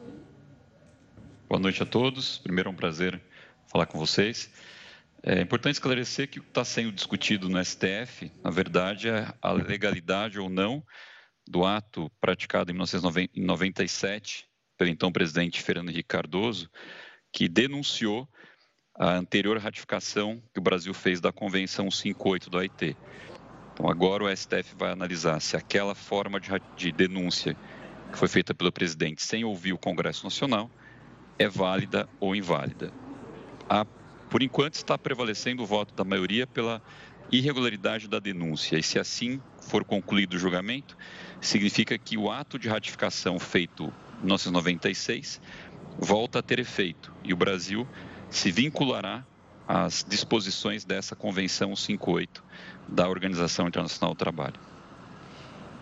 Boa 1.48 1.62
noite 1.62 1.82
a 1.82 1.86
todos. 1.86 2.40
Primeiro 2.40 2.68
é 2.68 2.74
um 2.74 2.76
prazer 2.76 3.22
falar 3.68 3.86
com 3.86 3.98
vocês. 3.98 4.50
É 5.26 5.40
importante 5.42 5.76
esclarecer 5.76 6.28
que 6.28 6.40
o 6.40 6.44
que 6.44 6.50
está 6.50 6.66
sendo 6.66 6.92
discutido 6.92 7.48
no 7.48 7.64
STF, 7.64 8.30
na 8.44 8.52
verdade, 8.52 9.08
é 9.08 9.34
a 9.42 9.54
legalidade 9.54 10.38
ou 10.38 10.50
não 10.50 10.84
do 11.48 11.66
ato 11.66 12.12
praticado 12.20 12.72
em 12.72 12.74
1997 12.74 14.46
pelo 14.78 14.90
então 14.90 15.12
presidente 15.14 15.62
Fernando 15.62 15.90
Henrique 15.90 16.10
Cardoso, 16.10 16.70
que 17.32 17.48
denunciou 17.48 18.28
a 18.96 19.14
anterior 19.14 19.58
ratificação 19.58 20.44
que 20.54 20.60
o 20.60 20.64
Brasil 20.64 20.94
fez 20.94 21.22
da 21.22 21.32
Convenção 21.32 21.90
58 21.90 22.50
do 22.50 22.58
OIT. 22.58 22.98
Então, 23.72 23.90
agora 23.90 24.26
o 24.26 24.36
STF 24.36 24.76
vai 24.78 24.92
analisar 24.92 25.40
se 25.40 25.56
aquela 25.56 25.96
forma 25.96 26.40
de, 26.40 26.50
de 26.76 26.92
denúncia 26.92 27.56
que 28.12 28.18
foi 28.18 28.28
feita 28.28 28.54
pelo 28.54 28.72
presidente 28.72 29.24
sem 29.24 29.44
ouvir 29.44 29.74
o 29.74 29.80
Congresso 29.80 30.26
Nacional 30.26 30.70
é 31.40 31.48
válida 31.48 32.08
ou 32.20 32.36
inválida. 32.36 32.92
A, 33.68 33.86
por 34.34 34.42
enquanto, 34.42 34.74
está 34.74 34.98
prevalecendo 34.98 35.62
o 35.62 35.66
voto 35.68 35.94
da 35.94 36.04
maioria 36.04 36.48
pela 36.48 36.82
irregularidade 37.32 38.08
da 38.08 38.18
denúncia, 38.18 38.80
e 38.80 38.82
se 38.82 38.98
assim 38.98 39.40
for 39.62 39.86
concluído 39.86 40.34
o 40.34 40.40
julgamento, 40.40 40.98
significa 41.40 41.96
que 42.00 42.18
o 42.18 42.32
ato 42.32 42.58
de 42.58 42.68
ratificação 42.68 43.38
feito 43.38 43.94
em 44.24 44.26
1996 44.26 45.40
volta 46.00 46.40
a 46.40 46.42
ter 46.42 46.58
efeito 46.58 47.14
e 47.24 47.32
o 47.32 47.38
Brasil 47.38 47.88
se 48.28 48.52
vinculará 48.52 49.24
às 49.68 50.04
disposições 50.04 50.84
dessa 50.84 51.16
Convenção 51.16 51.76
58 51.76 52.44
da 52.88 53.08
Organização 53.08 53.68
Internacional 53.68 54.16
do 54.16 54.18
Trabalho. 54.18 54.60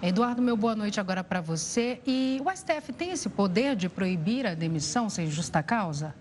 Eduardo, 0.04 0.42
meu 0.42 0.58
boa 0.58 0.76
noite 0.76 1.00
agora 1.00 1.24
para 1.24 1.40
você. 1.40 2.02
E 2.06 2.42
o 2.44 2.52
STF 2.54 2.92
tem 2.92 3.12
esse 3.12 3.30
poder 3.30 3.78
de 3.78 3.88
proibir 3.88 4.46
a 4.46 4.54
demissão 4.54 5.10
sem 5.10 5.32
justa 5.32 5.64
causa? 5.64 6.14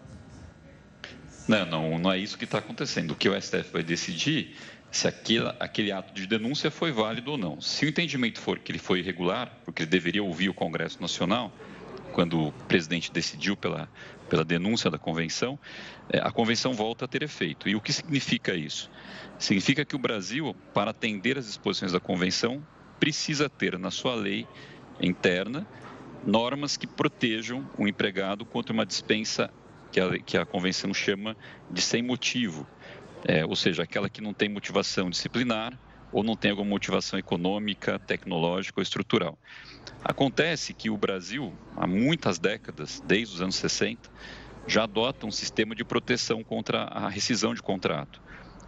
Não, 1.49 1.67
não, 1.67 1.99
não 1.99 2.13
é 2.13 2.19
isso 2.19 2.39
que 2.39 2.45
está 2.45 2.59
acontecendo. 2.59 3.13
O 3.13 3.17
que 3.17 3.29
o 3.29 3.41
STF 3.41 3.73
vai 3.73 3.83
decidir 3.83 4.57
se 4.91 5.07
aquele, 5.07 5.53
aquele 5.59 5.93
ato 5.93 6.13
de 6.13 6.27
denúncia 6.27 6.71
foi 6.71 6.93
válido 6.93 7.33
ou 7.33 7.39
não. 7.39 7.61
Se 7.61 7.87
o 7.87 7.89
entendimento 7.89 8.41
for 8.41 8.59
que 8.59 8.73
ele 8.73 8.79
foi 8.79 9.01
irregular, 9.01 9.53
porque 9.65 9.83
ele 9.83 9.91
deveria 9.91 10.23
ouvir 10.23 10.49
o 10.49 10.55
Congresso 10.55 11.01
Nacional, 11.01 11.53
quando 12.13 12.49
o 12.49 12.53
presidente 12.67 13.13
decidiu 13.13 13.57
pela, 13.57 13.89
pela 14.29 14.45
denúncia 14.45 14.91
da 14.91 14.99
convenção, 14.99 15.59
é, 16.13 16.19
a 16.19 16.31
convenção 16.31 16.73
volta 16.73 17.05
a 17.05 17.09
ter 17.09 17.23
efeito. 17.23 17.69
E 17.69 17.77
o 17.77 17.81
que 17.81 17.93
significa 17.93 18.55
isso? 18.55 18.91
Significa 19.39 19.85
que 19.85 19.95
o 19.95 19.99
Brasil, 19.99 20.55
para 20.75 20.91
atender 20.91 21.39
às 21.39 21.47
disposições 21.47 21.93
da 21.93 22.01
convenção, 22.01 22.65
precisa 22.99 23.49
ter 23.49 23.79
na 23.79 23.91
sua 23.91 24.15
lei 24.15 24.47
interna 25.01 25.67
normas 26.27 26.77
que 26.77 26.87
protejam 26.87 27.69
o 27.79 27.89
empregado 27.89 28.45
contra 28.45 28.73
uma 28.73 28.85
dispensa 28.85 29.51
que 29.91 30.01
a, 30.01 30.19
que 30.19 30.39
a 30.39 30.47
convenção 30.47 30.93
chama 30.95 31.37
de 31.71 31.83
sem 31.83 32.03
motivo, 32.03 32.67
é, 33.25 33.45
ou 33.45 33.57
seja, 33.57 33.83
aquela 33.83 34.09
que 34.09 34.21
não 34.21 34.33
tem 34.33 34.49
motivação 34.49 35.11
disciplinar 35.11 35.79
ou 36.13 36.23
não 36.23 36.37
tem 36.37 36.51
alguma 36.51 36.69
motivação 36.69 37.19
econômica, 37.19 37.99
tecnológica 37.99 38.81
ou 38.81 38.83
estrutural. 38.83 39.39
Acontece 40.03 40.75
que 40.75 40.91
o 40.91 40.97
Brasil, 40.97 41.55
há 41.77 41.87
muitas 41.87 42.39
décadas, 42.39 43.01
desde 43.07 43.37
os 43.37 43.43
anos 43.43 43.57
60, 43.57 44.11
já 44.67 44.85
adota 44.85 45.27
um 45.27 45.31
sistema 45.31 45.75
de 45.75 45.85
proteção 45.85 46.43
contra 46.43 46.83
a 46.83 47.09
rescisão 47.09 47.55
de 47.55 47.63
contrato, 47.63 48.21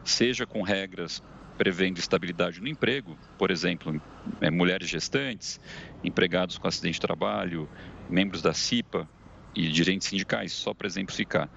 seja 0.04 0.46
com 0.46 0.62
regras 0.62 1.22
prevendo 1.58 1.98
estabilidade 1.98 2.60
no 2.60 2.68
emprego, 2.68 3.16
por 3.38 3.50
exemplo, 3.50 4.00
é, 4.40 4.50
mulheres 4.50 4.88
gestantes, 4.88 5.60
empregados 6.02 6.58
com 6.58 6.66
acidente 6.66 6.94
de 6.94 7.00
trabalho, 7.00 7.68
membros 8.08 8.42
da 8.42 8.54
CIPA 8.54 9.08
e 9.54 9.68
dirigentes 9.68 10.08
sindicais, 10.08 10.52
só 10.52 10.72
para 10.72 10.86
exemplificar. 10.86 11.48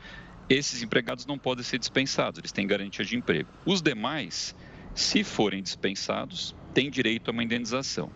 Esses 0.50 0.84
empregados 0.84 1.26
não 1.26 1.38
podem 1.38 1.64
ser 1.64 1.80
dispensados, 1.80 2.39
eles 2.39 2.52
têm 2.52 2.68
garantia 2.68 3.04
de 3.04 3.16
emprego. 3.16 3.50
Os 3.66 3.82
demais, 3.82 4.56
se 4.93 5.24
forem 5.24 5.64
dispensados, 5.64 6.56
têm 6.74 6.89
direito 6.89 7.30
a 7.30 7.32
uma 7.32 7.43
indenização. 7.43 8.12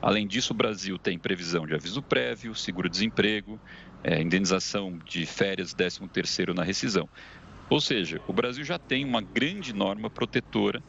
Além 0.00 0.26
disso, 0.26 0.52
o 0.52 0.56
Brasil 0.56 0.98
tem 0.98 1.18
previsão 1.18 1.66
de 1.66 1.74
aviso 1.74 2.02
prévio, 2.02 2.54
seguro-desemprego, 2.54 3.60
é, 4.02 4.20
indenização 4.20 4.98
de 5.04 5.24
férias, 5.24 5.72
13 5.72 6.06
terceiro 6.08 6.54
na 6.54 6.62
rescisão. 6.62 7.08
Ou 7.70 7.80
seja, 7.80 8.20
o 8.26 8.32
Brasil 8.32 8.64
já 8.64 8.78
tem 8.78 9.04
uma 9.04 9.22
grande 9.22 9.72
norma 9.72 10.10
protetora 10.10 10.82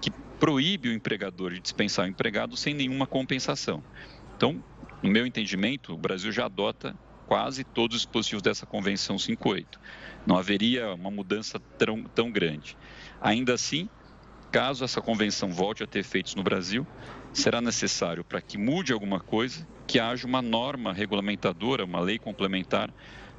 que 0.00 0.10
proíbe 0.38 0.88
o 0.88 0.92
empregador 0.92 1.52
de 1.52 1.60
dispensar 1.60 2.06
o 2.06 2.08
empregado 2.08 2.56
sem 2.56 2.74
nenhuma 2.74 3.06
compensação. 3.06 3.82
Então, 4.36 4.62
no 5.02 5.10
meu 5.10 5.26
entendimento, 5.26 5.92
o 5.92 5.98
Brasil 5.98 6.32
já 6.32 6.46
adota 6.46 6.96
quase 7.26 7.64
todos 7.64 7.96
os 7.96 8.02
dispositivos 8.02 8.42
dessa 8.42 8.66
Convenção 8.66 9.18
58. 9.18 9.78
Não 10.26 10.36
haveria 10.36 10.94
uma 10.94 11.10
mudança 11.10 11.60
tão, 11.78 12.04
tão 12.04 12.30
grande. 12.30 12.76
Ainda 13.20 13.54
assim, 13.54 13.88
caso 14.50 14.84
essa 14.84 15.00
convenção 15.00 15.52
volte 15.52 15.82
a 15.82 15.86
ter 15.86 16.00
efeitos 16.00 16.34
no 16.34 16.42
Brasil, 16.42 16.86
será 17.32 17.60
necessário 17.60 18.24
para 18.24 18.40
que 18.40 18.56
mude 18.56 18.92
alguma 18.92 19.18
coisa 19.18 19.66
que 19.86 19.98
haja 19.98 20.26
uma 20.26 20.40
norma 20.40 20.92
regulamentadora, 20.92 21.84
uma 21.84 22.00
lei 22.00 22.18
complementar, 22.18 22.92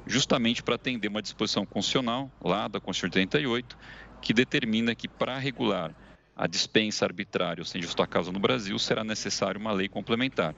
justamente 0.06 0.62
para 0.62 0.76
atender 0.76 1.08
uma 1.08 1.22
disposição 1.22 1.64
constitucional 1.66 2.30
lá 2.40 2.68
da 2.68 2.80
Constituição 2.80 3.22
88, 3.22 3.76
que 4.20 4.32
determina 4.32 4.94
que 4.94 5.08
para 5.08 5.38
regular 5.38 5.94
a 6.36 6.46
dispensa 6.46 7.04
arbitrária 7.04 7.62
ou 7.62 7.64
sem 7.64 7.80
justa 7.80 8.06
causa 8.06 8.30
no 8.30 8.38
Brasil 8.38 8.78
será 8.78 9.02
necessário 9.02 9.58
uma 9.58 9.72
lei 9.72 9.88
complementar, 9.88 10.54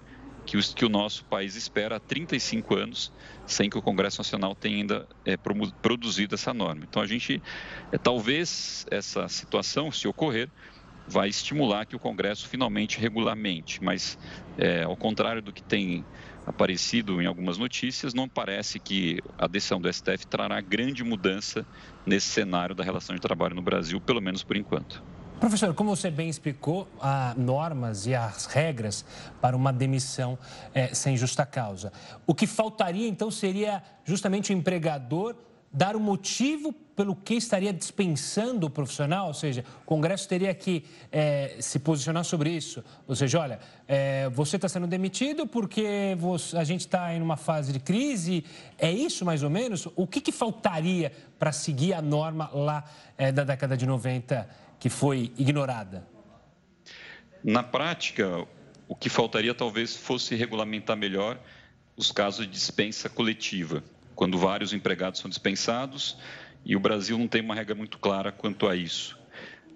que 0.48 0.56
o, 0.56 0.60
que 0.62 0.84
o 0.86 0.88
nosso 0.88 1.26
país 1.26 1.56
espera 1.56 1.96
há 1.96 2.00
35 2.00 2.74
anos, 2.74 3.12
sem 3.46 3.68
que 3.68 3.76
o 3.76 3.82
Congresso 3.82 4.18
Nacional 4.18 4.54
tenha 4.54 4.78
ainda 4.78 5.06
é, 5.22 5.36
produzido 5.36 6.34
essa 6.34 6.54
norma. 6.54 6.86
Então, 6.88 7.02
a 7.02 7.06
gente, 7.06 7.42
é, 7.92 7.98
talvez 7.98 8.86
essa 8.90 9.28
situação, 9.28 9.92
se 9.92 10.08
ocorrer, 10.08 10.48
vai 11.06 11.28
estimular 11.28 11.84
que 11.84 11.94
o 11.94 11.98
Congresso 11.98 12.48
finalmente 12.48 12.98
regulamente, 12.98 13.84
mas 13.84 14.18
é, 14.56 14.84
ao 14.84 14.96
contrário 14.96 15.42
do 15.42 15.52
que 15.52 15.62
tem 15.62 16.02
aparecido 16.46 17.20
em 17.20 17.26
algumas 17.26 17.58
notícias, 17.58 18.14
não 18.14 18.26
parece 18.26 18.80
que 18.80 19.18
a 19.36 19.46
decisão 19.46 19.78
do 19.78 19.92
STF 19.92 20.26
trará 20.26 20.58
grande 20.62 21.04
mudança 21.04 21.66
nesse 22.06 22.28
cenário 22.28 22.74
da 22.74 22.82
relação 22.82 23.14
de 23.14 23.20
trabalho 23.20 23.54
no 23.54 23.60
Brasil, 23.60 24.00
pelo 24.00 24.22
menos 24.22 24.42
por 24.42 24.56
enquanto. 24.56 25.02
Professor, 25.40 25.72
como 25.72 25.94
você 25.94 26.10
bem 26.10 26.28
explicou, 26.28 26.88
há 27.00 27.32
normas 27.36 28.06
e 28.06 28.14
as 28.14 28.46
regras 28.46 29.04
para 29.40 29.56
uma 29.56 29.72
demissão 29.72 30.36
é, 30.74 30.92
sem 30.92 31.16
justa 31.16 31.46
causa. 31.46 31.92
O 32.26 32.34
que 32.34 32.44
faltaria, 32.44 33.06
então, 33.06 33.30
seria 33.30 33.80
justamente 34.04 34.52
o 34.52 34.56
empregador 34.56 35.36
dar 35.72 35.94
o 35.94 36.00
motivo 36.00 36.72
pelo 36.72 37.14
que 37.14 37.34
estaria 37.34 37.72
dispensando 37.72 38.66
o 38.66 38.70
profissional, 38.70 39.28
ou 39.28 39.34
seja, 39.34 39.64
o 39.82 39.84
Congresso 39.84 40.28
teria 40.28 40.52
que 40.52 40.84
é, 41.12 41.56
se 41.60 41.78
posicionar 41.78 42.24
sobre 42.24 42.50
isso. 42.50 42.82
Ou 43.06 43.14
seja, 43.14 43.38
olha, 43.38 43.60
é, 43.86 44.28
você 44.30 44.56
está 44.56 44.68
sendo 44.68 44.86
demitido 44.86 45.46
porque 45.46 46.16
você, 46.18 46.56
a 46.56 46.64
gente 46.64 46.80
está 46.80 47.14
em 47.14 47.22
uma 47.22 47.36
fase 47.36 47.72
de 47.72 47.78
crise, 47.78 48.44
é 48.76 48.90
isso 48.90 49.24
mais 49.24 49.42
ou 49.42 49.50
menos? 49.50 49.86
O 49.94 50.06
que, 50.06 50.20
que 50.20 50.32
faltaria 50.32 51.12
para 51.38 51.52
seguir 51.52 51.92
a 51.92 52.02
norma 52.02 52.50
lá 52.52 52.84
é, 53.16 53.30
da 53.30 53.44
década 53.44 53.76
de 53.76 53.86
90 53.86 54.48
que 54.80 54.88
foi 54.88 55.32
ignorada? 55.38 56.04
Na 57.44 57.62
prática, 57.62 58.44
o 58.88 58.96
que 58.96 59.08
faltaria 59.08 59.54
talvez 59.54 59.94
fosse 59.94 60.34
regulamentar 60.34 60.96
melhor 60.96 61.38
os 61.96 62.10
casos 62.10 62.44
de 62.46 62.52
dispensa 62.52 63.08
coletiva 63.08 63.84
quando 64.18 64.36
vários 64.36 64.72
empregados 64.72 65.20
são 65.20 65.28
dispensados 65.28 66.18
e 66.66 66.74
o 66.74 66.80
Brasil 66.80 67.16
não 67.16 67.28
tem 67.28 67.40
uma 67.40 67.54
regra 67.54 67.76
muito 67.76 68.00
clara 68.00 68.32
quanto 68.32 68.66
a 68.66 68.74
isso. 68.74 69.16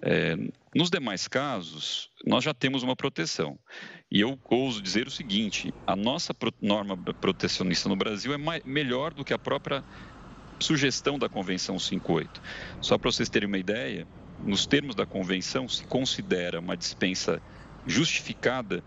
É, 0.01 0.35
nos 0.75 0.89
demais 0.89 1.29
casos, 1.29 2.09
nós 2.25 2.43
já 2.43 2.53
temos 2.53 2.83
uma 2.83 2.93
proteção. 2.93 3.57
E 4.11 4.19
eu 4.19 4.37
ouso 4.49 4.81
dizer 4.81 5.07
o 5.07 5.11
seguinte: 5.11 5.73
a 5.87 5.95
nossa 5.95 6.35
norma 6.61 6.97
protecionista 7.21 7.87
no 7.87 7.95
Brasil 7.95 8.33
é 8.33 8.37
mais, 8.37 8.61
melhor 8.65 9.13
do 9.13 9.23
que 9.23 9.33
a 9.33 9.39
própria 9.39 9.81
sugestão 10.61 11.17
da 11.17 11.29
Convenção 11.29 11.79
58. 11.79 12.41
Só 12.81 12.97
para 12.97 13.09
vocês 13.09 13.29
terem 13.29 13.47
uma 13.47 13.57
ideia, 13.57 14.05
nos 14.37 14.67
termos 14.67 14.93
da 14.93 15.05
Convenção, 15.05 15.69
se 15.69 15.85
considera 15.85 16.59
uma 16.59 16.75
dispensa 16.75 17.41
justificada 17.87 18.83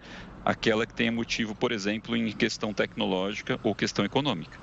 aquela 0.47 0.87
que 0.87 0.95
tenha 0.95 1.11
motivo, 1.11 1.57
por 1.57 1.73
exemplo, 1.73 2.17
em 2.17 2.31
questão 2.31 2.73
tecnológica 2.73 3.59
ou 3.65 3.75
questão 3.75 4.05
econômica. 4.05 4.61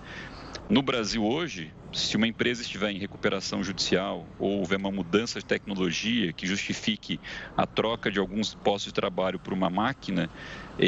No 0.70 0.82
Brasil 0.82 1.24
hoje, 1.24 1.74
se 1.92 2.16
uma 2.16 2.26
empresa 2.26 2.62
estiver 2.62 2.90
em 2.90 2.98
recuperação 2.98 3.62
judicial 3.62 4.26
ou 4.40 4.60
houver 4.60 4.80
uma 4.80 4.92
mudança 4.92 5.40
de 5.40 5.46
tecnologia 5.46 6.32
que 6.32 6.48
justifique 6.48 7.20
a 7.56 7.68
troca 7.68 8.10
de 8.10 8.18
alguns 8.18 8.56
postos 8.56 8.86
de 8.86 8.94
trabalho 8.94 9.38
por 9.38 9.54
uma 9.54 9.70
máquina, 9.70 10.30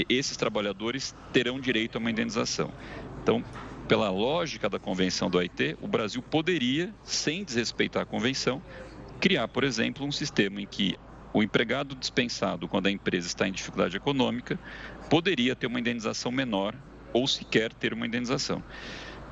esses 0.08 0.38
trabalhadores 0.38 1.14
terão 1.34 1.60
direito 1.60 1.98
a 1.98 2.00
uma 2.00 2.10
indenização. 2.10 2.74
Então, 3.22 3.44
pela 3.88 4.10
lógica 4.10 4.70
da 4.70 4.80
convenção 4.80 5.30
do 5.30 5.38
OIT, 5.38 5.78
o 5.82 5.88
Brasil 5.88 6.22
poderia, 6.22 6.96
sem 7.04 7.44
desrespeitar 7.44 8.04
a 8.04 8.06
convenção, 8.06 8.64
criar, 9.20 9.48
por 9.50 9.66
exemplo, 9.66 10.06
um 10.06 10.12
sistema 10.12 10.62
em 10.62 10.66
que 10.66 10.98
o 11.34 11.44
empregado 11.44 11.96
dispensado 11.96 12.66
quando 12.66 12.88
a 12.88 12.92
empresa 12.92 13.28
está 13.28 13.46
em 13.46 13.52
dificuldade 13.52 13.98
econômica 13.98 14.58
poderia 15.10 15.54
ter 15.54 15.68
uma 15.68 15.82
indenização 15.82 16.32
menor 16.32 16.74
ou 17.12 17.28
sequer 17.28 17.74
ter 17.74 17.94
uma 17.94 18.08
indenização. 18.08 18.64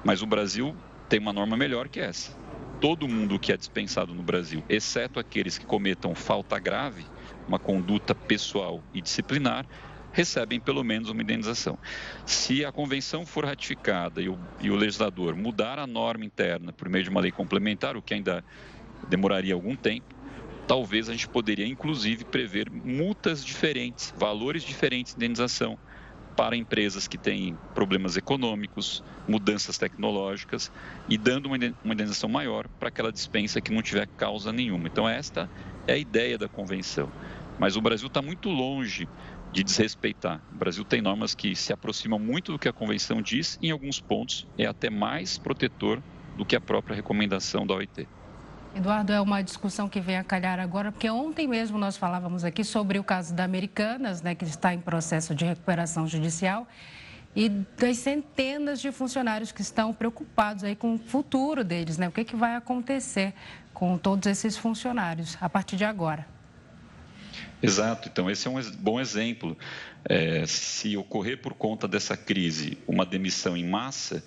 Mas 0.03 0.21
o 0.21 0.25
Brasil 0.25 0.75
tem 1.07 1.19
uma 1.19 1.31
norma 1.31 1.55
melhor 1.55 1.87
que 1.87 1.99
essa. 1.99 2.31
Todo 2.81 3.07
mundo 3.07 3.39
que 3.39 3.53
é 3.53 3.57
dispensado 3.57 4.13
no 4.13 4.21
Brasil, 4.21 4.63
exceto 4.67 5.19
aqueles 5.19 5.57
que 5.57 5.65
cometam 5.65 6.13
falta 6.13 6.59
grave, 6.59 7.05
uma 7.47 7.57
conduta 7.57 8.13
pessoal 8.13 8.83
e 8.93 9.01
disciplinar, 9.01 9.65
recebem 10.11 10.59
pelo 10.59 10.83
menos 10.83 11.09
uma 11.09 11.21
indenização. 11.21 11.79
Se 12.25 12.65
a 12.65 12.71
convenção 12.71 13.25
for 13.25 13.45
ratificada 13.45 14.21
e 14.21 14.27
o, 14.27 14.37
e 14.61 14.69
o 14.69 14.75
legislador 14.75 15.35
mudar 15.35 15.79
a 15.79 15.87
norma 15.87 16.25
interna 16.25 16.73
por 16.73 16.89
meio 16.89 17.05
de 17.05 17.09
uma 17.09 17.21
lei 17.21 17.31
complementar, 17.31 17.95
o 17.95 18.01
que 18.01 18.13
ainda 18.13 18.43
demoraria 19.07 19.53
algum 19.53 19.75
tempo, 19.75 20.13
talvez 20.67 21.09
a 21.09 21.13
gente 21.13 21.27
poderia 21.27 21.65
inclusive 21.65 22.25
prever 22.25 22.69
multas 22.69 23.43
diferentes, 23.43 24.13
valores 24.17 24.63
diferentes 24.63 25.13
de 25.13 25.17
indenização 25.17 25.77
para 26.35 26.55
empresas 26.55 27.07
que 27.07 27.17
têm 27.17 27.57
problemas 27.73 28.17
econômicos, 28.17 29.03
mudanças 29.27 29.77
tecnológicas 29.77 30.71
e 31.07 31.17
dando 31.17 31.47
uma 31.47 31.57
indenização 31.93 32.29
maior 32.29 32.67
para 32.79 32.89
aquela 32.89 33.11
dispensa 33.11 33.61
que 33.61 33.71
não 33.71 33.81
tiver 33.81 34.07
causa 34.17 34.51
nenhuma. 34.51 34.87
Então 34.87 35.07
esta 35.07 35.49
é 35.87 35.93
a 35.93 35.97
ideia 35.97 36.37
da 36.37 36.49
convenção. 36.49 37.11
Mas 37.59 37.75
o 37.75 37.81
Brasil 37.81 38.07
está 38.07 38.21
muito 38.21 38.49
longe 38.49 39.07
de 39.51 39.63
desrespeitar. 39.63 40.41
O 40.51 40.57
Brasil 40.57 40.83
tem 40.83 41.01
normas 41.01 41.35
que 41.35 41.55
se 41.55 41.71
aproximam 41.71 42.17
muito 42.17 42.51
do 42.51 42.59
que 42.59 42.67
a 42.67 42.73
convenção 42.73 43.21
diz, 43.21 43.57
e 43.61 43.67
em 43.67 43.71
alguns 43.71 44.01
pontos 44.01 44.47
é 44.57 44.65
até 44.65 44.89
mais 44.89 45.37
protetor 45.37 46.01
do 46.35 46.43
que 46.43 46.55
a 46.55 46.61
própria 46.61 46.95
recomendação 46.95 47.65
da 47.65 47.75
OIT. 47.75 48.07
Eduardo, 48.75 49.13
é 49.13 49.21
uma 49.21 49.43
discussão 49.43 49.87
que 49.87 50.01
vem 50.01 50.17
a 50.17 50.23
calhar 50.23 50.59
agora, 50.59 50.91
porque 50.91 51.07
ontem 51.07 51.47
mesmo 51.47 51.77
nós 51.77 51.95
falávamos 51.95 52.43
aqui 52.43 52.63
sobre 52.63 52.97
o 52.97 53.03
caso 53.03 53.33
da 53.33 53.43
Americanas, 53.43 54.23
né, 54.23 54.33
que 54.33 54.43
está 54.45 54.73
em 54.73 54.79
processo 54.79 55.35
de 55.35 55.45
recuperação 55.45 56.07
judicial, 56.07 56.67
e 57.35 57.49
das 57.49 57.97
centenas 57.97 58.81
de 58.81 58.91
funcionários 58.91 59.51
que 59.51 59.61
estão 59.61 59.93
preocupados 59.93 60.63
aí 60.63 60.75
com 60.75 60.95
o 60.95 60.97
futuro 60.97 61.63
deles, 61.63 61.97
né? 61.97 62.07
O 62.07 62.11
que, 62.11 62.23
que 62.23 62.35
vai 62.35 62.55
acontecer 62.55 63.33
com 63.73 63.97
todos 63.97 64.27
esses 64.27 64.55
funcionários 64.55 65.35
a 65.41 65.49
partir 65.49 65.75
de 65.75 65.83
agora? 65.83 66.27
Exato, 67.61 68.09
então 68.11 68.29
esse 68.29 68.47
é 68.47 68.51
um 68.51 68.61
bom 68.79 68.99
exemplo. 68.99 69.57
É, 70.05 70.45
se 70.45 70.97
ocorrer 70.97 71.41
por 71.41 71.53
conta 71.53 71.87
dessa 71.87 72.15
crise 72.17 72.77
uma 72.87 73.05
demissão 73.05 73.55
em 73.55 73.67
massa, 73.67 74.23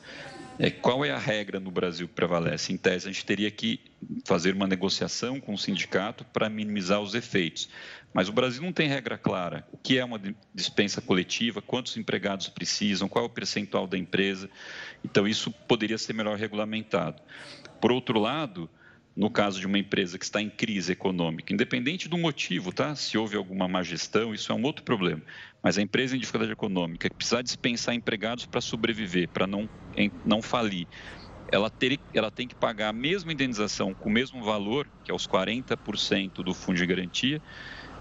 é, 0.58 0.70
qual 0.70 1.04
é 1.04 1.10
a 1.10 1.18
regra 1.18 1.60
no 1.60 1.70
Brasil 1.70 2.08
que 2.08 2.14
prevalece? 2.14 2.72
Em 2.72 2.76
tese, 2.76 3.08
a 3.08 3.12
gente 3.12 3.24
teria 3.24 3.50
que 3.50 3.80
fazer 4.24 4.54
uma 4.54 4.66
negociação 4.66 5.40
com 5.40 5.54
o 5.54 5.58
sindicato 5.58 6.24
para 6.32 6.48
minimizar 6.48 7.00
os 7.00 7.14
efeitos. 7.14 7.68
Mas 8.12 8.28
o 8.28 8.32
Brasil 8.32 8.62
não 8.62 8.72
tem 8.72 8.88
regra 8.88 9.18
clara. 9.18 9.66
O 9.70 9.76
que 9.76 9.98
é 9.98 10.04
uma 10.04 10.20
dispensa 10.54 11.00
coletiva? 11.02 11.60
Quantos 11.60 11.96
empregados 11.96 12.48
precisam? 12.48 13.08
Qual 13.08 13.24
é 13.24 13.28
o 13.28 13.30
percentual 13.30 13.86
da 13.86 13.98
empresa? 13.98 14.48
Então, 15.04 15.28
isso 15.28 15.50
poderia 15.50 15.98
ser 15.98 16.14
melhor 16.14 16.38
regulamentado. 16.38 17.20
Por 17.80 17.92
outro 17.92 18.18
lado, 18.18 18.70
no 19.16 19.30
caso 19.30 19.58
de 19.58 19.66
uma 19.66 19.78
empresa 19.78 20.18
que 20.18 20.24
está 20.24 20.42
em 20.42 20.50
crise 20.50 20.92
econômica, 20.92 21.52
independente 21.52 22.06
do 22.06 22.18
motivo, 22.18 22.70
tá? 22.70 22.94
Se 22.94 23.16
houve 23.16 23.34
alguma 23.34 23.66
má 23.66 23.82
gestão, 23.82 24.34
isso 24.34 24.52
é 24.52 24.54
um 24.54 24.62
outro 24.62 24.84
problema. 24.84 25.22
Mas 25.62 25.78
a 25.78 25.82
empresa 25.82 26.14
em 26.14 26.20
dificuldade 26.20 26.52
econômica 26.52 27.08
que 27.08 27.16
precisar 27.16 27.40
dispensar 27.40 27.94
empregados 27.94 28.44
para 28.44 28.60
sobreviver, 28.60 29.28
para 29.30 29.46
não, 29.46 29.68
não 30.24 30.42
falir, 30.42 30.86
ela, 31.50 31.70
ter, 31.70 31.98
ela 32.12 32.30
tem 32.30 32.46
que 32.46 32.54
pagar 32.54 32.90
a 32.90 32.92
mesma 32.92 33.32
indenização 33.32 33.94
com 33.94 34.10
o 34.10 34.12
mesmo 34.12 34.44
valor, 34.44 34.86
que 35.02 35.10
é 35.10 35.14
os 35.14 35.26
40% 35.26 36.42
do 36.42 36.52
fundo 36.52 36.76
de 36.76 36.84
garantia, 36.84 37.40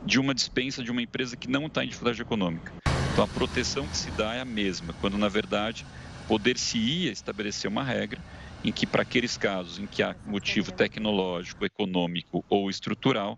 de 0.05 0.19
uma 0.19 0.35
dispensa 0.35 0.83
de 0.83 0.91
uma 0.91 1.01
empresa 1.01 1.37
que 1.37 1.49
não 1.49 1.67
está 1.67 1.83
em 1.83 1.87
dificuldade 1.87 2.21
econômica. 2.21 2.73
Então 3.13 3.23
a 3.23 3.27
proteção 3.27 3.87
que 3.87 3.95
se 3.95 4.11
dá 4.11 4.33
é 4.33 4.41
a 4.41 4.45
mesma, 4.45 4.93
quando 4.99 5.17
na 5.17 5.29
verdade 5.29 5.85
poder-se-ia 6.27 7.11
estabelecer 7.11 7.69
uma 7.69 7.83
regra 7.83 8.19
em 8.65 8.73
que, 8.73 8.87
para 8.87 9.03
aqueles 9.03 9.37
casos 9.37 9.77
em 9.77 9.85
que 9.85 10.01
há 10.01 10.15
motivo 10.25 10.71
tecnológico, 10.71 11.63
econômico 11.63 12.43
ou 12.49 12.67
estrutural, 12.67 13.37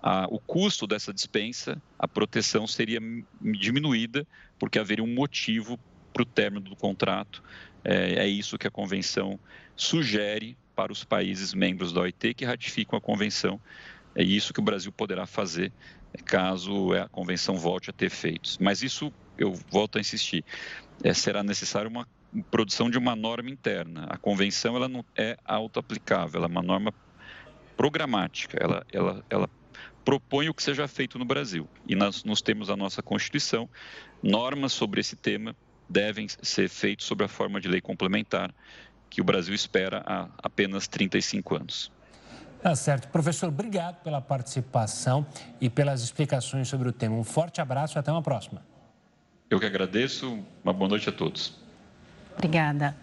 a, 0.00 0.26
o 0.30 0.38
custo 0.38 0.86
dessa 0.86 1.12
dispensa, 1.12 1.82
a 1.98 2.06
proteção 2.06 2.64
seria 2.64 3.00
diminuída, 3.40 4.24
porque 4.56 4.78
haveria 4.78 5.02
um 5.02 5.12
motivo 5.12 5.76
para 6.12 6.22
o 6.22 6.26
término 6.26 6.60
do 6.60 6.76
contrato. 6.76 7.42
É, 7.84 8.20
é 8.20 8.28
isso 8.28 8.56
que 8.56 8.68
a 8.68 8.70
convenção 8.70 9.40
sugere 9.74 10.56
para 10.76 10.92
os 10.92 11.02
países 11.02 11.52
membros 11.52 11.92
da 11.92 12.02
OIT 12.02 12.34
que 12.34 12.44
ratificam 12.44 12.96
a 12.96 13.02
convenção. 13.02 13.60
É 14.14 14.22
isso 14.22 14.52
que 14.52 14.60
o 14.60 14.64
Brasil 14.64 14.92
poderá 14.92 15.26
fazer 15.26 15.72
caso 16.24 16.92
a 16.92 17.08
convenção 17.08 17.56
volte 17.56 17.90
a 17.90 17.92
ter 17.92 18.06
efeitos. 18.06 18.56
Mas 18.60 18.80
isso, 18.80 19.12
eu 19.36 19.52
volto 19.72 19.98
a 19.98 20.00
insistir, 20.00 20.44
é, 21.02 21.12
será 21.12 21.42
necessário 21.42 21.90
uma 21.90 22.06
produção 22.50 22.90
de 22.90 22.98
uma 22.98 23.16
norma 23.16 23.50
interna. 23.50 24.06
A 24.08 24.16
convenção 24.16 24.76
ela 24.76 24.88
não 24.88 25.04
é 25.16 25.36
auto-aplicável, 25.44 26.38
ela 26.38 26.46
é 26.46 26.50
uma 26.50 26.62
norma 26.62 26.92
programática, 27.76 28.58
ela, 28.60 28.84
ela, 28.92 29.24
ela 29.30 29.50
propõe 30.04 30.48
o 30.48 30.54
que 30.54 30.62
seja 30.62 30.88
feito 30.88 31.18
no 31.18 31.24
Brasil. 31.24 31.68
E 31.86 31.94
nós, 31.94 32.24
nos 32.24 32.40
termos 32.40 32.68
da 32.68 32.76
nossa 32.76 33.02
Constituição, 33.02 33.68
normas 34.22 34.72
sobre 34.72 35.00
esse 35.00 35.16
tema 35.16 35.54
devem 35.88 36.26
ser 36.28 36.68
feitas 36.68 37.06
sob 37.06 37.24
a 37.24 37.28
forma 37.28 37.60
de 37.60 37.68
lei 37.68 37.80
complementar, 37.80 38.54
que 39.08 39.20
o 39.20 39.24
Brasil 39.24 39.54
espera 39.54 40.02
há 40.06 40.28
apenas 40.42 40.86
35 40.86 41.56
anos. 41.56 41.92
Tá 42.60 42.74
certo. 42.74 43.08
Professor, 43.08 43.48
obrigado 43.48 44.02
pela 44.02 44.20
participação 44.20 45.26
e 45.60 45.70
pelas 45.70 46.02
explicações 46.02 46.68
sobre 46.68 46.88
o 46.88 46.92
tema. 46.92 47.14
Um 47.14 47.24
forte 47.24 47.60
abraço 47.60 47.96
e 47.96 47.98
até 47.98 48.10
uma 48.10 48.22
próxima. 48.22 48.62
Eu 49.48 49.60
que 49.60 49.66
agradeço. 49.66 50.44
Uma 50.62 50.72
boa 50.72 50.88
noite 50.88 51.08
a 51.08 51.12
todos. 51.12 51.67
Obrigada. 52.38 52.96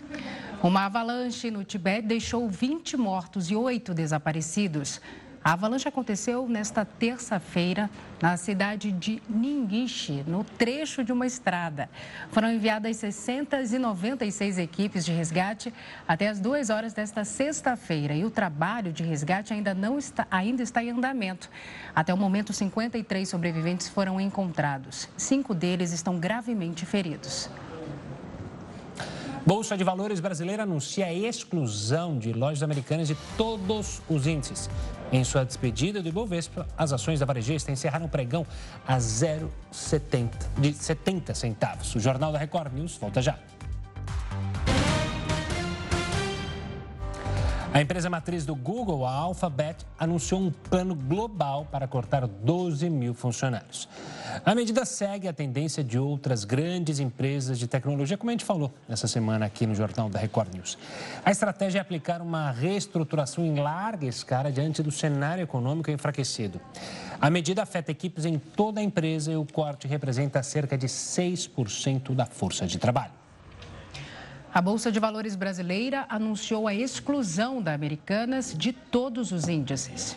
Uma 0.63 0.85
avalanche 0.85 1.51
no 1.51 1.65
Tibete 1.65 2.07
deixou 2.07 2.47
20 2.49 2.95
mortos 2.95 3.51
e 3.51 3.55
8 3.55 3.93
desaparecidos. 3.93 5.01
A 5.43 5.53
avalanche 5.53 5.87
aconteceu 5.87 6.47
nesta 6.47 6.83
terça-feira 6.83 7.87
na 8.19 8.35
cidade 8.35 8.91
de 8.93 9.21
Ninguiche, 9.29 10.23
no 10.25 10.43
trecho 10.43 11.03
de 11.03 11.11
uma 11.11 11.27
estrada. 11.27 11.87
Foram 12.31 12.49
enviadas 12.49 12.97
696 12.97 14.57
equipes 14.57 15.05
de 15.05 15.11
resgate 15.11 15.71
até 16.07 16.29
as 16.29 16.39
duas 16.39 16.71
horas 16.71 16.93
desta 16.93 17.23
sexta-feira 17.23 18.15
e 18.15 18.25
o 18.25 18.31
trabalho 18.31 18.91
de 18.91 19.03
resgate 19.03 19.53
ainda, 19.53 19.75
não 19.75 19.99
está, 19.99 20.25
ainda 20.31 20.63
está 20.63 20.81
em 20.83 20.89
andamento. 20.89 21.47
Até 21.93 22.11
o 22.11 22.17
momento, 22.17 22.53
53 22.53 23.29
sobreviventes 23.29 23.87
foram 23.87 24.19
encontrados. 24.19 25.07
Cinco 25.15 25.53
deles 25.53 25.91
estão 25.91 26.17
gravemente 26.17 26.85
feridos. 26.87 27.51
Bolsa 29.45 29.77
de 29.77 29.83
Valores 29.83 30.19
brasileira 30.19 30.63
anuncia 30.63 31.05
a 31.05 31.13
exclusão 31.13 32.17
de 32.17 32.33
lojas 32.33 32.63
americanas 32.63 33.07
de 33.07 33.15
todos 33.37 34.01
os 34.09 34.25
índices. 34.25 34.67
Em 35.11 35.23
sua 35.23 35.45
despedida 35.45 36.01
do 36.01 36.09
Ibovespa, 36.09 36.67
as 36.75 36.91
ações 36.91 37.19
da 37.19 37.27
varejista 37.27 37.71
encerraram 37.71 38.07
o 38.07 38.09
pregão 38.09 38.43
a 38.87 38.97
0,70 38.97 40.31
de 40.57 40.73
70 40.73 41.35
centavos. 41.35 41.93
O 41.93 41.99
Jornal 41.99 42.31
da 42.31 42.39
Record 42.39 42.73
News 42.73 42.97
volta 42.97 43.21
já. 43.21 43.37
A 47.75 47.81
empresa 47.81 48.09
matriz 48.09 48.45
do 48.45 48.55
Google, 48.55 49.05
a 49.05 49.11
Alphabet, 49.11 49.85
anunciou 49.99 50.39
um 50.39 50.49
plano 50.49 50.95
global 50.95 51.67
para 51.69 51.85
cortar 51.85 52.25
12 52.25 52.89
mil 52.89 53.13
funcionários. 53.13 53.89
A 54.45 54.55
medida 54.55 54.85
segue 54.85 55.27
a 55.27 55.33
tendência 55.33 55.83
de 55.83 55.99
outras 55.99 56.45
grandes 56.45 57.01
empresas 57.01 57.59
de 57.59 57.67
tecnologia, 57.67 58.15
como 58.15 58.29
a 58.29 58.31
gente 58.31 58.45
falou 58.45 58.73
nessa 58.87 59.09
semana 59.09 59.45
aqui 59.45 59.67
no 59.67 59.75
Jornal 59.75 60.09
da 60.09 60.17
Record 60.17 60.55
News. 60.55 60.77
A 61.25 61.31
estratégia 61.31 61.79
é 61.79 61.81
aplicar 61.81 62.21
uma 62.21 62.49
reestruturação 62.49 63.43
em 63.43 63.59
larga 63.59 64.05
escala 64.05 64.53
diante 64.53 64.81
do 64.81 64.89
cenário 64.89 65.43
econômico 65.43 65.91
enfraquecido. 65.91 66.61
A 67.19 67.29
medida 67.29 67.63
afeta 67.63 67.91
equipes 67.91 68.23
em 68.23 68.39
toda 68.39 68.79
a 68.79 68.83
empresa 68.83 69.33
e 69.33 69.35
o 69.35 69.45
corte 69.45 69.85
representa 69.85 70.41
cerca 70.43 70.77
de 70.77 70.87
6% 70.87 72.15
da 72.15 72.25
força 72.25 72.65
de 72.65 72.77
trabalho. 72.77 73.24
A 74.55 74.61
Bolsa 74.61 74.89
de 74.89 75.01
Valores 75.01 75.35
brasileira 75.35 76.05
anunciou 76.07 76.65
a 76.65 76.73
exclusão 76.73 77.61
da 77.61 77.73
Americanas 77.73 78.55
de 78.57 78.71
todos 78.71 79.33
os 79.33 79.49
índices. 79.49 80.15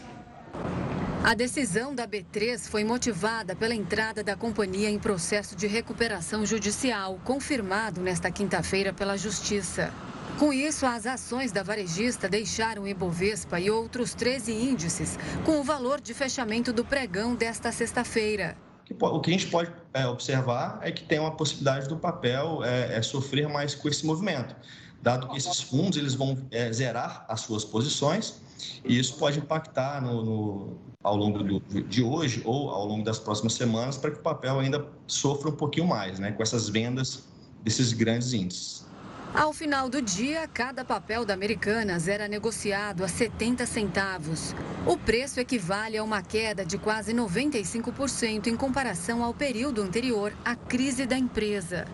A 1.24 1.34
decisão 1.34 1.92
da 1.92 2.06
B3 2.06 2.68
foi 2.68 2.84
motivada 2.84 3.56
pela 3.56 3.74
entrada 3.74 4.22
da 4.22 4.36
companhia 4.36 4.88
em 4.88 4.96
processo 4.96 5.56
de 5.56 5.66
recuperação 5.66 6.46
judicial, 6.46 7.18
confirmado 7.24 8.00
nesta 8.00 8.30
quinta-feira 8.30 8.92
pela 8.92 9.18
Justiça. 9.18 9.92
Com 10.38 10.52
isso, 10.52 10.86
as 10.86 11.04
ações 11.04 11.50
da 11.50 11.64
varejista 11.64 12.28
deixaram 12.28 12.86
Ibovespa 12.86 13.58
e 13.58 13.72
outros 13.72 14.14
13 14.14 14.52
índices 14.52 15.18
com 15.44 15.58
o 15.58 15.64
valor 15.64 16.00
de 16.00 16.14
fechamento 16.14 16.72
do 16.72 16.84
pregão 16.84 17.34
desta 17.34 17.72
sexta-feira. 17.72 18.56
O 19.00 19.20
que 19.20 19.30
a 19.30 19.32
gente 19.32 19.48
pode 19.48 19.70
é, 19.92 20.06
observar 20.06 20.80
é 20.82 20.90
que 20.90 21.02
tem 21.04 21.18
uma 21.18 21.32
possibilidade 21.32 21.88
do 21.88 21.96
papel 21.96 22.64
é, 22.64 22.96
é, 22.96 23.02
sofrer 23.02 23.48
mais 23.48 23.74
com 23.74 23.88
esse 23.88 24.06
movimento, 24.06 24.56
dado 25.02 25.28
que 25.28 25.36
esses 25.36 25.60
fundos 25.60 25.98
eles 25.98 26.14
vão 26.14 26.36
é, 26.50 26.72
zerar 26.72 27.24
as 27.28 27.40
suas 27.40 27.64
posições 27.64 28.40
e 28.84 28.98
isso 28.98 29.16
pode 29.16 29.38
impactar 29.38 30.00
no, 30.02 30.24
no 30.24 30.78
ao 31.02 31.16
longo 31.16 31.42
do, 31.42 31.60
de 31.82 32.02
hoje 32.02 32.42
ou 32.44 32.70
ao 32.70 32.84
longo 32.86 33.04
das 33.04 33.18
próximas 33.18 33.54
semanas 33.54 33.96
para 33.96 34.10
que 34.10 34.18
o 34.18 34.22
papel 34.22 34.58
ainda 34.58 34.84
sofra 35.06 35.50
um 35.50 35.56
pouquinho 35.56 35.86
mais, 35.86 36.18
né, 36.18 36.32
com 36.32 36.42
essas 36.42 36.68
vendas 36.68 37.28
desses 37.62 37.92
grandes 37.92 38.32
índices. 38.32 38.87
Ao 39.34 39.52
final 39.52 39.90
do 39.90 40.00
dia, 40.00 40.48
cada 40.48 40.84
papel 40.84 41.24
da 41.24 41.34
Americanas 41.34 42.08
era 42.08 42.26
negociado 42.26 43.04
a 43.04 43.08
70 43.08 43.66
centavos. 43.66 44.54
O 44.86 44.96
preço 44.96 45.38
equivale 45.38 45.98
a 45.98 46.02
uma 46.02 46.22
queda 46.22 46.64
de 46.64 46.78
quase 46.78 47.12
95% 47.12 48.46
em 48.46 48.56
comparação 48.56 49.22
ao 49.22 49.34
período 49.34 49.82
anterior 49.82 50.32
à 50.42 50.56
crise 50.56 51.04
da 51.04 51.16
empresa. 51.18 51.84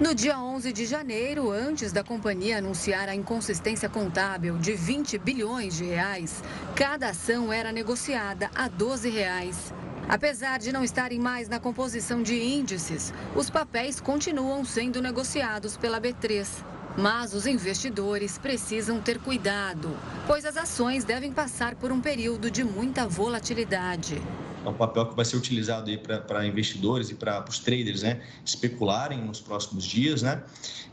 No 0.00 0.14
dia 0.14 0.38
11 0.38 0.72
de 0.72 0.84
janeiro, 0.84 1.50
antes 1.50 1.92
da 1.92 2.02
companhia 2.02 2.58
anunciar 2.58 3.08
a 3.08 3.14
inconsistência 3.14 3.88
contábil 3.88 4.58
de 4.58 4.74
20 4.74 5.16
bilhões 5.18 5.76
de 5.76 5.84
reais, 5.84 6.42
cada 6.74 7.10
ação 7.10 7.52
era 7.52 7.70
negociada 7.72 8.50
a 8.54 8.68
12 8.68 9.08
reais. 9.08 9.72
Apesar 10.08 10.58
de 10.58 10.72
não 10.72 10.82
estarem 10.82 11.20
mais 11.20 11.50
na 11.50 11.60
composição 11.60 12.22
de 12.22 12.34
índices, 12.34 13.12
os 13.36 13.50
papéis 13.50 14.00
continuam 14.00 14.64
sendo 14.64 15.02
negociados 15.02 15.76
pela 15.76 16.00
B3. 16.00 16.48
Mas 16.96 17.34
os 17.34 17.46
investidores 17.46 18.38
precisam 18.38 19.02
ter 19.02 19.18
cuidado, 19.18 19.94
pois 20.26 20.46
as 20.46 20.56
ações 20.56 21.04
devem 21.04 21.30
passar 21.30 21.74
por 21.74 21.92
um 21.92 22.00
período 22.00 22.50
de 22.50 22.64
muita 22.64 23.06
volatilidade. 23.06 24.20
É 24.64 24.68
um 24.68 24.72
papel 24.72 25.06
que 25.06 25.14
vai 25.14 25.26
ser 25.26 25.36
utilizado 25.36 25.90
para 26.26 26.46
investidores 26.46 27.10
e 27.10 27.14
para 27.14 27.44
os 27.46 27.58
traders 27.58 28.02
né, 28.02 28.22
especularem 28.42 29.22
nos 29.22 29.42
próximos 29.42 29.84
dias. 29.84 30.22
Né? 30.22 30.42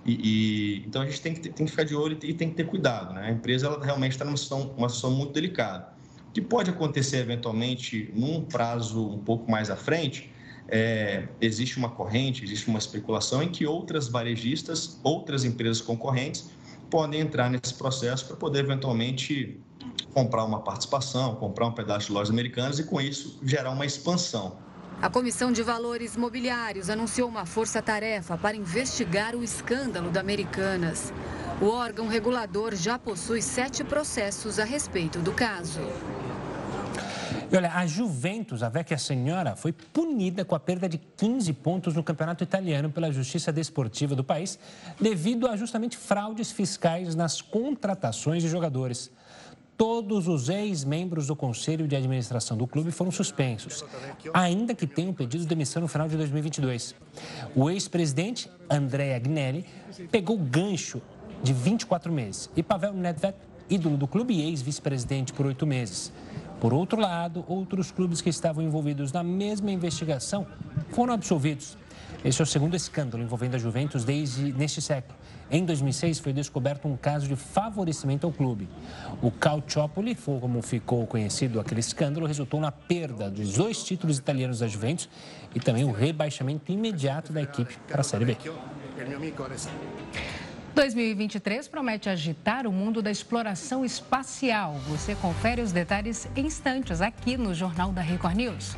E, 0.05 0.11
e 0.13 0.85
então 0.85 1.01
a 1.01 1.05
gente 1.05 1.21
tem 1.21 1.33
que, 1.33 1.49
tem 1.49 1.65
que 1.65 1.71
ficar 1.71 1.83
de 1.83 1.95
olho 1.95 2.19
e 2.21 2.33
tem 2.33 2.49
que 2.49 2.55
ter 2.55 2.65
cuidado. 2.65 3.13
Né? 3.13 3.27
A 3.27 3.31
empresa 3.31 3.67
ela 3.67 3.83
realmente 3.83 4.11
está 4.11 4.25
numa 4.25 4.37
situação, 4.37 4.73
uma 4.77 4.89
situação 4.89 5.17
muito 5.17 5.31
delicada 5.31 5.94
que 6.35 6.41
pode 6.41 6.69
acontecer 6.69 7.19
eventualmente 7.19 8.11
num 8.13 8.41
prazo 8.41 9.07
um 9.07 9.19
pouco 9.19 9.49
mais 9.49 9.69
à 9.69 9.77
frente, 9.77 10.29
é, 10.67 11.29
existe 11.39 11.77
uma 11.77 11.87
corrente, 11.87 12.43
existe 12.43 12.67
uma 12.67 12.77
especulação 12.77 13.41
em 13.41 13.47
que 13.47 13.65
outras 13.65 14.09
varejistas, 14.09 14.99
outras 15.01 15.45
empresas 15.45 15.81
concorrentes 15.81 16.49
podem 16.91 17.21
entrar 17.21 17.49
nesse 17.49 17.73
processo 17.75 18.25
para 18.27 18.35
poder 18.35 18.65
eventualmente 18.65 19.57
comprar 20.13 20.43
uma 20.43 20.59
participação, 20.59 21.35
comprar 21.35 21.67
um 21.67 21.71
pedaço 21.71 22.07
de 22.07 22.11
lojas 22.11 22.31
americanas 22.31 22.79
e 22.79 22.83
com 22.83 22.99
isso 22.99 23.39
gerar 23.41 23.71
uma 23.71 23.85
expansão. 23.85 24.57
A 25.01 25.09
Comissão 25.09 25.53
de 25.53 25.63
Valores 25.63 26.17
Mobiliários 26.17 26.89
anunciou 26.89 27.29
uma 27.29 27.45
força-tarefa 27.45 28.37
para 28.37 28.57
investigar 28.57 29.35
o 29.35 29.43
escândalo 29.43 30.09
da 30.09 30.19
Americanas. 30.19 31.13
O 31.61 31.67
órgão 31.67 32.09
regulador 32.09 32.75
já 32.75 32.99
possui 32.99 33.41
sete 33.41 33.85
processos 33.85 34.59
a 34.59 34.65
respeito 34.65 35.19
do 35.19 35.31
caso. 35.31 35.79
E 37.51 37.55
olha, 37.55 37.71
a 37.71 37.85
Juventus, 37.85 38.63
a 38.63 38.69
Vecchia 38.69 38.97
Senhora, 38.97 39.55
foi 39.55 39.71
punida 39.71 40.43
com 40.43 40.55
a 40.55 40.59
perda 40.59 40.89
de 40.89 40.97
15 40.97 41.53
pontos 41.53 41.93
no 41.93 42.03
campeonato 42.03 42.43
italiano 42.43 42.89
pela 42.89 43.11
Justiça 43.11 43.51
Desportiva 43.51 44.15
do 44.15 44.23
país, 44.23 44.57
devido 44.99 45.47
a 45.47 45.55
justamente 45.55 45.95
fraudes 45.95 46.51
fiscais 46.51 47.13
nas 47.15 47.41
contratações 47.41 48.41
de 48.41 48.49
jogadores. 48.49 49.11
Todos 49.77 50.27
os 50.27 50.49
ex-membros 50.49 51.27
do 51.27 51.35
Conselho 51.35 51.87
de 51.87 51.95
Administração 51.95 52.57
do 52.57 52.65
clube 52.65 52.91
foram 52.91 53.11
suspensos, 53.11 53.83
ainda 54.33 54.73
que 54.73 54.87
tenham 54.87 55.13
pedido 55.13 55.45
demissão 55.45 55.81
no 55.81 55.87
final 55.87 56.07
de 56.07 56.15
2022. 56.15 56.95
O 57.53 57.69
ex-presidente, 57.69 58.49
André 58.69 59.13
Agnelli, 59.13 59.65
pegou 60.09 60.37
gancho 60.37 61.01
de 61.43 61.53
24 61.53 62.11
meses 62.11 62.49
e 62.55 62.63
Pavel 62.63 62.93
Nedved, 62.93 63.35
ídolo 63.69 63.97
do 63.97 64.07
clube 64.07 64.33
e 64.33 64.47
ex-vice-presidente 64.47 65.33
por 65.33 65.45
oito 65.45 65.67
meses. 65.67 66.11
Por 66.59 66.73
outro 66.73 66.99
lado, 66.99 67.43
outros 67.47 67.91
clubes 67.91 68.21
que 68.21 68.29
estavam 68.29 68.63
envolvidos 68.63 69.11
na 69.11 69.23
mesma 69.23 69.71
investigação 69.71 70.47
foram 70.91 71.13
absolvidos. 71.13 71.77
Esse 72.23 72.41
é 72.41 72.43
o 72.43 72.45
segundo 72.47 72.75
escândalo 72.75 73.21
envolvendo 73.21 73.55
a 73.55 73.57
Juventus 73.59 74.03
desde 74.03 74.51
neste 74.53 74.81
século. 74.81 75.15
Em 75.51 75.63
2006, 75.63 76.17
foi 76.17 76.33
descoberto 76.33 76.87
um 76.87 76.97
caso 76.97 77.27
de 77.27 77.35
favorecimento 77.35 78.25
ao 78.25 78.33
clube. 78.33 78.67
O 79.21 79.29
Calciopoli, 79.29 80.15
como 80.15 80.59
ficou 80.63 81.05
conhecido 81.05 81.59
aquele 81.59 81.81
escândalo, 81.81 82.25
resultou 82.25 82.59
na 82.59 82.71
perda 82.71 83.29
dos 83.29 83.53
dois 83.53 83.83
títulos 83.83 84.17
italianos 84.17 84.59
da 84.59 84.67
Juventus 84.67 85.07
e 85.53 85.59
também 85.59 85.83
o 85.83 85.91
rebaixamento 85.91 86.71
imediato 86.71 87.31
da 87.31 87.43
equipe 87.43 87.77
para 87.87 88.01
a 88.01 88.03
Série 88.03 88.25
B. 88.25 88.37
2023 90.75 91.69
promete 91.69 92.09
agitar 92.09 92.67
o 92.67 92.71
mundo 92.71 93.01
da 93.01 93.09
exploração 93.09 93.85
espacial. 93.85 94.73
Você 94.89 95.15
confere 95.15 95.61
os 95.61 95.71
detalhes 95.71 96.27
em 96.35 96.47
instantes 96.47 96.99
aqui 96.99 97.37
no 97.37 97.55
Jornal 97.55 97.93
da 97.93 98.01
Record 98.01 98.35
News. 98.35 98.75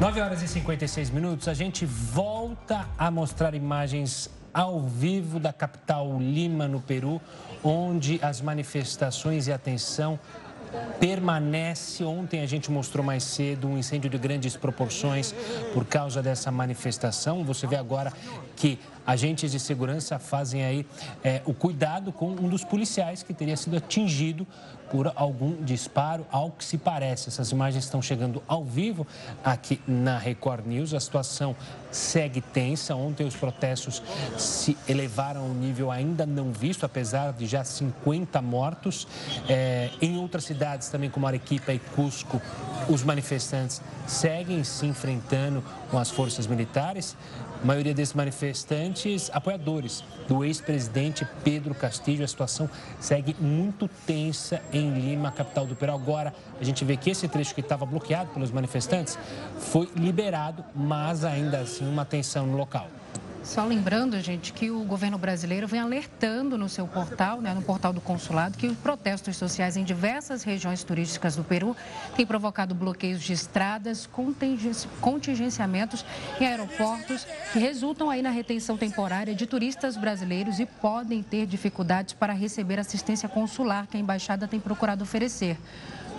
9 0.00 0.20
horas 0.20 0.42
e 0.42 0.48
56 0.48 1.10
minutos, 1.10 1.46
a 1.46 1.54
gente 1.54 1.86
volta 1.86 2.88
a 2.98 3.08
mostrar 3.08 3.54
imagens 3.54 4.28
ao 4.52 4.80
vivo 4.80 5.38
da 5.38 5.52
capital 5.52 6.18
Lima, 6.18 6.66
no 6.66 6.80
Peru, 6.80 7.20
onde 7.62 8.18
as 8.20 8.40
manifestações 8.40 9.46
e 9.46 9.52
a 9.52 9.58
tensão 9.58 10.18
permanece. 10.98 12.04
Ontem 12.04 12.40
a 12.40 12.46
gente 12.46 12.70
mostrou 12.70 13.04
mais 13.04 13.22
cedo 13.22 13.68
um 13.68 13.78
incêndio 13.78 14.10
de 14.10 14.18
grandes 14.18 14.56
proporções 14.56 15.34
por 15.72 15.84
causa 15.84 16.22
dessa 16.22 16.50
manifestação. 16.50 17.44
Você 17.44 17.66
vê 17.66 17.76
agora 17.76 18.12
que 18.56 18.78
agentes 19.10 19.50
de 19.50 19.58
segurança 19.58 20.18
fazem 20.18 20.64
aí 20.64 20.86
é, 21.24 21.42
o 21.44 21.52
cuidado 21.52 22.12
com 22.12 22.30
um 22.30 22.48
dos 22.48 22.62
policiais 22.62 23.22
que 23.22 23.34
teria 23.34 23.56
sido 23.56 23.76
atingido 23.76 24.46
por 24.90 25.12
algum 25.14 25.62
disparo, 25.62 26.26
ao 26.32 26.50
que 26.50 26.64
se 26.64 26.76
parece. 26.76 27.28
Essas 27.28 27.52
imagens 27.52 27.84
estão 27.84 28.02
chegando 28.02 28.42
ao 28.46 28.64
vivo 28.64 29.06
aqui 29.44 29.80
na 29.86 30.18
Record 30.18 30.66
News. 30.66 30.92
A 30.92 31.00
situação 31.00 31.54
segue 31.92 32.40
tensa. 32.40 32.96
Ontem 32.96 33.24
os 33.24 33.36
protestos 33.36 34.02
se 34.36 34.76
elevaram 34.88 35.42
a 35.42 35.44
um 35.44 35.54
nível 35.54 35.92
ainda 35.92 36.26
não 36.26 36.52
visto, 36.52 36.84
apesar 36.84 37.32
de 37.32 37.46
já 37.46 37.62
50 37.62 38.42
mortos. 38.42 39.06
É, 39.48 39.90
em 40.02 40.18
outras 40.18 40.44
cidades, 40.44 40.88
também 40.88 41.08
como 41.08 41.26
Arequipa 41.26 41.72
e 41.72 41.78
Cusco, 41.78 42.42
os 42.88 43.04
manifestantes 43.04 43.80
seguem 44.08 44.64
se 44.64 44.86
enfrentando 44.86 45.62
com 45.88 45.98
as 45.98 46.10
forças 46.10 46.48
militares. 46.48 47.16
A 47.62 47.66
maioria 47.66 47.92
desses 47.92 48.14
manifestantes, 48.14 49.30
apoiadores 49.34 50.02
do 50.26 50.42
ex-presidente 50.42 51.26
Pedro 51.44 51.74
Castillo. 51.74 52.24
A 52.24 52.28
situação 52.28 52.70
segue 52.98 53.36
muito 53.38 53.86
tensa 54.06 54.62
em 54.72 54.90
Lima, 54.98 55.30
capital 55.30 55.66
do 55.66 55.76
Peru. 55.76 55.92
Agora, 55.92 56.32
a 56.58 56.64
gente 56.64 56.84
vê 56.86 56.96
que 56.96 57.10
esse 57.10 57.28
trecho 57.28 57.54
que 57.54 57.60
estava 57.60 57.84
bloqueado 57.84 58.30
pelos 58.30 58.50
manifestantes 58.50 59.18
foi 59.58 59.90
liberado, 59.94 60.64
mas 60.74 61.22
ainda 61.22 61.58
assim 61.58 61.86
uma 61.86 62.06
tensão 62.06 62.46
no 62.46 62.56
local. 62.56 62.88
Só 63.42 63.64
lembrando, 63.64 64.20
gente, 64.20 64.52
que 64.52 64.70
o 64.70 64.84
governo 64.84 65.16
brasileiro 65.16 65.66
vem 65.66 65.80
alertando 65.80 66.58
no 66.58 66.68
seu 66.68 66.86
portal, 66.86 67.40
né, 67.40 67.54
no 67.54 67.62
portal 67.62 67.92
do 67.92 68.00
consulado, 68.00 68.58
que 68.58 68.66
os 68.66 68.76
protestos 68.76 69.36
sociais 69.36 69.78
em 69.78 69.84
diversas 69.84 70.42
regiões 70.42 70.84
turísticas 70.84 71.36
do 71.36 71.42
Peru 71.42 71.74
têm 72.14 72.26
provocado 72.26 72.74
bloqueios 72.74 73.22
de 73.22 73.32
estradas, 73.32 74.08
contingenciamentos 75.00 76.04
em 76.38 76.46
aeroportos, 76.46 77.26
que 77.52 77.58
resultam 77.58 78.10
aí 78.10 78.20
na 78.20 78.30
retenção 78.30 78.76
temporária 78.76 79.34
de 79.34 79.46
turistas 79.46 79.96
brasileiros 79.96 80.60
e 80.60 80.66
podem 80.66 81.22
ter 81.22 81.46
dificuldades 81.46 82.12
para 82.12 82.34
receber 82.34 82.78
assistência 82.78 83.28
consular 83.28 83.86
que 83.86 83.96
a 83.96 84.00
embaixada 84.00 84.46
tem 84.46 84.60
procurado 84.60 85.02
oferecer. 85.02 85.56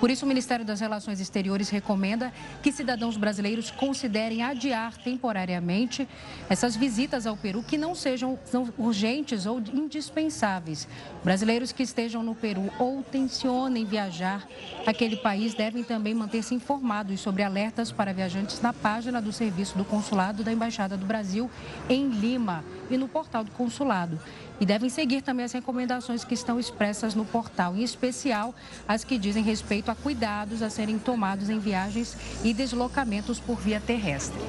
Por 0.01 0.09
isso, 0.09 0.25
o 0.25 0.27
Ministério 0.27 0.65
das 0.65 0.79
Relações 0.79 1.19
Exteriores 1.19 1.69
recomenda 1.69 2.33
que 2.63 2.71
cidadãos 2.71 3.15
brasileiros 3.15 3.69
considerem 3.69 4.41
adiar 4.41 4.97
temporariamente 4.97 6.07
essas 6.49 6.75
visitas 6.75 7.27
ao 7.27 7.37
Peru 7.37 7.61
que 7.61 7.77
não 7.77 7.93
sejam 7.93 8.39
urgentes 8.79 9.45
ou 9.45 9.59
indispensáveis. 9.59 10.87
Brasileiros 11.23 11.71
que 11.71 11.83
estejam 11.83 12.23
no 12.23 12.33
Peru 12.33 12.71
ou 12.79 13.03
tensionem 13.03 13.85
viajar 13.85 14.47
àquele 14.87 15.17
país 15.17 15.53
devem 15.53 15.83
também 15.83 16.15
manter-se 16.15 16.55
informados 16.55 17.19
sobre 17.19 17.43
alertas 17.43 17.91
para 17.91 18.11
viajantes 18.11 18.59
na 18.59 18.73
página 18.73 19.21
do 19.21 19.31
Serviço 19.31 19.77
do 19.77 19.85
Consulado 19.85 20.43
da 20.43 20.51
Embaixada 20.51 20.97
do 20.97 21.05
Brasil 21.05 21.47
em 21.87 22.09
Lima 22.09 22.65
e 22.89 22.97
no 22.97 23.07
portal 23.07 23.43
do 23.43 23.51
Consulado 23.51 24.19
e 24.61 24.65
devem 24.65 24.91
seguir 24.91 25.23
também 25.23 25.43
as 25.43 25.51
recomendações 25.51 26.23
que 26.23 26.35
estão 26.35 26.59
expressas 26.59 27.15
no 27.15 27.25
portal, 27.25 27.75
em 27.75 27.81
especial 27.81 28.53
as 28.87 29.03
que 29.03 29.17
dizem 29.17 29.43
respeito 29.43 29.89
a 29.89 29.95
cuidados 29.95 30.61
a 30.61 30.69
serem 30.69 30.99
tomados 30.99 31.49
em 31.49 31.57
viagens 31.57 32.15
e 32.43 32.53
deslocamentos 32.53 33.39
por 33.39 33.59
via 33.59 33.81
terrestre. 33.81 34.39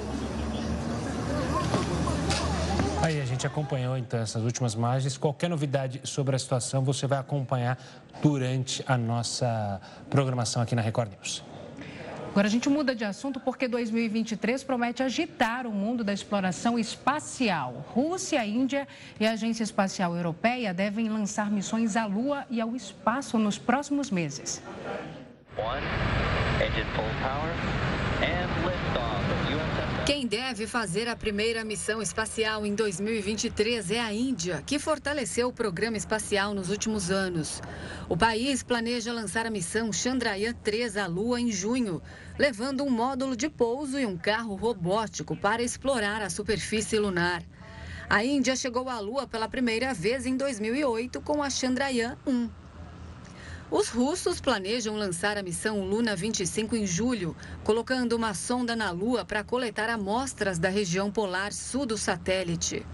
Aí 3.00 3.20
a 3.20 3.24
gente 3.24 3.46
acompanhou 3.46 3.96
então 3.96 4.20
essas 4.20 4.44
últimas 4.44 4.74
imagens. 4.74 5.16
Qualquer 5.16 5.48
novidade 5.48 6.00
sobre 6.04 6.36
a 6.36 6.38
situação 6.38 6.84
você 6.84 7.06
vai 7.06 7.18
acompanhar 7.18 7.76
durante 8.22 8.84
a 8.86 8.96
nossa 8.98 9.80
programação 10.08 10.62
aqui 10.62 10.76
na 10.76 10.82
Record 10.82 11.10
News. 11.10 11.51
Agora 12.32 12.46
a 12.46 12.50
gente 12.50 12.66
muda 12.70 12.94
de 12.94 13.04
assunto 13.04 13.38
porque 13.38 13.68
2023 13.68 14.64
promete 14.64 15.02
agitar 15.02 15.66
o 15.66 15.70
mundo 15.70 16.02
da 16.02 16.14
exploração 16.14 16.78
espacial. 16.78 17.84
Rússia, 17.90 18.42
Índia 18.46 18.88
e 19.20 19.26
a 19.26 19.32
Agência 19.32 19.62
Espacial 19.62 20.16
Europeia 20.16 20.72
devem 20.72 21.10
lançar 21.10 21.50
missões 21.50 21.94
à 21.94 22.06
Lua 22.06 22.46
e 22.48 22.58
ao 22.58 22.74
espaço 22.74 23.38
nos 23.38 23.58
próximos 23.58 24.10
meses. 24.10 24.62
One, 25.58 25.82
quem 30.04 30.26
deve 30.26 30.66
fazer 30.66 31.08
a 31.08 31.14
primeira 31.14 31.64
missão 31.64 32.02
espacial 32.02 32.66
em 32.66 32.74
2023 32.74 33.92
é 33.92 34.00
a 34.00 34.12
Índia, 34.12 34.60
que 34.66 34.78
fortaleceu 34.78 35.48
o 35.48 35.52
programa 35.52 35.96
espacial 35.96 36.52
nos 36.52 36.70
últimos 36.70 37.10
anos. 37.10 37.60
O 38.08 38.16
país 38.16 38.64
planeja 38.64 39.12
lançar 39.12 39.46
a 39.46 39.50
missão 39.50 39.90
Chandrayaan-3 39.90 41.00
à 41.00 41.06
Lua 41.06 41.40
em 41.40 41.52
junho, 41.52 42.02
levando 42.36 42.82
um 42.82 42.90
módulo 42.90 43.36
de 43.36 43.48
pouso 43.48 43.96
e 43.98 44.04
um 44.04 44.16
carro 44.16 44.56
robótico 44.56 45.36
para 45.36 45.62
explorar 45.62 46.20
a 46.20 46.30
superfície 46.30 46.98
lunar. 46.98 47.42
A 48.10 48.24
Índia 48.24 48.56
chegou 48.56 48.88
à 48.88 48.98
Lua 48.98 49.28
pela 49.28 49.48
primeira 49.48 49.94
vez 49.94 50.26
em 50.26 50.36
2008 50.36 51.20
com 51.20 51.40
a 51.42 51.48
Chandrayaan-1. 51.48 52.61
Os 53.72 53.88
russos 53.88 54.38
planejam 54.38 54.96
lançar 54.96 55.38
a 55.38 55.42
missão 55.42 55.82
Luna 55.82 56.14
25 56.14 56.76
em 56.76 56.86
julho, 56.86 57.34
colocando 57.64 58.14
uma 58.14 58.34
sonda 58.34 58.76
na 58.76 58.90
Lua 58.90 59.24
para 59.24 59.42
coletar 59.42 59.88
amostras 59.88 60.58
da 60.58 60.68
região 60.68 61.10
polar 61.10 61.54
sul 61.54 61.86
do 61.86 61.96
satélite. 61.96 62.84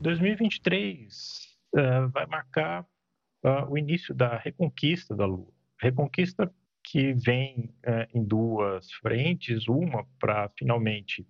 2023 0.00 1.58
uh, 1.74 1.78
eh, 1.78 2.06
vai 2.06 2.24
marcar 2.24 2.86
uh, 3.44 3.70
o 3.70 3.76
início 3.76 4.14
da 4.14 4.38
reconquista 4.38 5.14
da 5.14 5.26
Lua. 5.26 5.52
Reconquista 5.78 6.50
que 6.82 7.12
vem 7.12 7.70
uh, 7.86 8.08
em 8.18 8.24
duas 8.24 8.90
frentes, 9.02 9.68
uma 9.68 10.06
para 10.18 10.50
finalmente 10.58 11.28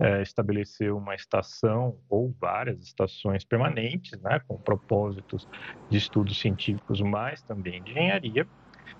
é, 0.00 0.22
estabelecer 0.22 0.92
uma 0.92 1.14
estação 1.14 1.98
ou 2.08 2.34
várias 2.40 2.82
estações 2.82 3.44
permanentes, 3.44 4.18
né, 4.22 4.40
com 4.48 4.56
propósitos 4.56 5.46
de 5.90 5.98
estudos 5.98 6.40
científicos, 6.40 7.02
mas 7.02 7.42
também 7.42 7.82
de 7.82 7.90
engenharia, 7.90 8.48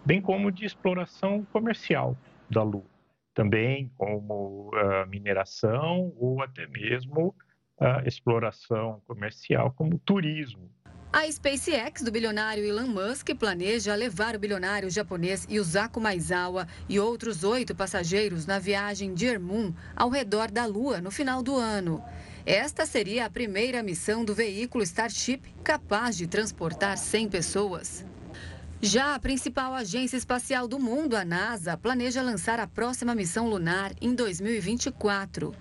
bem 0.04 0.20
como 0.20 0.52
de 0.52 0.66
exploração 0.66 1.44
comercial 1.52 2.16
da 2.50 2.62
Lua, 2.62 2.84
também 3.32 3.90
como 3.96 4.70
uh, 4.74 5.08
mineração 5.08 6.12
ou 6.18 6.42
até 6.42 6.66
mesmo 6.66 7.34
uh, 7.80 8.06
exploração 8.06 9.00
comercial 9.06 9.72
como 9.72 9.98
turismo 9.98 10.70
a 11.12 11.30
SpaceX 11.30 12.02
do 12.02 12.12
bilionário 12.12 12.64
Elon 12.64 12.86
Musk 12.86 13.34
planeja 13.34 13.96
levar 13.96 14.36
o 14.36 14.38
bilionário 14.38 14.88
japonês 14.88 15.44
Yusaku 15.50 16.00
Maizawa 16.00 16.68
e 16.88 17.00
outros 17.00 17.42
oito 17.42 17.74
passageiros 17.74 18.46
na 18.46 18.60
viagem 18.60 19.12
Dear 19.12 19.40
Moon 19.40 19.74
ao 19.96 20.08
redor 20.08 20.52
da 20.52 20.64
Lua 20.66 21.00
no 21.00 21.10
final 21.10 21.42
do 21.42 21.56
ano. 21.56 22.00
Esta 22.46 22.86
seria 22.86 23.26
a 23.26 23.30
primeira 23.30 23.82
missão 23.82 24.24
do 24.24 24.32
veículo 24.32 24.84
Starship 24.84 25.42
capaz 25.64 26.16
de 26.16 26.28
transportar 26.28 26.96
100 26.96 27.28
pessoas. 27.28 28.04
Já 28.80 29.16
a 29.16 29.18
principal 29.18 29.74
agência 29.74 30.16
espacial 30.16 30.68
do 30.68 30.78
mundo, 30.78 31.16
a 31.16 31.24
NASA, 31.24 31.76
planeja 31.76 32.22
lançar 32.22 32.60
a 32.60 32.68
próxima 32.68 33.16
missão 33.16 33.48
lunar 33.48 33.92
em 34.00 34.14
2024. 34.14 35.52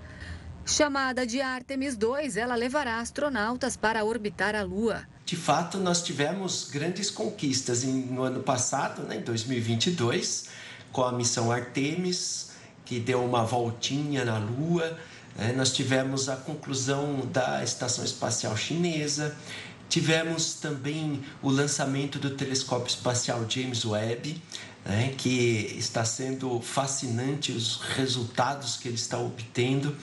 Chamada 0.64 1.26
de 1.26 1.42
Artemis 1.42 1.98
2, 1.98 2.38
ela 2.38 2.54
levará 2.54 3.00
astronautas 3.00 3.76
para 3.76 4.06
orbitar 4.06 4.54
a 4.54 4.62
Lua 4.62 5.08
de 5.30 5.36
fato, 5.36 5.78
nós 5.78 6.02
tivemos 6.02 6.68
grandes 6.72 7.12
conquistas 7.12 7.84
no 7.84 8.24
ano 8.24 8.42
passado, 8.42 9.04
né, 9.04 9.18
em 9.18 9.22
2022, 9.22 10.46
com 10.92 11.04
a 11.04 11.12
missão 11.12 11.52
Artemis, 11.52 12.50
que 12.84 13.00
deu 13.00 13.24
uma 13.24 13.44
voltinha 13.44 14.26
na 14.26 14.40
Lua. 14.40 14.98
Né, 15.38 15.54
nós 15.56 15.72
tivemos 15.72 16.30
a 16.30 16.36
conclusão 16.36 17.28
da 17.32 17.64
Estação 17.64 18.04
Espacial 18.04 18.58
Chinesa. 18.58 19.38
Tivemos 19.88 20.56
também 20.56 21.24
o 21.44 21.50
lançamento 21.52 22.18
do 22.18 22.32
telescópio 22.32 22.88
espacial 22.88 23.46
James 23.48 23.86
Webb, 23.86 24.42
né, 24.86 25.14
que 25.18 25.76
está 25.78 26.04
sendo 26.06 26.60
fascinante 26.62 27.52
os 27.52 27.78
resultados 27.96 28.78
que 28.78 28.88
ele 28.88 28.96
está 28.96 29.20
obtendo. 29.20 29.96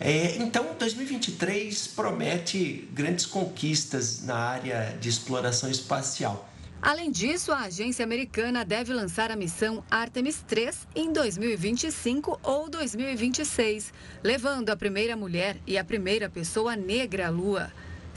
É, 0.00 0.36
então, 0.36 0.74
2023 0.78 1.88
promete 1.88 2.88
grandes 2.92 3.26
conquistas 3.26 4.22
na 4.22 4.36
área 4.36 4.96
de 5.00 5.08
exploração 5.08 5.70
espacial. 5.70 6.48
Além 6.82 7.10
disso, 7.10 7.52
a 7.52 7.64
agência 7.64 8.02
americana 8.02 8.64
deve 8.64 8.94
lançar 8.94 9.30
a 9.30 9.36
missão 9.36 9.84
Artemis 9.90 10.42
3 10.48 10.88
em 10.96 11.12
2025 11.12 12.40
ou 12.42 12.70
2026, 12.70 13.92
levando 14.24 14.70
a 14.70 14.76
primeira 14.76 15.14
mulher 15.14 15.58
e 15.66 15.76
a 15.76 15.84
primeira 15.84 16.30
pessoa 16.30 16.74
negra 16.74 17.26
à 17.26 17.30
Lua. 17.30 17.70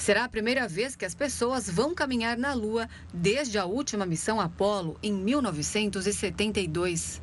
Será 0.04 0.26
a 0.26 0.28
primeira 0.28 0.68
vez 0.68 0.98
que 0.98 1.06
as 1.06 1.16
pessoas 1.16 1.70
vão 1.70 1.96
caminhar 1.96 2.38
na 2.38 2.54
Lua 2.54 2.90
desde 3.14 3.58
a 3.58 3.64
última 3.64 4.06
missão 4.06 4.42
Apollo 4.42 5.00
em 5.02 5.14
1972. 5.14 7.22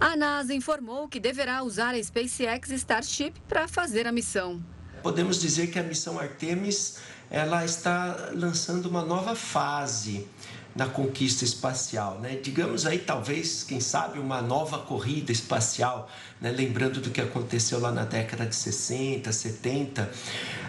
A 0.00 0.16
NASA 0.16 0.54
informou 0.54 1.08
que 1.08 1.18
deverá 1.18 1.60
usar 1.64 1.96
a 1.96 2.00
SpaceX 2.00 2.70
Starship 2.70 3.32
para 3.48 3.66
fazer 3.66 4.06
a 4.06 4.12
missão. 4.12 4.62
Podemos 5.02 5.40
dizer 5.40 5.72
que 5.72 5.78
a 5.80 5.82
missão 5.82 6.20
Artemis 6.20 6.98
ela 7.28 7.64
está 7.64 8.30
lançando 8.32 8.86
uma 8.86 9.04
nova 9.04 9.34
fase 9.34 10.24
na 10.78 10.86
conquista 10.86 11.42
espacial, 11.42 12.20
né? 12.20 12.36
Digamos 12.36 12.86
aí 12.86 13.00
talvez, 13.00 13.64
quem 13.64 13.80
sabe, 13.80 14.20
uma 14.20 14.40
nova 14.40 14.78
corrida 14.78 15.32
espacial, 15.32 16.08
né? 16.40 16.52
lembrando 16.52 17.00
do 17.00 17.10
que 17.10 17.20
aconteceu 17.20 17.80
lá 17.80 17.90
na 17.90 18.04
década 18.04 18.46
de 18.46 18.54
60, 18.54 19.32
70. 19.32 20.08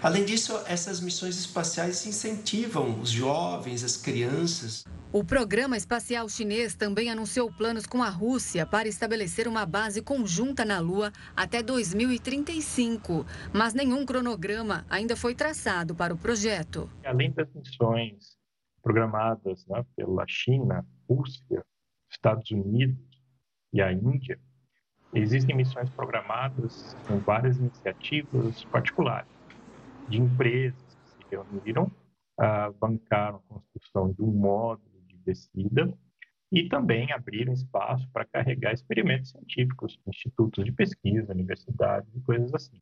Além 0.01 0.25
disso, 0.25 0.59
essas 0.65 0.99
missões 0.99 1.37
espaciais 1.37 2.07
incentivam 2.07 2.99
os 2.99 3.11
jovens, 3.11 3.83
as 3.83 3.97
crianças. 3.97 4.83
O 5.13 5.23
programa 5.23 5.77
espacial 5.77 6.27
chinês 6.27 6.73
também 6.73 7.11
anunciou 7.11 7.51
planos 7.51 7.85
com 7.85 8.01
a 8.01 8.09
Rússia 8.09 8.65
para 8.65 8.87
estabelecer 8.87 9.47
uma 9.47 9.63
base 9.63 10.01
conjunta 10.01 10.65
na 10.65 10.79
Lua 10.79 11.13
até 11.35 11.61
2035, 11.61 13.27
mas 13.53 13.75
nenhum 13.75 14.03
cronograma 14.07 14.87
ainda 14.89 15.15
foi 15.15 15.35
traçado 15.35 15.93
para 15.93 16.15
o 16.15 16.17
projeto. 16.17 16.89
Além 17.05 17.31
das 17.31 17.47
missões 17.53 18.38
programadas 18.79 19.65
né, 19.67 19.85
pela 19.95 20.25
China, 20.27 20.85
Rússia, 21.09 21.63
Estados 22.09 22.49
Unidos 22.51 22.97
e 23.71 23.81
a 23.81 23.91
Índia, 23.91 24.39
existem 25.13 25.55
missões 25.55 25.89
programadas 25.91 26.95
com 27.07 27.19
várias 27.19 27.57
iniciativas 27.57 28.63
particulares 28.65 29.29
de 30.07 30.19
empresas 30.19 30.97
que 31.17 31.25
se 31.25 31.35
reuniram, 31.35 31.85
uh, 32.39 32.73
bancaram 32.79 33.37
a 33.37 33.53
construção 33.53 34.11
de 34.11 34.21
um 34.21 34.31
módulo 34.31 35.01
de 35.07 35.17
descida 35.17 35.93
e 36.51 36.67
também 36.67 37.11
abriram 37.11 37.53
espaço 37.53 38.09
para 38.11 38.25
carregar 38.25 38.73
experimentos 38.73 39.29
científicos, 39.29 39.99
institutos 40.07 40.65
de 40.65 40.71
pesquisa, 40.71 41.31
universidades 41.31 42.09
e 42.15 42.21
coisas 42.21 42.53
assim. 42.53 42.81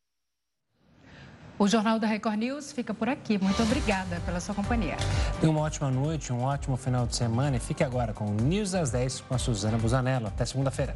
O 1.59 1.67
Jornal 1.67 1.97
da 1.97 2.05
Record 2.05 2.37
News 2.37 2.71
fica 2.71 2.93
por 2.93 3.09
aqui. 3.09 3.39
Muito 3.39 3.63
obrigada 3.63 4.21
pela 4.23 4.39
sua 4.39 4.53
companhia. 4.53 4.95
Tenha 5.39 5.51
uma 5.51 5.61
ótima 5.61 5.89
noite, 5.89 6.31
um 6.31 6.43
ótimo 6.43 6.77
final 6.77 7.07
de 7.07 7.15
semana 7.15 7.57
e 7.57 7.59
fique 7.59 7.83
agora 7.83 8.13
com 8.13 8.25
o 8.25 8.33
News 8.33 8.75
às 8.75 8.91
10 8.91 9.21
com 9.21 9.33
a 9.33 9.39
Suzana 9.39 9.77
Busanello. 9.77 10.27
Até 10.27 10.45
segunda-feira. 10.45 10.93